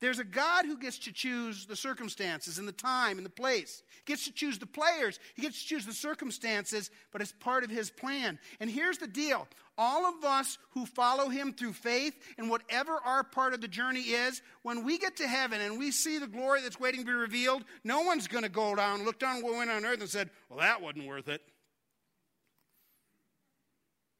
there's 0.00 0.20
a 0.20 0.24
God 0.24 0.64
who 0.64 0.78
gets 0.78 0.98
to 1.00 1.12
choose 1.12 1.66
the 1.66 1.74
circumstances 1.74 2.58
and 2.58 2.68
the 2.68 2.72
time 2.72 3.16
and 3.16 3.26
the 3.26 3.30
place. 3.30 3.82
He 4.04 4.12
gets 4.12 4.24
to 4.26 4.32
choose 4.32 4.58
the 4.58 4.66
players. 4.66 5.18
He 5.34 5.42
gets 5.42 5.60
to 5.60 5.66
choose 5.66 5.86
the 5.86 5.92
circumstances, 5.92 6.90
but 7.12 7.20
it's 7.20 7.32
part 7.32 7.64
of 7.64 7.70
his 7.70 7.90
plan. 7.90 8.38
And 8.60 8.70
here's 8.70 8.98
the 8.98 9.08
deal 9.08 9.48
all 9.76 10.06
of 10.06 10.24
us 10.24 10.58
who 10.70 10.86
follow 10.86 11.28
him 11.28 11.52
through 11.52 11.72
faith 11.72 12.14
and 12.36 12.50
whatever 12.50 12.98
our 13.04 13.24
part 13.24 13.54
of 13.54 13.60
the 13.60 13.68
journey 13.68 14.00
is, 14.00 14.42
when 14.62 14.84
we 14.84 14.98
get 14.98 15.16
to 15.16 15.28
heaven 15.28 15.60
and 15.60 15.78
we 15.78 15.90
see 15.90 16.18
the 16.18 16.26
glory 16.26 16.60
that's 16.62 16.80
waiting 16.80 17.00
to 17.00 17.06
be 17.06 17.12
revealed, 17.12 17.64
no 17.84 18.02
one's 18.02 18.28
going 18.28 18.44
to 18.44 18.50
go 18.50 18.74
down, 18.74 19.04
look 19.04 19.18
down 19.18 19.42
what 19.42 19.54
went 19.54 19.70
on 19.70 19.84
earth 19.84 20.00
and 20.00 20.08
said, 20.08 20.30
Well, 20.48 20.60
that 20.60 20.80
wasn't 20.80 21.06
worth 21.06 21.28
it. 21.28 21.42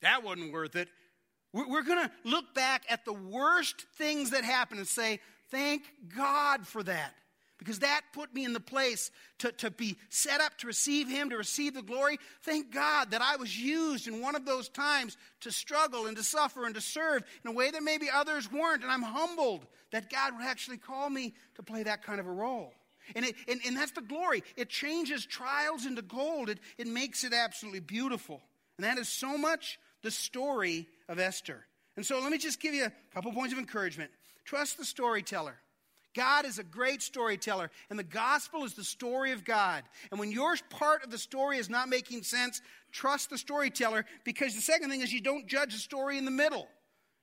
That 0.03 0.23
wasn't 0.25 0.53
worth 0.53 0.77
it. 0.77 0.89
We're 1.53 1.83
going 1.83 2.07
to 2.07 2.11
look 2.25 2.55
back 2.55 2.85
at 2.91 3.05
the 3.05 3.13
worst 3.13 3.87
things 3.97 4.31
that 4.31 4.45
happened 4.45 4.81
and 4.81 4.89
say, 4.89 5.21
Thank 5.51 5.83
God 6.15 6.67
for 6.67 6.83
that. 6.83 7.15
Because 7.59 7.81
that 7.81 8.03
put 8.13 8.33
me 8.33 8.45
in 8.45 8.53
the 8.53 8.61
place 8.61 9.11
to, 9.39 9.51
to 9.53 9.71
be 9.71 9.97
set 10.11 10.41
up 10.41 10.57
to 10.59 10.69
receive 10.69 11.09
Him, 11.09 11.31
to 11.31 11.37
receive 11.37 11.75
the 11.75 11.83
glory. 11.83 12.19
Thank 12.43 12.73
God 12.73 13.11
that 13.11 13.21
I 13.21 13.37
was 13.37 13.59
used 13.59 14.07
in 14.07 14.21
one 14.21 14.37
of 14.37 14.45
those 14.45 14.69
times 14.69 15.17
to 15.41 15.51
struggle 15.51 16.07
and 16.07 16.17
to 16.17 16.23
suffer 16.23 16.67
and 16.67 16.75
to 16.77 16.81
serve 16.81 17.25
in 17.45 17.51
a 17.51 17.55
way 17.55 17.71
that 17.71 17.83
maybe 17.83 18.09
others 18.15 18.51
weren't. 18.51 18.85
And 18.85 18.93
I'm 18.93 19.03
humbled 19.03 19.67
that 19.91 20.09
God 20.09 20.37
would 20.37 20.45
actually 20.45 20.77
call 20.77 21.11
me 21.11 21.35
to 21.57 21.65
play 21.65 21.83
that 21.83 22.05
kind 22.05 22.21
of 22.21 22.27
a 22.27 22.33
role. 22.33 22.73
And, 23.17 23.25
it, 23.25 23.35
and, 23.49 23.61
and 23.67 23.77
that's 23.77 23.93
the 23.93 24.03
glory. 24.03 24.45
It 24.57 24.69
changes 24.69 25.27
trials 25.27 25.85
into 25.85 26.03
gold, 26.03 26.51
it, 26.51 26.61
it 26.77 26.87
makes 26.87 27.25
it 27.25 27.33
absolutely 27.33 27.81
beautiful. 27.81 28.41
And 28.77 28.85
that 28.85 28.99
is 28.99 29.09
so 29.09 29.37
much 29.37 29.81
the 30.03 30.11
story 30.11 30.87
of 31.09 31.19
Esther. 31.19 31.65
And 31.97 32.07
so 32.07 32.21
let 32.21 32.31
me 32.31 32.39
just 32.39 32.61
give 32.61 32.75
you 32.75 32.85
a 32.85 32.93
couple 33.13 33.33
points 33.33 33.53
of 33.53 33.59
encouragement. 33.59 34.11
Trust 34.45 34.79
the 34.79 34.85
storyteller. 34.85 35.59
God 36.15 36.47
is 36.47 36.59
a 36.59 36.65
great 36.65 37.03
storyteller, 37.03 37.71
and 37.91 37.99
the 37.99 38.05
gospel 38.05 38.65
is 38.65 38.75
the 38.75 38.85
story 38.85 39.33
of 39.33 39.45
God. 39.45 39.85
And 40.11 40.19
when 40.19 40.33
your 40.33 40.57
part 40.71 41.05
of 41.05 41.11
the 41.11 41.19
story 41.19 41.59
is 41.59 41.69
not 41.69 41.89
making 41.89 42.23
sense, 42.23 42.61
trust 42.93 43.31
the 43.31 43.39
storyteller 43.39 44.05
because 44.25 44.55
the 44.55 44.61
second 44.61 44.91
thing 44.91 45.01
is 45.01 45.13
you 45.13 45.21
don't 45.21 45.47
judge 45.47 45.75
a 45.75 45.79
story 45.79 46.19
in 46.19 46.25
the 46.25 46.31
middle. 46.31 46.67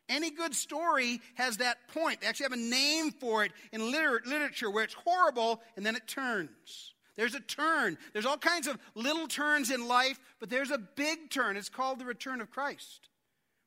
Any 0.07 0.29
good 0.29 0.53
story 0.53 1.19
has 1.33 1.57
that 1.57 1.77
point. 1.89 2.21
They 2.21 2.27
actually 2.27 2.45
have 2.45 2.53
a 2.53 2.57
name 2.57 3.11
for 3.11 3.43
it 3.43 3.51
in 3.71 3.91
liter- 3.91 4.21
literature 4.25 4.69
where 4.69 4.83
it's 4.83 4.93
horrible 4.93 5.61
and 5.75 5.85
then 5.85 5.95
it 5.95 6.07
turns. 6.07 6.93
There's 7.15 7.35
a 7.35 7.39
turn. 7.39 7.97
There's 8.13 8.25
all 8.25 8.37
kinds 8.37 8.67
of 8.67 8.77
little 8.93 9.27
turns 9.27 9.71
in 9.71 9.87
life, 9.87 10.19
but 10.39 10.49
there's 10.49 10.71
a 10.71 10.77
big 10.77 11.29
turn. 11.29 11.57
It's 11.57 11.69
called 11.69 11.99
the 11.99 12.05
return 12.05 12.41
of 12.41 12.51
Christ, 12.51 13.09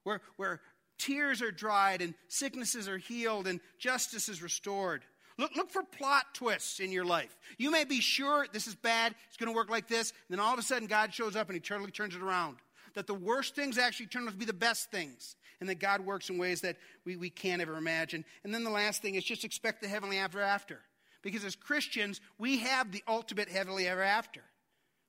where, 0.05 0.21
where 0.37 0.61
tears 0.99 1.41
are 1.41 1.51
dried 1.51 2.03
and 2.03 2.15
sicknesses 2.29 2.89
are 2.89 2.99
healed 2.99 3.47
and 3.47 3.61
justice 3.79 4.29
is 4.29 4.43
restored. 4.43 5.03
Look, 5.39 5.55
look 5.55 5.71
for 5.71 5.85
plot 5.85 6.25
twists 6.35 6.81
in 6.81 6.91
your 6.91 7.05
life. 7.05 7.35
You 7.59 7.71
may 7.71 7.85
be 7.85 8.01
sure 8.01 8.47
this 8.53 8.67
is 8.67 8.75
bad, 8.75 9.15
it's 9.29 9.37
going 9.37 9.51
to 9.51 9.57
work 9.57 9.71
like 9.71 9.87
this, 9.87 10.11
and 10.11 10.37
then 10.37 10.45
all 10.45 10.53
of 10.53 10.59
a 10.59 10.63
sudden 10.63 10.89
God 10.89 11.15
shows 11.15 11.37
up 11.37 11.49
and 11.49 11.55
he 11.55 11.61
totally 11.61 11.93
turns 11.93 12.17
it 12.17 12.23
around. 12.23 12.57
That 12.95 13.07
the 13.07 13.15
worst 13.15 13.55
things 13.55 13.79
actually 13.79 14.07
turn 14.07 14.25
out 14.25 14.33
to 14.33 14.37
be 14.37 14.45
the 14.45 14.53
best 14.53 14.91
things, 14.91 15.37
and 15.61 15.69
that 15.69 15.79
God 15.79 16.01
works 16.01 16.29
in 16.31 16.39
ways 16.39 16.63
that 16.63 16.77
we, 17.05 17.17
we 17.17 17.31
can't 17.31 17.63
ever 17.63 17.77
imagine. 17.77 18.25
And 18.43 18.53
then 18.53 18.65
the 18.65 18.71
last 18.71 19.01
thing 19.01 19.15
is 19.15 19.23
just 19.23 19.45
expect 19.45 19.81
the 19.81 19.89
heavenly 19.89 20.19
ever 20.19 20.41
after. 20.41 20.81
Because 21.23 21.45
as 21.45 21.57
Christians, 21.57 22.21
we 22.39 22.59
have 22.59 22.93
the 22.93 23.03
ultimate 23.09 23.49
heavenly 23.49 23.89
ever 23.89 24.03
after. 24.03 24.43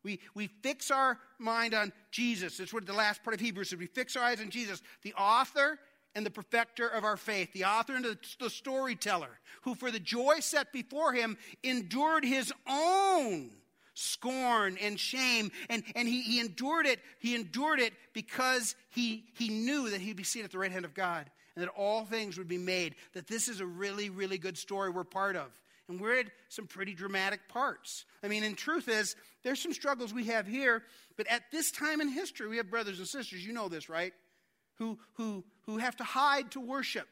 We, 0.03 0.19
we 0.33 0.47
fix 0.47 0.91
our 0.91 1.19
mind 1.37 1.73
on 1.73 1.91
Jesus. 2.11 2.57
That's 2.57 2.73
what 2.73 2.85
the 2.85 2.93
last 2.93 3.23
part 3.23 3.33
of 3.33 3.39
Hebrews 3.39 3.69
says. 3.69 3.79
We 3.79 3.85
fix 3.85 4.15
our 4.15 4.23
eyes 4.23 4.39
on 4.39 4.49
Jesus, 4.49 4.81
the 5.03 5.13
author 5.13 5.77
and 6.15 6.25
the 6.25 6.31
perfecter 6.31 6.87
of 6.87 7.03
our 7.03 7.17
faith, 7.17 7.51
the 7.53 7.65
author 7.65 7.95
and 7.95 8.05
the 8.05 8.49
storyteller, 8.49 9.39
who 9.61 9.75
for 9.75 9.91
the 9.91 9.99
joy 9.99 10.39
set 10.39 10.71
before 10.71 11.13
him 11.13 11.37
endured 11.63 12.23
his 12.23 12.51
own 12.67 13.51
scorn 13.93 14.77
and 14.81 14.99
shame. 14.99 15.51
And, 15.69 15.83
and 15.95 16.07
he, 16.07 16.21
he 16.21 16.39
endured 16.39 16.85
it. 16.85 16.99
He 17.19 17.35
endured 17.35 17.79
it 17.79 17.93
because 18.13 18.75
he, 18.89 19.25
he 19.35 19.49
knew 19.49 19.89
that 19.89 20.01
he'd 20.01 20.15
be 20.15 20.23
seen 20.23 20.45
at 20.45 20.51
the 20.51 20.57
right 20.57 20.71
hand 20.71 20.85
of 20.85 20.93
God 20.93 21.29
and 21.55 21.63
that 21.63 21.71
all 21.71 22.05
things 22.05 22.37
would 22.37 22.47
be 22.47 22.57
made. 22.57 22.95
That 23.13 23.27
this 23.27 23.49
is 23.49 23.59
a 23.59 23.65
really, 23.65 24.09
really 24.09 24.37
good 24.37 24.57
story 24.57 24.89
we're 24.89 25.03
part 25.03 25.35
of. 25.35 25.47
And 25.89 25.99
we're 25.99 26.19
at 26.19 26.27
some 26.49 26.67
pretty 26.67 26.93
dramatic 26.93 27.49
parts. 27.49 28.05
I 28.23 28.27
mean, 28.27 28.43
in 28.43 28.53
truth 28.53 28.87
is, 28.87 29.15
there's 29.43 29.59
some 29.59 29.73
struggles 29.73 30.13
we 30.13 30.25
have 30.25 30.45
here, 30.45 30.83
but 31.17 31.27
at 31.27 31.51
this 31.51 31.71
time 31.71 31.99
in 31.99 32.07
history, 32.07 32.47
we 32.47 32.57
have 32.57 32.69
brothers 32.69 32.99
and 32.99 33.07
sisters, 33.07 33.45
you 33.45 33.53
know 33.53 33.69
this, 33.69 33.89
right? 33.89 34.13
Who, 34.75 34.99
who, 35.15 35.43
who 35.65 35.79
have 35.79 35.95
to 35.97 36.03
hide 36.03 36.51
to 36.51 36.59
worship, 36.59 37.07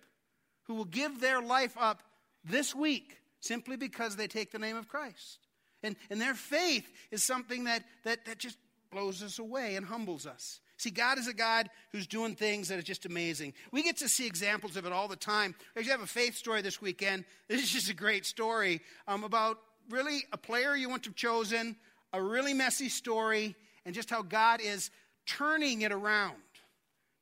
who 0.64 0.76
will 0.76 0.86
give 0.86 1.20
their 1.20 1.42
life 1.42 1.76
up 1.78 2.04
this 2.44 2.76
week 2.76 3.18
simply 3.40 3.78
because 3.78 4.16
they 4.16 4.28
take 4.28 4.52
the 4.52 4.60
name 4.60 4.78
of 4.78 4.88
Christ. 4.88 5.40
And, 5.82 5.96
and 6.10 6.22
their 6.22 6.36
faith 6.36 6.88
is 7.12 7.24
something 7.24 7.64
that, 7.66 7.84
that, 8.04 8.26
that 8.26 8.38
just 8.38 8.58
blows 8.92 9.24
us 9.24 9.40
away 9.40 9.76
and 9.76 9.86
humbles 9.86 10.28
us. 10.28 10.60
See, 10.78 10.92
God 10.92 11.18
is 11.18 11.28
a 11.28 11.34
God 11.34 11.70
who's 11.92 12.06
doing 12.06 12.36
things 12.36 12.68
that 12.68 12.78
are 12.78 12.84
just 12.84 13.06
amazing. 13.06 13.54
We 13.72 13.82
get 13.82 13.98
to 13.98 14.10
see 14.10 14.28
examples 14.28 14.78
of 14.78 14.86
it 14.86 14.92
all 14.92 15.08
the 15.08 15.16
time. 15.16 15.56
Actually 15.76 15.92
have 15.92 16.02
a 16.02 16.08
faith 16.08 16.36
story 16.36 16.62
this 16.62 16.82
weekend. 16.82 17.26
This 17.48 17.64
is 17.64 17.72
just 17.72 17.90
a 17.90 17.96
great 17.96 18.26
story 18.26 18.82
um, 19.08 19.24
about 19.24 19.58
really 19.90 20.24
a 20.32 20.38
player 20.38 20.76
you 20.76 20.88
wouldn't 20.88 21.06
have 21.06 21.16
chosen, 21.16 21.78
a 22.14 22.22
really 22.22 22.54
messy 22.54 22.90
story, 22.90 23.56
and 23.86 23.96
just 23.96 24.10
how 24.10 24.22
God 24.22 24.60
is 24.62 24.92
turning 25.26 25.82
it 25.82 25.92
around. 25.92 26.36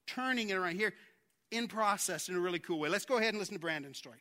Turning 0.07 0.49
it 0.49 0.55
around 0.55 0.75
here 0.75 0.93
in 1.51 1.67
process 1.67 2.27
in 2.27 2.35
a 2.35 2.39
really 2.39 2.59
cool 2.59 2.79
way. 2.79 2.89
Let's 2.89 3.05
go 3.05 3.17
ahead 3.17 3.29
and 3.29 3.39
listen 3.39 3.53
to 3.53 3.59
Brandon's 3.59 3.97
story. 3.97 4.17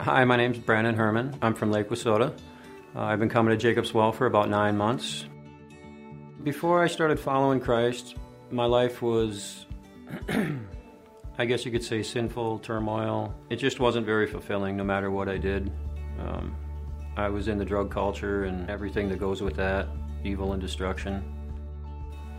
Hi, 0.00 0.24
my 0.24 0.36
name's 0.36 0.58
Brandon 0.58 0.94
Herman. 0.94 1.36
I'm 1.42 1.54
from 1.54 1.70
Lake 1.70 1.88
Wissota. 1.88 2.36
Uh, 2.94 3.00
I've 3.00 3.20
been 3.20 3.28
coming 3.28 3.50
to 3.52 3.56
Jacob's 3.56 3.94
Well 3.94 4.12
for 4.12 4.26
about 4.26 4.48
nine 4.48 4.76
months. 4.76 5.26
Before 6.42 6.82
I 6.82 6.86
started 6.86 7.20
following 7.20 7.60
Christ, 7.60 8.16
my 8.50 8.64
life 8.64 9.02
was, 9.02 9.66
I 11.38 11.44
guess 11.44 11.64
you 11.64 11.70
could 11.70 11.84
say, 11.84 12.02
sinful 12.02 12.60
turmoil. 12.60 13.34
It 13.50 13.56
just 13.56 13.78
wasn't 13.78 14.06
very 14.06 14.26
fulfilling 14.26 14.76
no 14.76 14.84
matter 14.84 15.10
what 15.10 15.28
I 15.28 15.36
did. 15.36 15.70
Um, 16.18 16.56
I 17.16 17.28
was 17.28 17.48
in 17.48 17.58
the 17.58 17.64
drug 17.64 17.90
culture 17.90 18.44
and 18.44 18.70
everything 18.70 19.08
that 19.10 19.18
goes 19.18 19.42
with 19.42 19.56
that 19.56 19.88
evil 20.24 20.52
and 20.52 20.60
destruction. 20.60 21.22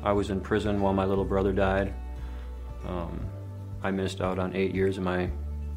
I 0.04 0.12
was 0.14 0.30
in 0.30 0.42
prison 0.42 0.82
while 0.82 0.94
my 0.94 1.06
little 1.06 1.26
brother 1.26 1.54
died. 1.54 1.94
Um, 2.88 3.20
I 3.84 3.92
missed 3.92 4.22
out 4.22 4.40
on 4.40 4.56
eight 4.56 4.74
years 4.74 4.98
of 4.98 5.04
my 5.04 5.30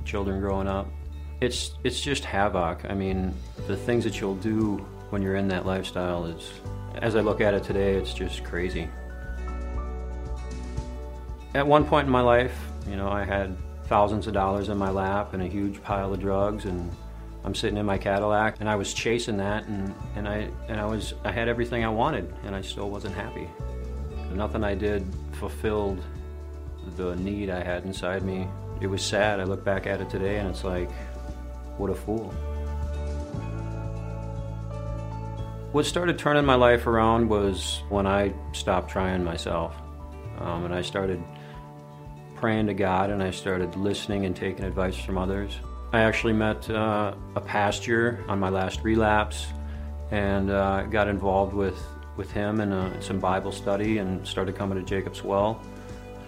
children 0.04 0.40
growing 0.40 0.68
up 0.68 0.88
it's 1.40 1.72
it's 1.84 2.00
just 2.00 2.24
havoc. 2.24 2.84
I 2.88 2.94
mean, 2.94 3.34
the 3.66 3.76
things 3.76 4.04
that 4.04 4.20
you'll 4.20 4.36
do 4.36 4.78
when 5.10 5.22
you're 5.22 5.36
in 5.36 5.48
that 5.48 5.66
lifestyle 5.66 6.26
is, 6.26 6.52
as 6.96 7.16
I 7.16 7.20
look 7.20 7.40
at 7.40 7.54
it 7.54 7.64
today, 7.64 7.94
it's 7.94 8.14
just 8.14 8.44
crazy. 8.44 8.88
At 11.54 11.66
one 11.66 11.84
point 11.84 12.06
in 12.06 12.12
my 12.12 12.20
life, 12.20 12.56
you 12.88 12.96
know, 12.96 13.08
I 13.08 13.24
had 13.24 13.56
thousands 13.86 14.26
of 14.26 14.32
dollars 14.34 14.68
in 14.68 14.78
my 14.78 14.90
lap 14.90 15.34
and 15.34 15.42
a 15.42 15.46
huge 15.46 15.82
pile 15.82 16.12
of 16.12 16.20
drugs, 16.20 16.64
and 16.64 16.90
I'm 17.44 17.54
sitting 17.54 17.76
in 17.76 17.86
my 17.86 17.98
Cadillac, 17.98 18.56
and 18.60 18.68
I 18.68 18.76
was 18.76 18.94
chasing 18.94 19.36
that, 19.36 19.66
and, 19.66 19.94
and 20.16 20.28
I 20.28 20.48
and 20.68 20.80
I 20.80 20.86
was 20.86 21.14
I 21.24 21.30
had 21.30 21.48
everything 21.48 21.84
I 21.84 21.90
wanted, 21.90 22.32
and 22.44 22.54
I 22.54 22.62
still 22.62 22.90
wasn't 22.90 23.14
happy. 23.14 23.48
Nothing 24.32 24.64
I 24.64 24.74
did 24.74 25.06
fulfilled 25.32 26.02
the 26.96 27.14
need 27.16 27.50
I 27.50 27.62
had 27.62 27.84
inside 27.84 28.22
me. 28.22 28.48
It 28.80 28.88
was 28.88 29.02
sad. 29.02 29.40
I 29.40 29.44
look 29.44 29.64
back 29.64 29.86
at 29.86 30.00
it 30.00 30.10
today, 30.10 30.38
and 30.38 30.48
it's 30.48 30.64
like 30.64 30.90
what 31.76 31.90
a 31.90 31.94
fool. 31.94 32.34
What 35.74 35.86
started 35.86 36.20
turning 36.20 36.44
my 36.44 36.54
life 36.54 36.86
around 36.86 37.28
was 37.28 37.82
when 37.88 38.06
I 38.06 38.32
stopped 38.52 38.92
trying 38.92 39.24
myself. 39.24 39.74
Um, 40.38 40.66
and 40.66 40.72
I 40.72 40.82
started 40.82 41.20
praying 42.36 42.68
to 42.68 42.74
God 42.74 43.10
and 43.10 43.20
I 43.20 43.32
started 43.32 43.74
listening 43.74 44.24
and 44.24 44.36
taking 44.36 44.64
advice 44.64 44.96
from 44.96 45.18
others. 45.18 45.58
I 45.92 46.02
actually 46.02 46.34
met 46.34 46.70
uh, 46.70 47.16
a 47.34 47.40
pastor 47.40 48.24
on 48.28 48.38
my 48.38 48.50
last 48.50 48.84
relapse 48.84 49.48
and 50.12 50.48
uh, 50.48 50.84
got 50.84 51.08
involved 51.08 51.54
with, 51.54 51.82
with 52.16 52.30
him 52.30 52.60
in 52.60 52.70
a, 52.70 53.02
some 53.02 53.18
Bible 53.18 53.50
study 53.50 53.98
and 53.98 54.24
started 54.24 54.54
coming 54.54 54.78
to 54.78 54.84
Jacob's 54.84 55.24
Well 55.24 55.60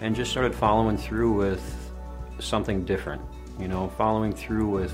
and 0.01 0.13
just 0.13 0.29
started 0.29 0.53
following 0.53 0.97
through 0.97 1.31
with 1.31 1.93
something 2.39 2.83
different, 2.83 3.21
you 3.57 3.69
know, 3.69 3.87
following 3.97 4.33
through 4.33 4.67
with 4.67 4.93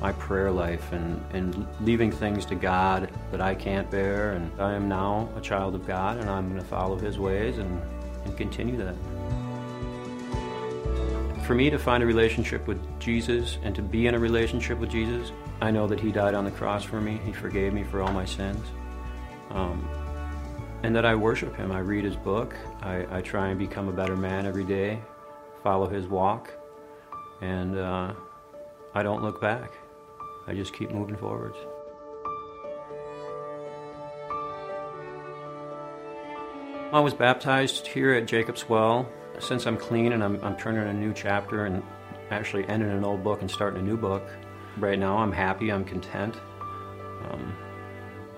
my 0.00 0.12
prayer 0.12 0.50
life 0.50 0.92
and, 0.92 1.22
and 1.32 1.66
leaving 1.80 2.10
things 2.10 2.44
to 2.46 2.54
God 2.54 3.10
that 3.30 3.40
I 3.40 3.54
can't 3.54 3.90
bear. 3.90 4.32
And 4.32 4.50
I 4.60 4.74
am 4.74 4.88
now 4.88 5.28
a 5.36 5.40
child 5.40 5.74
of 5.74 5.86
God 5.86 6.18
and 6.18 6.28
I'm 6.28 6.48
going 6.48 6.60
to 6.60 6.66
follow 6.66 6.96
His 6.96 7.18
ways 7.18 7.58
and, 7.58 7.80
and 8.24 8.36
continue 8.36 8.76
that. 8.76 8.94
For 11.46 11.54
me 11.54 11.70
to 11.70 11.78
find 11.78 12.02
a 12.02 12.06
relationship 12.06 12.66
with 12.66 12.80
Jesus 12.98 13.58
and 13.62 13.74
to 13.74 13.82
be 13.82 14.06
in 14.06 14.14
a 14.14 14.18
relationship 14.18 14.78
with 14.78 14.90
Jesus, 14.90 15.30
I 15.60 15.70
know 15.70 15.86
that 15.86 16.00
He 16.00 16.12
died 16.12 16.34
on 16.34 16.44
the 16.44 16.50
cross 16.50 16.84
for 16.84 17.00
me. 17.00 17.20
He 17.24 17.32
forgave 17.32 17.72
me 17.72 17.84
for 17.84 18.02
all 18.02 18.12
my 18.12 18.24
sins. 18.24 18.64
Um, 19.50 19.88
and 20.82 20.94
that 20.94 21.06
I 21.06 21.14
worship 21.14 21.56
Him. 21.56 21.72
I 21.72 21.78
read 21.78 22.04
His 22.04 22.16
book. 22.16 22.54
I, 22.82 23.06
I, 23.10 23.20
try 23.22 23.48
and 23.48 23.58
become 23.58 23.88
a 23.88 23.92
better 23.92 24.16
man 24.16 24.44
every 24.44 24.64
day, 24.64 25.00
follow 25.62 25.86
His 25.86 26.06
walk, 26.06 26.52
and 27.40 27.78
uh, 27.78 28.12
I 28.94 29.02
don't 29.02 29.22
look 29.22 29.40
back. 29.40 29.72
I 30.48 30.54
just 30.54 30.72
keep 30.72 30.90
moving 30.90 31.16
forwards. 31.16 31.56
I 36.92 37.00
was 37.00 37.14
baptized 37.14 37.86
here 37.88 38.12
at 38.14 38.26
Jacob's 38.26 38.68
Well. 38.68 39.08
Since 39.40 39.66
I'm 39.66 39.76
clean 39.76 40.12
and 40.12 40.22
I'm, 40.22 40.42
I'm 40.42 40.56
turning 40.56 40.88
a 40.88 40.94
new 40.94 41.12
chapter 41.12 41.66
and 41.66 41.82
actually 42.30 42.64
ending 42.68 42.90
an 42.90 43.04
old 43.04 43.24
book 43.24 43.40
and 43.40 43.50
starting 43.50 43.80
a 43.80 43.84
new 43.84 43.96
book, 43.96 44.22
right 44.78 44.98
now 44.98 45.18
I'm 45.18 45.32
happy, 45.32 45.72
I'm 45.72 45.84
content. 45.84 46.36
Um, 47.28 47.54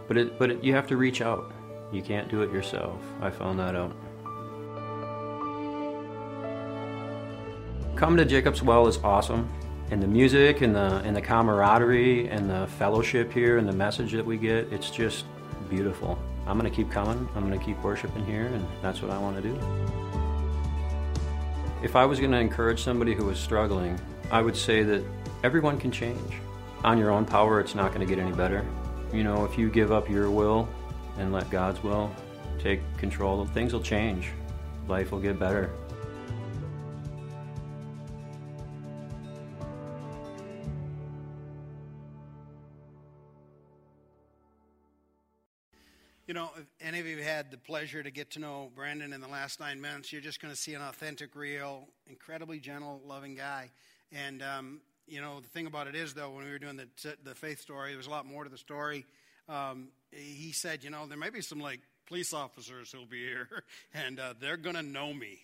but 0.08 0.16
it, 0.16 0.38
but 0.38 0.50
it, 0.50 0.64
you 0.64 0.74
have 0.74 0.86
to 0.88 0.96
reach 0.96 1.20
out. 1.20 1.52
You 1.92 2.02
can't 2.02 2.30
do 2.30 2.42
it 2.42 2.50
yourself. 2.50 3.00
I 3.20 3.30
found 3.30 3.58
that 3.60 3.76
out. 3.76 3.94
Coming 7.96 8.16
to 8.16 8.24
Jacob's 8.24 8.62
Well 8.62 8.86
is 8.86 8.96
awesome 9.04 9.48
and 9.90 10.02
the 10.02 10.06
music 10.06 10.60
and 10.60 10.74
the 10.74 10.96
and 11.04 11.16
the 11.16 11.20
camaraderie 11.20 12.28
and 12.28 12.48
the 12.48 12.66
fellowship 12.78 13.32
here 13.32 13.58
and 13.58 13.68
the 13.68 13.72
message 13.72 14.12
that 14.12 14.24
we 14.24 14.36
get 14.36 14.70
it's 14.72 14.90
just 14.90 15.24
beautiful. 15.70 16.18
I'm 16.46 16.58
going 16.58 16.70
to 16.70 16.74
keep 16.74 16.90
coming. 16.90 17.28
I'm 17.34 17.46
going 17.46 17.58
to 17.58 17.64
keep 17.64 17.82
worshiping 17.82 18.24
here 18.24 18.46
and 18.46 18.66
that's 18.82 19.02
what 19.02 19.10
i 19.10 19.18
want 19.18 19.36
to 19.36 19.42
do. 19.42 19.58
If 21.82 21.96
i 21.96 22.04
was 22.04 22.18
going 22.18 22.32
to 22.32 22.38
encourage 22.38 22.82
somebody 22.82 23.14
who 23.14 23.24
was 23.24 23.38
struggling 23.38 23.98
i 24.30 24.42
would 24.42 24.56
say 24.56 24.82
that 24.82 25.02
everyone 25.42 25.78
can 25.78 25.90
change. 25.90 26.34
On 26.84 26.98
your 26.98 27.10
own 27.10 27.24
power 27.24 27.60
it's 27.60 27.74
not 27.74 27.92
going 27.92 28.06
to 28.06 28.14
get 28.14 28.22
any 28.22 28.34
better. 28.34 28.64
You 29.12 29.24
know 29.24 29.44
if 29.44 29.56
you 29.56 29.70
give 29.70 29.90
up 29.90 30.08
your 30.08 30.30
will 30.30 30.68
and 31.16 31.32
let 31.32 31.48
god's 31.50 31.82
will 31.82 32.10
take 32.58 32.80
control 32.98 33.46
things 33.46 33.72
will 33.72 33.82
change. 33.82 34.32
Life 34.86 35.12
will 35.12 35.20
get 35.20 35.38
better 35.38 35.70
any 46.80 47.00
of 47.00 47.06
you 47.06 47.18
had 47.22 47.50
the 47.50 47.58
pleasure 47.58 48.02
to 48.02 48.10
get 48.10 48.30
to 48.32 48.40
know 48.40 48.70
Brandon 48.74 49.12
in 49.12 49.20
the 49.20 49.28
last 49.28 49.60
nine 49.60 49.80
months, 49.80 50.12
you're 50.12 50.22
just 50.22 50.40
going 50.40 50.52
to 50.52 50.58
see 50.58 50.74
an 50.74 50.82
authentic, 50.82 51.34
real, 51.34 51.88
incredibly 52.06 52.58
gentle, 52.60 53.00
loving 53.06 53.34
guy. 53.34 53.70
And, 54.12 54.42
um, 54.42 54.80
you 55.06 55.20
know, 55.20 55.40
the 55.40 55.48
thing 55.48 55.66
about 55.66 55.86
it 55.86 55.94
is, 55.94 56.14
though, 56.14 56.30
when 56.30 56.44
we 56.44 56.50
were 56.50 56.58
doing 56.58 56.76
the, 56.76 57.16
the 57.24 57.34
faith 57.34 57.60
story, 57.60 57.90
there 57.90 57.98
was 57.98 58.06
a 58.06 58.10
lot 58.10 58.26
more 58.26 58.44
to 58.44 58.50
the 58.50 58.58
story. 58.58 59.04
Um, 59.48 59.88
he 60.10 60.52
said, 60.52 60.84
you 60.84 60.90
know, 60.90 61.06
there 61.06 61.18
may 61.18 61.30
be 61.30 61.40
some, 61.40 61.60
like, 61.60 61.80
police 62.06 62.32
officers 62.32 62.92
who'll 62.92 63.06
be 63.06 63.24
here, 63.24 63.48
and 63.94 64.18
uh, 64.18 64.34
they're 64.40 64.56
going 64.56 64.76
to 64.76 64.82
know 64.82 65.12
me 65.12 65.40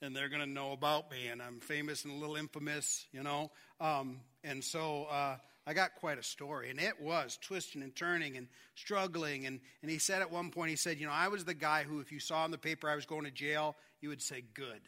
and 0.00 0.14
they're 0.14 0.28
going 0.28 0.40
to 0.40 0.48
know 0.48 0.72
about 0.72 1.10
me, 1.10 1.26
and 1.26 1.42
I'm 1.42 1.60
famous 1.60 2.04
and 2.04 2.14
a 2.14 2.16
little 2.16 2.36
infamous, 2.36 3.06
you 3.12 3.22
know. 3.22 3.50
Um, 3.80 4.20
and 4.44 4.62
so 4.62 5.06
uh, 5.10 5.36
I 5.68 5.74
got 5.74 5.96
quite 5.96 6.18
a 6.18 6.22
story, 6.22 6.70
and 6.70 6.80
it 6.80 6.98
was 6.98 7.38
twisting 7.42 7.82
and 7.82 7.94
turning 7.94 8.38
and 8.38 8.48
struggling. 8.74 9.44
And, 9.44 9.60
and 9.82 9.90
he 9.90 9.98
said 9.98 10.22
at 10.22 10.32
one 10.32 10.50
point, 10.50 10.70
he 10.70 10.76
said, 10.76 10.98
You 10.98 11.06
know, 11.06 11.12
I 11.12 11.28
was 11.28 11.44
the 11.44 11.52
guy 11.52 11.82
who, 11.82 12.00
if 12.00 12.10
you 12.10 12.20
saw 12.20 12.46
in 12.46 12.50
the 12.50 12.56
paper 12.56 12.88
I 12.88 12.94
was 12.94 13.04
going 13.04 13.24
to 13.24 13.30
jail, 13.30 13.76
you 14.00 14.08
would 14.08 14.22
say, 14.22 14.42
Good. 14.54 14.80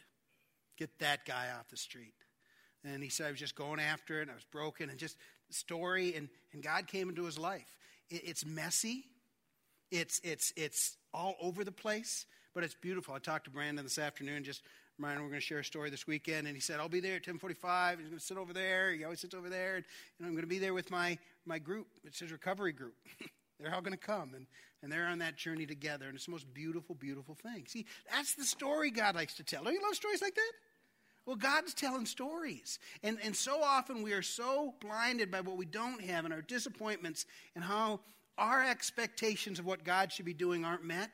Get 0.79 0.89
that 0.97 1.23
guy 1.23 1.49
off 1.55 1.69
the 1.69 1.77
street. 1.77 2.15
And 2.83 3.03
he 3.03 3.09
said, 3.09 3.27
I 3.27 3.29
was 3.29 3.39
just 3.39 3.55
going 3.55 3.79
after 3.79 4.17
it, 4.17 4.23
and 4.23 4.31
I 4.31 4.33
was 4.33 4.43
broken, 4.45 4.89
and 4.89 4.97
just 4.97 5.17
story, 5.51 6.15
and, 6.15 6.29
and 6.51 6.63
God 6.63 6.87
came 6.87 7.09
into 7.09 7.25
his 7.25 7.37
life. 7.37 7.77
It, 8.09 8.23
it's 8.25 8.43
messy, 8.43 9.05
it's, 9.91 10.19
it's, 10.23 10.51
it's 10.55 10.97
all 11.13 11.35
over 11.39 11.63
the 11.63 11.71
place, 11.71 12.25
but 12.55 12.63
it's 12.63 12.73
beautiful. 12.73 13.13
I 13.13 13.19
talked 13.19 13.45
to 13.45 13.51
Brandon 13.51 13.85
this 13.85 13.99
afternoon, 13.99 14.43
just 14.43 14.63
Ryan, 15.01 15.23
we're 15.23 15.29
going 15.29 15.39
to 15.39 15.45
share 15.45 15.59
a 15.59 15.65
story 15.65 15.89
this 15.89 16.05
weekend, 16.05 16.45
and 16.45 16.55
he 16.55 16.61
said, 16.61 16.79
I'll 16.79 16.87
be 16.87 16.99
there 16.99 17.13
at 17.13 17.21
1045. 17.21 17.97
He's 17.97 18.07
going 18.07 18.19
to 18.19 18.23
sit 18.23 18.37
over 18.37 18.53
there. 18.53 18.91
He 18.91 19.03
always 19.03 19.19
sits 19.19 19.33
over 19.33 19.49
there. 19.49 19.77
And, 19.77 19.85
and 20.19 20.27
I'm 20.27 20.33
going 20.33 20.43
to 20.43 20.47
be 20.47 20.59
there 20.59 20.75
with 20.75 20.91
my, 20.91 21.17
my 21.45 21.57
group. 21.57 21.87
It's 22.03 22.19
his 22.19 22.31
recovery 22.31 22.71
group. 22.71 22.93
they're 23.59 23.73
all 23.73 23.81
going 23.81 23.97
to 23.97 23.97
come, 23.97 24.33
and, 24.35 24.45
and 24.83 24.91
they're 24.91 25.07
on 25.07 25.19
that 25.19 25.37
journey 25.37 25.65
together. 25.65 26.05
And 26.05 26.15
it's 26.15 26.25
the 26.25 26.31
most 26.31 26.53
beautiful, 26.53 26.93
beautiful 26.93 27.35
thing. 27.35 27.65
See, 27.67 27.87
that's 28.11 28.35
the 28.35 28.43
story 28.43 28.91
God 28.91 29.15
likes 29.15 29.33
to 29.35 29.43
tell. 29.43 29.63
Don't 29.63 29.73
you 29.73 29.81
love 29.81 29.95
stories 29.95 30.21
like 30.21 30.35
that? 30.35 30.51
Well, 31.25 31.35
God's 31.35 31.73
telling 31.73 32.05
stories. 32.05 32.77
And, 33.01 33.17
and 33.23 33.35
so 33.35 33.61
often 33.63 34.03
we 34.03 34.13
are 34.13 34.21
so 34.21 34.75
blinded 34.81 35.31
by 35.31 35.41
what 35.41 35.57
we 35.57 35.65
don't 35.65 36.01
have 36.03 36.25
and 36.25 36.33
our 36.33 36.41
disappointments 36.41 37.25
and 37.55 37.63
how 37.63 38.01
our 38.37 38.63
expectations 38.63 39.57
of 39.57 39.65
what 39.65 39.83
God 39.83 40.11
should 40.11 40.25
be 40.25 40.33
doing 40.33 40.63
aren't 40.63 40.83
met 40.83 41.11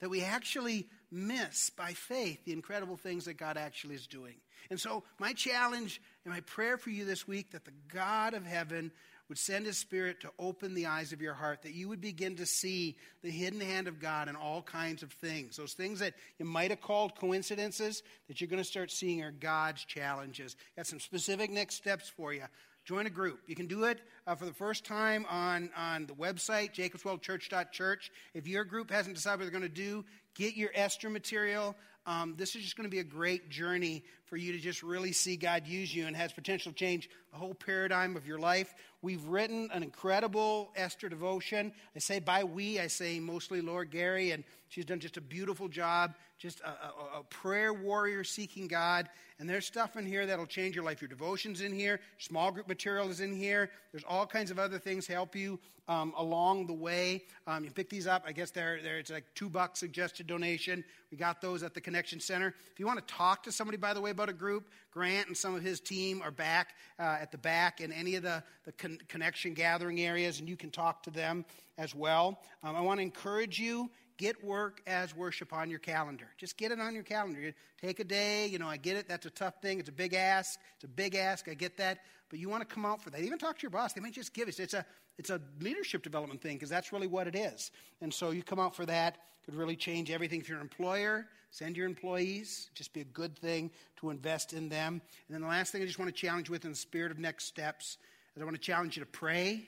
that 0.00 0.10
we 0.10 0.22
actually 0.22 0.86
miss 1.10 1.70
by 1.70 1.92
faith 1.92 2.44
the 2.44 2.52
incredible 2.52 2.96
things 2.96 3.24
that 3.24 3.38
God 3.38 3.56
actually 3.56 3.94
is 3.94 4.06
doing. 4.06 4.34
And 4.70 4.80
so, 4.80 5.04
my 5.18 5.32
challenge 5.32 6.00
and 6.24 6.34
my 6.34 6.40
prayer 6.40 6.76
for 6.76 6.90
you 6.90 7.04
this 7.04 7.26
week 7.26 7.52
that 7.52 7.64
the 7.64 7.72
God 7.88 8.34
of 8.34 8.44
heaven 8.44 8.92
would 9.28 9.38
send 9.38 9.66
his 9.66 9.76
spirit 9.76 10.20
to 10.20 10.30
open 10.38 10.74
the 10.74 10.86
eyes 10.86 11.12
of 11.12 11.20
your 11.20 11.34
heart, 11.34 11.62
that 11.62 11.74
you 11.74 11.88
would 11.88 12.00
begin 12.00 12.36
to 12.36 12.46
see 12.46 12.96
the 13.22 13.30
hidden 13.30 13.60
hand 13.60 13.86
of 13.86 14.00
God 14.00 14.28
in 14.28 14.36
all 14.36 14.62
kinds 14.62 15.02
of 15.02 15.12
things. 15.12 15.56
Those 15.56 15.74
things 15.74 16.00
that 16.00 16.14
you 16.38 16.46
might 16.46 16.70
have 16.70 16.80
called 16.80 17.14
coincidences, 17.14 18.02
that 18.26 18.40
you're 18.40 18.48
going 18.48 18.62
to 18.62 18.68
start 18.68 18.90
seeing 18.90 19.22
are 19.22 19.30
God's 19.30 19.84
challenges. 19.84 20.56
Got 20.76 20.86
some 20.86 21.00
specific 21.00 21.50
next 21.50 21.74
steps 21.74 22.08
for 22.08 22.32
you. 22.32 22.44
Join 22.88 23.04
a 23.04 23.10
group. 23.10 23.40
You 23.46 23.54
can 23.54 23.66
do 23.66 23.84
it 23.84 24.00
uh, 24.26 24.34
for 24.34 24.46
the 24.46 24.54
first 24.54 24.82
time 24.82 25.26
on, 25.28 25.68
on 25.76 26.06
the 26.06 26.14
website, 26.14 26.72
jacobswellchurch.church. 26.72 28.10
If 28.32 28.48
your 28.48 28.64
group 28.64 28.90
hasn't 28.90 29.14
decided 29.14 29.40
what 29.40 29.44
they're 29.44 29.60
going 29.60 29.70
to 29.70 29.82
do, 29.82 30.06
get 30.34 30.56
your 30.56 30.70
Esther 30.74 31.10
material. 31.10 31.76
Um, 32.06 32.32
this 32.38 32.56
is 32.56 32.62
just 32.62 32.78
going 32.78 32.88
to 32.88 32.90
be 32.90 33.00
a 33.00 33.04
great 33.04 33.50
journey 33.50 34.04
for 34.24 34.38
you 34.38 34.52
to 34.52 34.58
just 34.58 34.82
really 34.82 35.12
see 35.12 35.36
God 35.36 35.66
use 35.66 35.94
you 35.94 36.06
and 36.06 36.16
has 36.16 36.32
potential 36.32 36.72
to 36.72 36.78
change 36.78 37.10
the 37.30 37.36
whole 37.36 37.52
paradigm 37.52 38.16
of 38.16 38.26
your 38.26 38.38
life. 38.38 38.74
We've 39.02 39.22
written 39.24 39.68
an 39.70 39.82
incredible 39.82 40.70
Esther 40.74 41.10
devotion. 41.10 41.72
I 41.94 41.98
say 41.98 42.20
by 42.20 42.44
we, 42.44 42.80
I 42.80 42.86
say 42.86 43.20
mostly 43.20 43.60
Lord 43.60 43.90
Gary, 43.90 44.30
and 44.30 44.44
she's 44.68 44.84
done 44.84 45.00
just 45.00 45.16
a 45.16 45.20
beautiful 45.20 45.68
job, 45.68 46.14
just 46.38 46.60
a, 46.60 46.68
a, 46.68 47.20
a 47.20 47.24
prayer 47.24 47.72
warrior 47.72 48.24
seeking 48.24 48.68
God. 48.68 49.08
And 49.40 49.48
there's 49.48 49.66
stuff 49.66 49.96
in 49.96 50.04
here 50.04 50.26
that'll 50.26 50.46
change 50.46 50.74
your 50.74 50.84
life. 50.84 51.00
Your 51.00 51.08
devotion's 51.08 51.60
in 51.60 51.72
here, 51.72 52.00
small 52.18 52.50
group 52.50 52.66
material 52.66 53.08
is 53.08 53.20
in 53.20 53.32
here. 53.32 53.70
There's 53.92 54.04
all 54.04 54.26
kinds 54.26 54.50
of 54.50 54.58
other 54.58 54.78
things 54.78 55.06
help 55.06 55.36
you 55.36 55.60
um, 55.86 56.12
along 56.16 56.66
the 56.66 56.72
way. 56.72 57.24
Um, 57.46 57.64
you 57.64 57.70
pick 57.70 57.88
these 57.88 58.06
up. 58.06 58.24
I 58.26 58.32
guess 58.32 58.50
they're, 58.50 58.80
they're, 58.82 58.98
it's 58.98 59.10
like 59.10 59.24
two 59.34 59.48
bucks 59.48 59.78
suggested 59.80 60.26
donation. 60.26 60.84
We 61.10 61.16
got 61.16 61.40
those 61.40 61.62
at 61.62 61.72
the 61.72 61.80
Connection 61.80 62.20
Center. 62.20 62.54
If 62.72 62.78
you 62.78 62.86
want 62.86 63.06
to 63.06 63.14
talk 63.14 63.42
to 63.44 63.52
somebody, 63.52 63.78
by 63.78 63.94
the 63.94 64.00
way, 64.00 64.10
about 64.10 64.28
a 64.28 64.34
group, 64.34 64.68
Grant 64.90 65.28
and 65.28 65.36
some 65.36 65.54
of 65.54 65.62
his 65.62 65.80
team 65.80 66.20
are 66.22 66.30
back 66.30 66.74
uh, 66.98 67.18
at 67.20 67.30
the 67.30 67.38
back 67.38 67.80
in 67.80 67.92
any 67.92 68.16
of 68.16 68.22
the, 68.22 68.42
the 68.64 68.72
con- 68.72 68.98
connection 69.08 69.54
gathering 69.54 70.00
areas, 70.00 70.40
and 70.40 70.48
you 70.48 70.56
can 70.56 70.70
talk 70.70 71.02
to 71.04 71.10
them 71.10 71.44
as 71.78 71.94
well. 71.94 72.40
Um, 72.62 72.76
I 72.76 72.80
want 72.80 72.98
to 72.98 73.02
encourage 73.02 73.58
you 73.58 73.90
get 74.18 74.44
work 74.44 74.82
as 74.86 75.16
worship 75.16 75.52
on 75.52 75.70
your 75.70 75.78
calendar. 75.78 76.26
Just 76.36 76.56
get 76.56 76.70
it 76.70 76.80
on 76.80 76.94
your 76.94 77.04
calendar. 77.04 77.54
Take 77.80 78.00
a 78.00 78.04
day. 78.04 78.46
You 78.46 78.58
know, 78.58 78.68
I 78.68 78.76
get 78.76 78.96
it. 78.96 79.08
That's 79.08 79.24
a 79.24 79.30
tough 79.30 79.62
thing. 79.62 79.78
It's 79.78 79.88
a 79.88 79.92
big 79.92 80.12
ask. 80.12 80.60
It's 80.74 80.84
a 80.84 80.88
big 80.88 81.14
ask. 81.14 81.48
I 81.48 81.54
get 81.54 81.78
that. 81.78 82.00
But 82.28 82.38
you 82.38 82.48
want 82.48 82.68
to 82.68 82.74
come 82.74 82.84
out 82.84 83.02
for 83.02 83.10
that. 83.10 83.20
Even 83.20 83.38
talk 83.38 83.56
to 83.56 83.62
your 83.62 83.70
boss. 83.70 83.94
They 83.94 84.00
might 84.00 84.12
just 84.12 84.34
give 84.34 84.48
it. 84.48 84.60
It's 84.60 84.74
a, 84.74 84.84
it's 85.16 85.30
a 85.30 85.40
leadership 85.60 86.02
development 86.02 86.42
thing 86.42 86.56
because 86.56 86.68
that's 86.68 86.92
really 86.92 87.06
what 87.06 87.26
it 87.26 87.34
is. 87.34 87.70
And 88.02 88.12
so 88.12 88.30
you 88.30 88.42
come 88.42 88.60
out 88.60 88.76
for 88.76 88.84
that. 88.86 89.16
Could 89.46 89.54
really 89.54 89.76
change 89.76 90.10
everything 90.10 90.42
for 90.42 90.52
your 90.52 90.60
employer. 90.60 91.26
Send 91.50 91.76
your 91.76 91.86
employees. 91.86 92.68
Just 92.74 92.92
be 92.92 93.00
a 93.00 93.04
good 93.04 93.38
thing 93.38 93.70
to 94.00 94.10
invest 94.10 94.52
in 94.52 94.68
them. 94.68 95.00
And 95.28 95.34
then 95.34 95.40
the 95.40 95.48
last 95.48 95.72
thing 95.72 95.80
I 95.80 95.86
just 95.86 95.98
want 95.98 96.14
to 96.14 96.20
challenge 96.20 96.50
with 96.50 96.64
in 96.64 96.70
the 96.70 96.76
spirit 96.76 97.10
of 97.10 97.18
next 97.18 97.44
steps 97.46 97.96
is 98.36 98.42
I 98.42 98.44
want 98.44 98.56
to 98.56 98.62
challenge 98.62 98.96
you 98.96 99.04
to 99.04 99.08
pray 99.08 99.66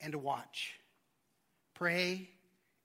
and 0.00 0.12
to 0.12 0.18
watch. 0.18 0.74
Pray 1.74 2.30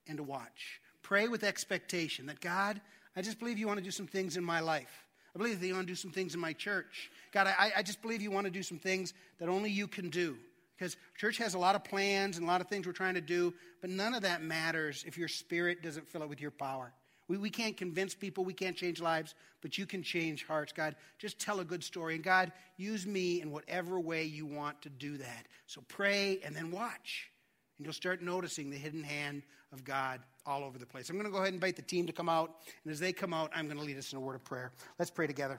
and 0.06 0.18
to 0.18 0.22
watch. 0.22 0.79
Pray 1.10 1.26
with 1.26 1.42
expectation 1.42 2.26
that 2.26 2.40
God, 2.40 2.80
I 3.16 3.20
just 3.20 3.40
believe 3.40 3.58
you 3.58 3.66
want 3.66 3.80
to 3.80 3.84
do 3.84 3.90
some 3.90 4.06
things 4.06 4.36
in 4.36 4.44
my 4.44 4.60
life. 4.60 5.08
I 5.34 5.38
believe 5.38 5.58
that 5.58 5.66
you 5.66 5.74
want 5.74 5.88
to 5.88 5.92
do 5.92 5.96
some 5.96 6.12
things 6.12 6.34
in 6.34 6.40
my 6.40 6.52
church. 6.52 7.10
God, 7.32 7.48
I, 7.48 7.72
I 7.78 7.82
just 7.82 8.00
believe 8.00 8.22
you 8.22 8.30
want 8.30 8.44
to 8.44 8.50
do 8.52 8.62
some 8.62 8.78
things 8.78 9.12
that 9.40 9.48
only 9.48 9.72
you 9.72 9.88
can 9.88 10.08
do. 10.08 10.36
Because 10.78 10.96
church 11.16 11.36
has 11.38 11.54
a 11.54 11.58
lot 11.58 11.74
of 11.74 11.82
plans 11.82 12.36
and 12.36 12.44
a 12.44 12.46
lot 12.46 12.60
of 12.60 12.68
things 12.68 12.86
we're 12.86 12.92
trying 12.92 13.14
to 13.14 13.20
do, 13.20 13.52
but 13.80 13.90
none 13.90 14.14
of 14.14 14.22
that 14.22 14.40
matters 14.40 15.02
if 15.04 15.18
your 15.18 15.26
spirit 15.26 15.82
doesn't 15.82 16.06
fill 16.06 16.22
it 16.22 16.28
with 16.28 16.40
your 16.40 16.52
power. 16.52 16.92
We, 17.26 17.38
we 17.38 17.50
can't 17.50 17.76
convince 17.76 18.14
people, 18.14 18.44
we 18.44 18.54
can't 18.54 18.76
change 18.76 19.00
lives, 19.00 19.34
but 19.62 19.76
you 19.76 19.86
can 19.86 20.04
change 20.04 20.46
hearts. 20.46 20.72
God, 20.72 20.94
just 21.18 21.40
tell 21.40 21.58
a 21.58 21.64
good 21.64 21.82
story. 21.82 22.14
And 22.14 22.22
God, 22.22 22.52
use 22.76 23.04
me 23.04 23.42
in 23.42 23.50
whatever 23.50 23.98
way 23.98 24.22
you 24.22 24.46
want 24.46 24.80
to 24.82 24.88
do 24.88 25.16
that. 25.16 25.48
So 25.66 25.82
pray 25.88 26.38
and 26.44 26.54
then 26.54 26.70
watch. 26.70 27.32
And 27.78 27.84
you'll 27.84 27.94
start 27.94 28.22
noticing 28.22 28.70
the 28.70 28.76
hidden 28.76 29.02
hand 29.02 29.42
of 29.72 29.82
God 29.82 30.20
all 30.46 30.64
over 30.64 30.78
the 30.78 30.86
place. 30.86 31.10
I'm 31.10 31.16
going 31.16 31.26
to 31.26 31.30
go 31.30 31.38
ahead 31.38 31.48
and 31.48 31.56
invite 31.56 31.76
the 31.76 31.82
team 31.82 32.06
to 32.06 32.12
come 32.12 32.28
out. 32.28 32.54
And 32.84 32.92
as 32.92 33.00
they 33.00 33.12
come 33.12 33.32
out, 33.32 33.50
I'm 33.54 33.66
going 33.66 33.78
to 33.78 33.84
lead 33.84 33.98
us 33.98 34.12
in 34.12 34.18
a 34.18 34.20
word 34.20 34.34
of 34.34 34.44
prayer. 34.44 34.72
Let's 34.98 35.10
pray 35.10 35.26
together. 35.26 35.58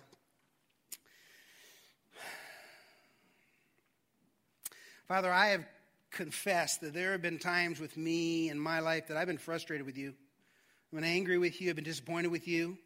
Father, 5.07 5.31
I 5.31 5.47
have 5.47 5.65
confessed 6.09 6.81
that 6.81 6.93
there 6.93 7.11
have 7.11 7.21
been 7.21 7.39
times 7.39 7.79
with 7.79 7.97
me 7.97 8.49
in 8.49 8.59
my 8.59 8.79
life 8.79 9.07
that 9.07 9.17
I've 9.17 9.27
been 9.27 9.37
frustrated 9.37 9.85
with 9.85 9.97
you. 9.97 10.09
I've 10.09 10.99
been 10.99 11.03
angry 11.03 11.37
with 11.37 11.61
you. 11.61 11.69
I've 11.69 11.75
been 11.75 11.85
disappointed 11.85 12.29
with 12.29 12.47
you. 12.47 12.77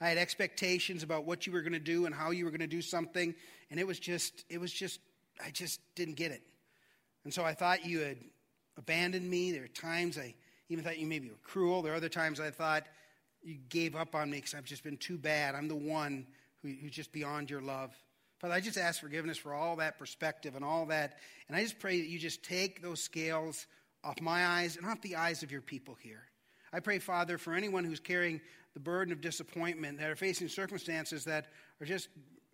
I 0.00 0.08
had 0.08 0.18
expectations 0.18 1.02
about 1.02 1.24
what 1.24 1.46
you 1.46 1.52
were 1.52 1.60
going 1.60 1.72
to 1.72 1.80
do 1.80 2.06
and 2.06 2.14
how 2.14 2.30
you 2.30 2.44
were 2.44 2.52
going 2.52 2.60
to 2.60 2.68
do 2.68 2.82
something, 2.82 3.34
and 3.70 3.80
it 3.80 3.86
was 3.86 3.98
just, 3.98 4.44
it 4.48 4.60
was 4.60 4.72
just, 4.72 5.00
I 5.44 5.50
just 5.50 5.80
didn't 5.96 6.14
get 6.14 6.30
it. 6.30 6.42
And 7.24 7.34
so 7.34 7.44
I 7.44 7.52
thought 7.52 7.84
you 7.84 8.00
had 8.00 8.18
abandoned 8.76 9.28
me. 9.28 9.50
There 9.50 9.64
are 9.64 9.68
times 9.68 10.16
I 10.16 10.34
even 10.68 10.84
thought 10.84 10.98
you 10.98 11.06
maybe 11.06 11.28
were 11.28 11.36
cruel. 11.42 11.82
There 11.82 11.92
are 11.92 11.96
other 11.96 12.08
times 12.08 12.40
I 12.40 12.50
thought 12.50 12.84
you 13.42 13.56
gave 13.68 13.96
up 13.96 14.14
on 14.14 14.30
me 14.30 14.38
because 14.38 14.54
I've 14.54 14.64
just 14.64 14.84
been 14.84 14.96
too 14.96 15.16
bad. 15.16 15.54
I'm 15.54 15.68
the 15.68 15.76
one 15.76 16.26
who, 16.62 16.68
who's 16.68 16.92
just 16.92 17.12
beyond 17.12 17.50
your 17.50 17.60
love. 17.60 17.94
Father, 18.38 18.54
I 18.54 18.60
just 18.60 18.78
ask 18.78 19.00
forgiveness 19.00 19.36
for 19.36 19.52
all 19.52 19.76
that 19.76 19.98
perspective 19.98 20.54
and 20.54 20.64
all 20.64 20.86
that. 20.86 21.18
And 21.48 21.56
I 21.56 21.62
just 21.62 21.78
pray 21.78 22.00
that 22.00 22.08
you 22.08 22.18
just 22.18 22.42
take 22.42 22.82
those 22.82 23.02
scales 23.02 23.66
off 24.04 24.20
my 24.20 24.46
eyes 24.46 24.76
and 24.76 24.86
off 24.86 25.00
the 25.02 25.16
eyes 25.16 25.42
of 25.42 25.50
your 25.50 25.60
people 25.60 25.96
here. 26.00 26.22
I 26.72 26.80
pray, 26.80 26.98
Father, 26.98 27.38
for 27.38 27.54
anyone 27.54 27.84
who's 27.84 28.00
carrying 28.00 28.40
the 28.74 28.80
burden 28.80 29.12
of 29.12 29.20
disappointment, 29.20 29.98
that 29.98 30.10
are 30.10 30.16
facing 30.16 30.48
circumstances 30.48 31.24
that 31.24 31.46
are 31.80 31.86
just 31.86 32.08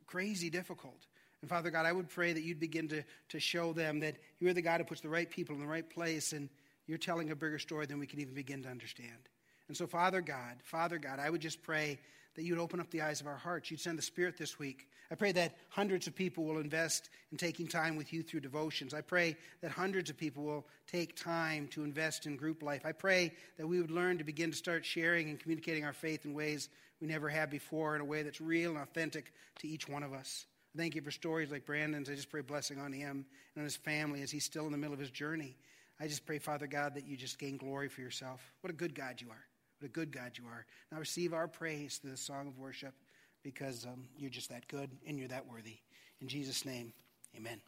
crazy 0.07 0.49
difficult. 0.49 1.07
And 1.43 1.51
Father 1.51 1.71
God, 1.71 1.85
I 1.85 1.93
would 1.93 2.09
pray 2.09 2.33
that 2.33 2.43
you'd 2.43 2.61
begin 2.61 2.89
to, 2.89 3.03
to 3.31 3.41
show 3.41 3.75
them 3.75 4.01
that 4.01 4.17
you're 4.39 4.55
the 4.55 4.63
God 4.63 4.81
who 4.81 4.85
puts 4.85 5.03
the 5.03 5.09
right 5.09 5.29
people 5.29 5.55
in 5.55 5.61
the 5.61 5.67
right 5.67 5.89
place 5.89 6.33
and 6.33 6.49
you're 6.87 6.99
telling 6.99 7.31
a 7.31 7.37
bigger 7.37 7.59
story 7.59 7.87
than 7.87 7.99
we 7.99 8.07
can 8.07 8.21
even 8.21 8.35
begin 8.35 8.63
to 8.63 8.69
understand. 8.69 9.29
And 9.69 9.77
so, 9.77 9.87
Father 9.87 10.21
God, 10.21 10.57
Father 10.63 10.99
God, 10.99 11.19
I 11.19 11.31
would 11.31 11.41
just 11.41 11.63
pray 11.63 11.99
that 12.35 12.43
you'd 12.43 12.59
open 12.59 12.81
up 12.81 12.91
the 12.91 13.03
eyes 13.03 13.21
of 13.21 13.27
our 13.27 13.37
hearts. 13.37 13.71
You'd 13.71 13.81
send 13.81 13.97
the 13.97 14.03
Spirit 14.03 14.37
this 14.37 14.59
week. 14.59 14.89
I 15.11 15.15
pray 15.15 15.33
that 15.33 15.57
hundreds 15.69 16.07
of 16.07 16.15
people 16.15 16.45
will 16.45 16.59
invest 16.59 17.11
in 17.31 17.39
taking 17.39 17.69
time 17.69 17.97
with 17.97 18.13
you 18.13 18.23
through 18.23 18.41
devotions. 18.41 18.93
I 18.93 19.01
pray 19.03 19.37
that 19.61 19.71
hundreds 19.71 20.11
of 20.11 20.17
people 20.17 20.43
will 20.43 20.67
take 20.87 21.17
time 21.17 21.69
to 21.69 21.85
invest 21.85 22.27
in 22.27 22.37
group 22.37 22.63
life. 22.63 22.85
I 22.85 22.93
pray 22.93 23.33
that 23.57 23.67
we 23.67 23.81
would 23.81 23.91
learn 23.91 24.19
to 24.19 24.25
begin 24.25 24.51
to 24.51 24.57
start 24.57 24.85
sharing 24.85 25.31
and 25.31 25.39
communicating 25.39 25.85
our 25.85 25.93
faith 25.93 26.25
in 26.25 26.35
ways 26.35 26.69
we 27.01 27.07
never 27.07 27.29
have 27.29 27.51
before, 27.51 27.95
in 27.95 28.01
a 28.01 28.05
way 28.05 28.23
that's 28.23 28.41
real 28.41 28.73
and 28.73 28.81
authentic 28.81 29.33
to 29.61 29.69
each 29.69 29.89
one 29.89 30.03
of 30.03 30.13
us. 30.13 30.47
Thank 30.77 30.97
you 30.97 31.03
for 31.03 31.13
stories 31.13 31.53
like 31.53 31.67
Brandon's. 31.67 32.11
I 32.11 32.15
just 32.15 32.31
pray 32.31 32.41
blessing 32.41 32.81
on 32.81 32.93
him 32.93 33.25
and 33.55 33.63
on 33.63 33.65
his 33.65 33.77
family 33.77 34.23
as 34.23 34.31
he's 34.31 34.45
still 34.45 34.67
in 34.67 34.73
the 34.73 34.79
middle 34.79 34.95
of 34.95 35.01
his 35.01 35.11
journey. 35.11 35.57
I 36.01 36.07
just 36.07 36.27
pray, 36.27 36.39
Father 36.39 36.67
God, 36.67 36.95
that 36.95 37.07
you 37.07 37.17
just 37.17 37.39
gain 37.39 37.57
glory 37.57 37.89
for 37.89 38.01
yourself. 38.01 38.41
What 38.61 38.71
a 38.71 38.77
good 38.77 38.95
God 38.95 39.21
you 39.21 39.31
are. 39.31 39.45
What 39.79 39.87
a 39.87 39.93
good 39.93 40.13
God 40.13 40.33
you 40.37 40.45
are. 40.47 40.67
Now 40.91 40.99
receive 40.99 41.33
our 41.33 41.49
praise 41.49 41.99
through 41.99 42.11
the 42.11 42.17
song 42.17 42.49
of 42.49 42.59
worship 42.59 42.95
because 43.43 43.85
um, 43.85 44.05
you're 44.17 44.31
just 44.31 44.49
that 44.51 44.67
good 44.69 44.91
and 45.07 45.19
you're 45.19 45.29
that 45.29 45.47
worthy. 45.47 45.79
In 46.21 46.29
Jesus' 46.29 46.65
name, 46.65 46.93
amen. 47.37 47.61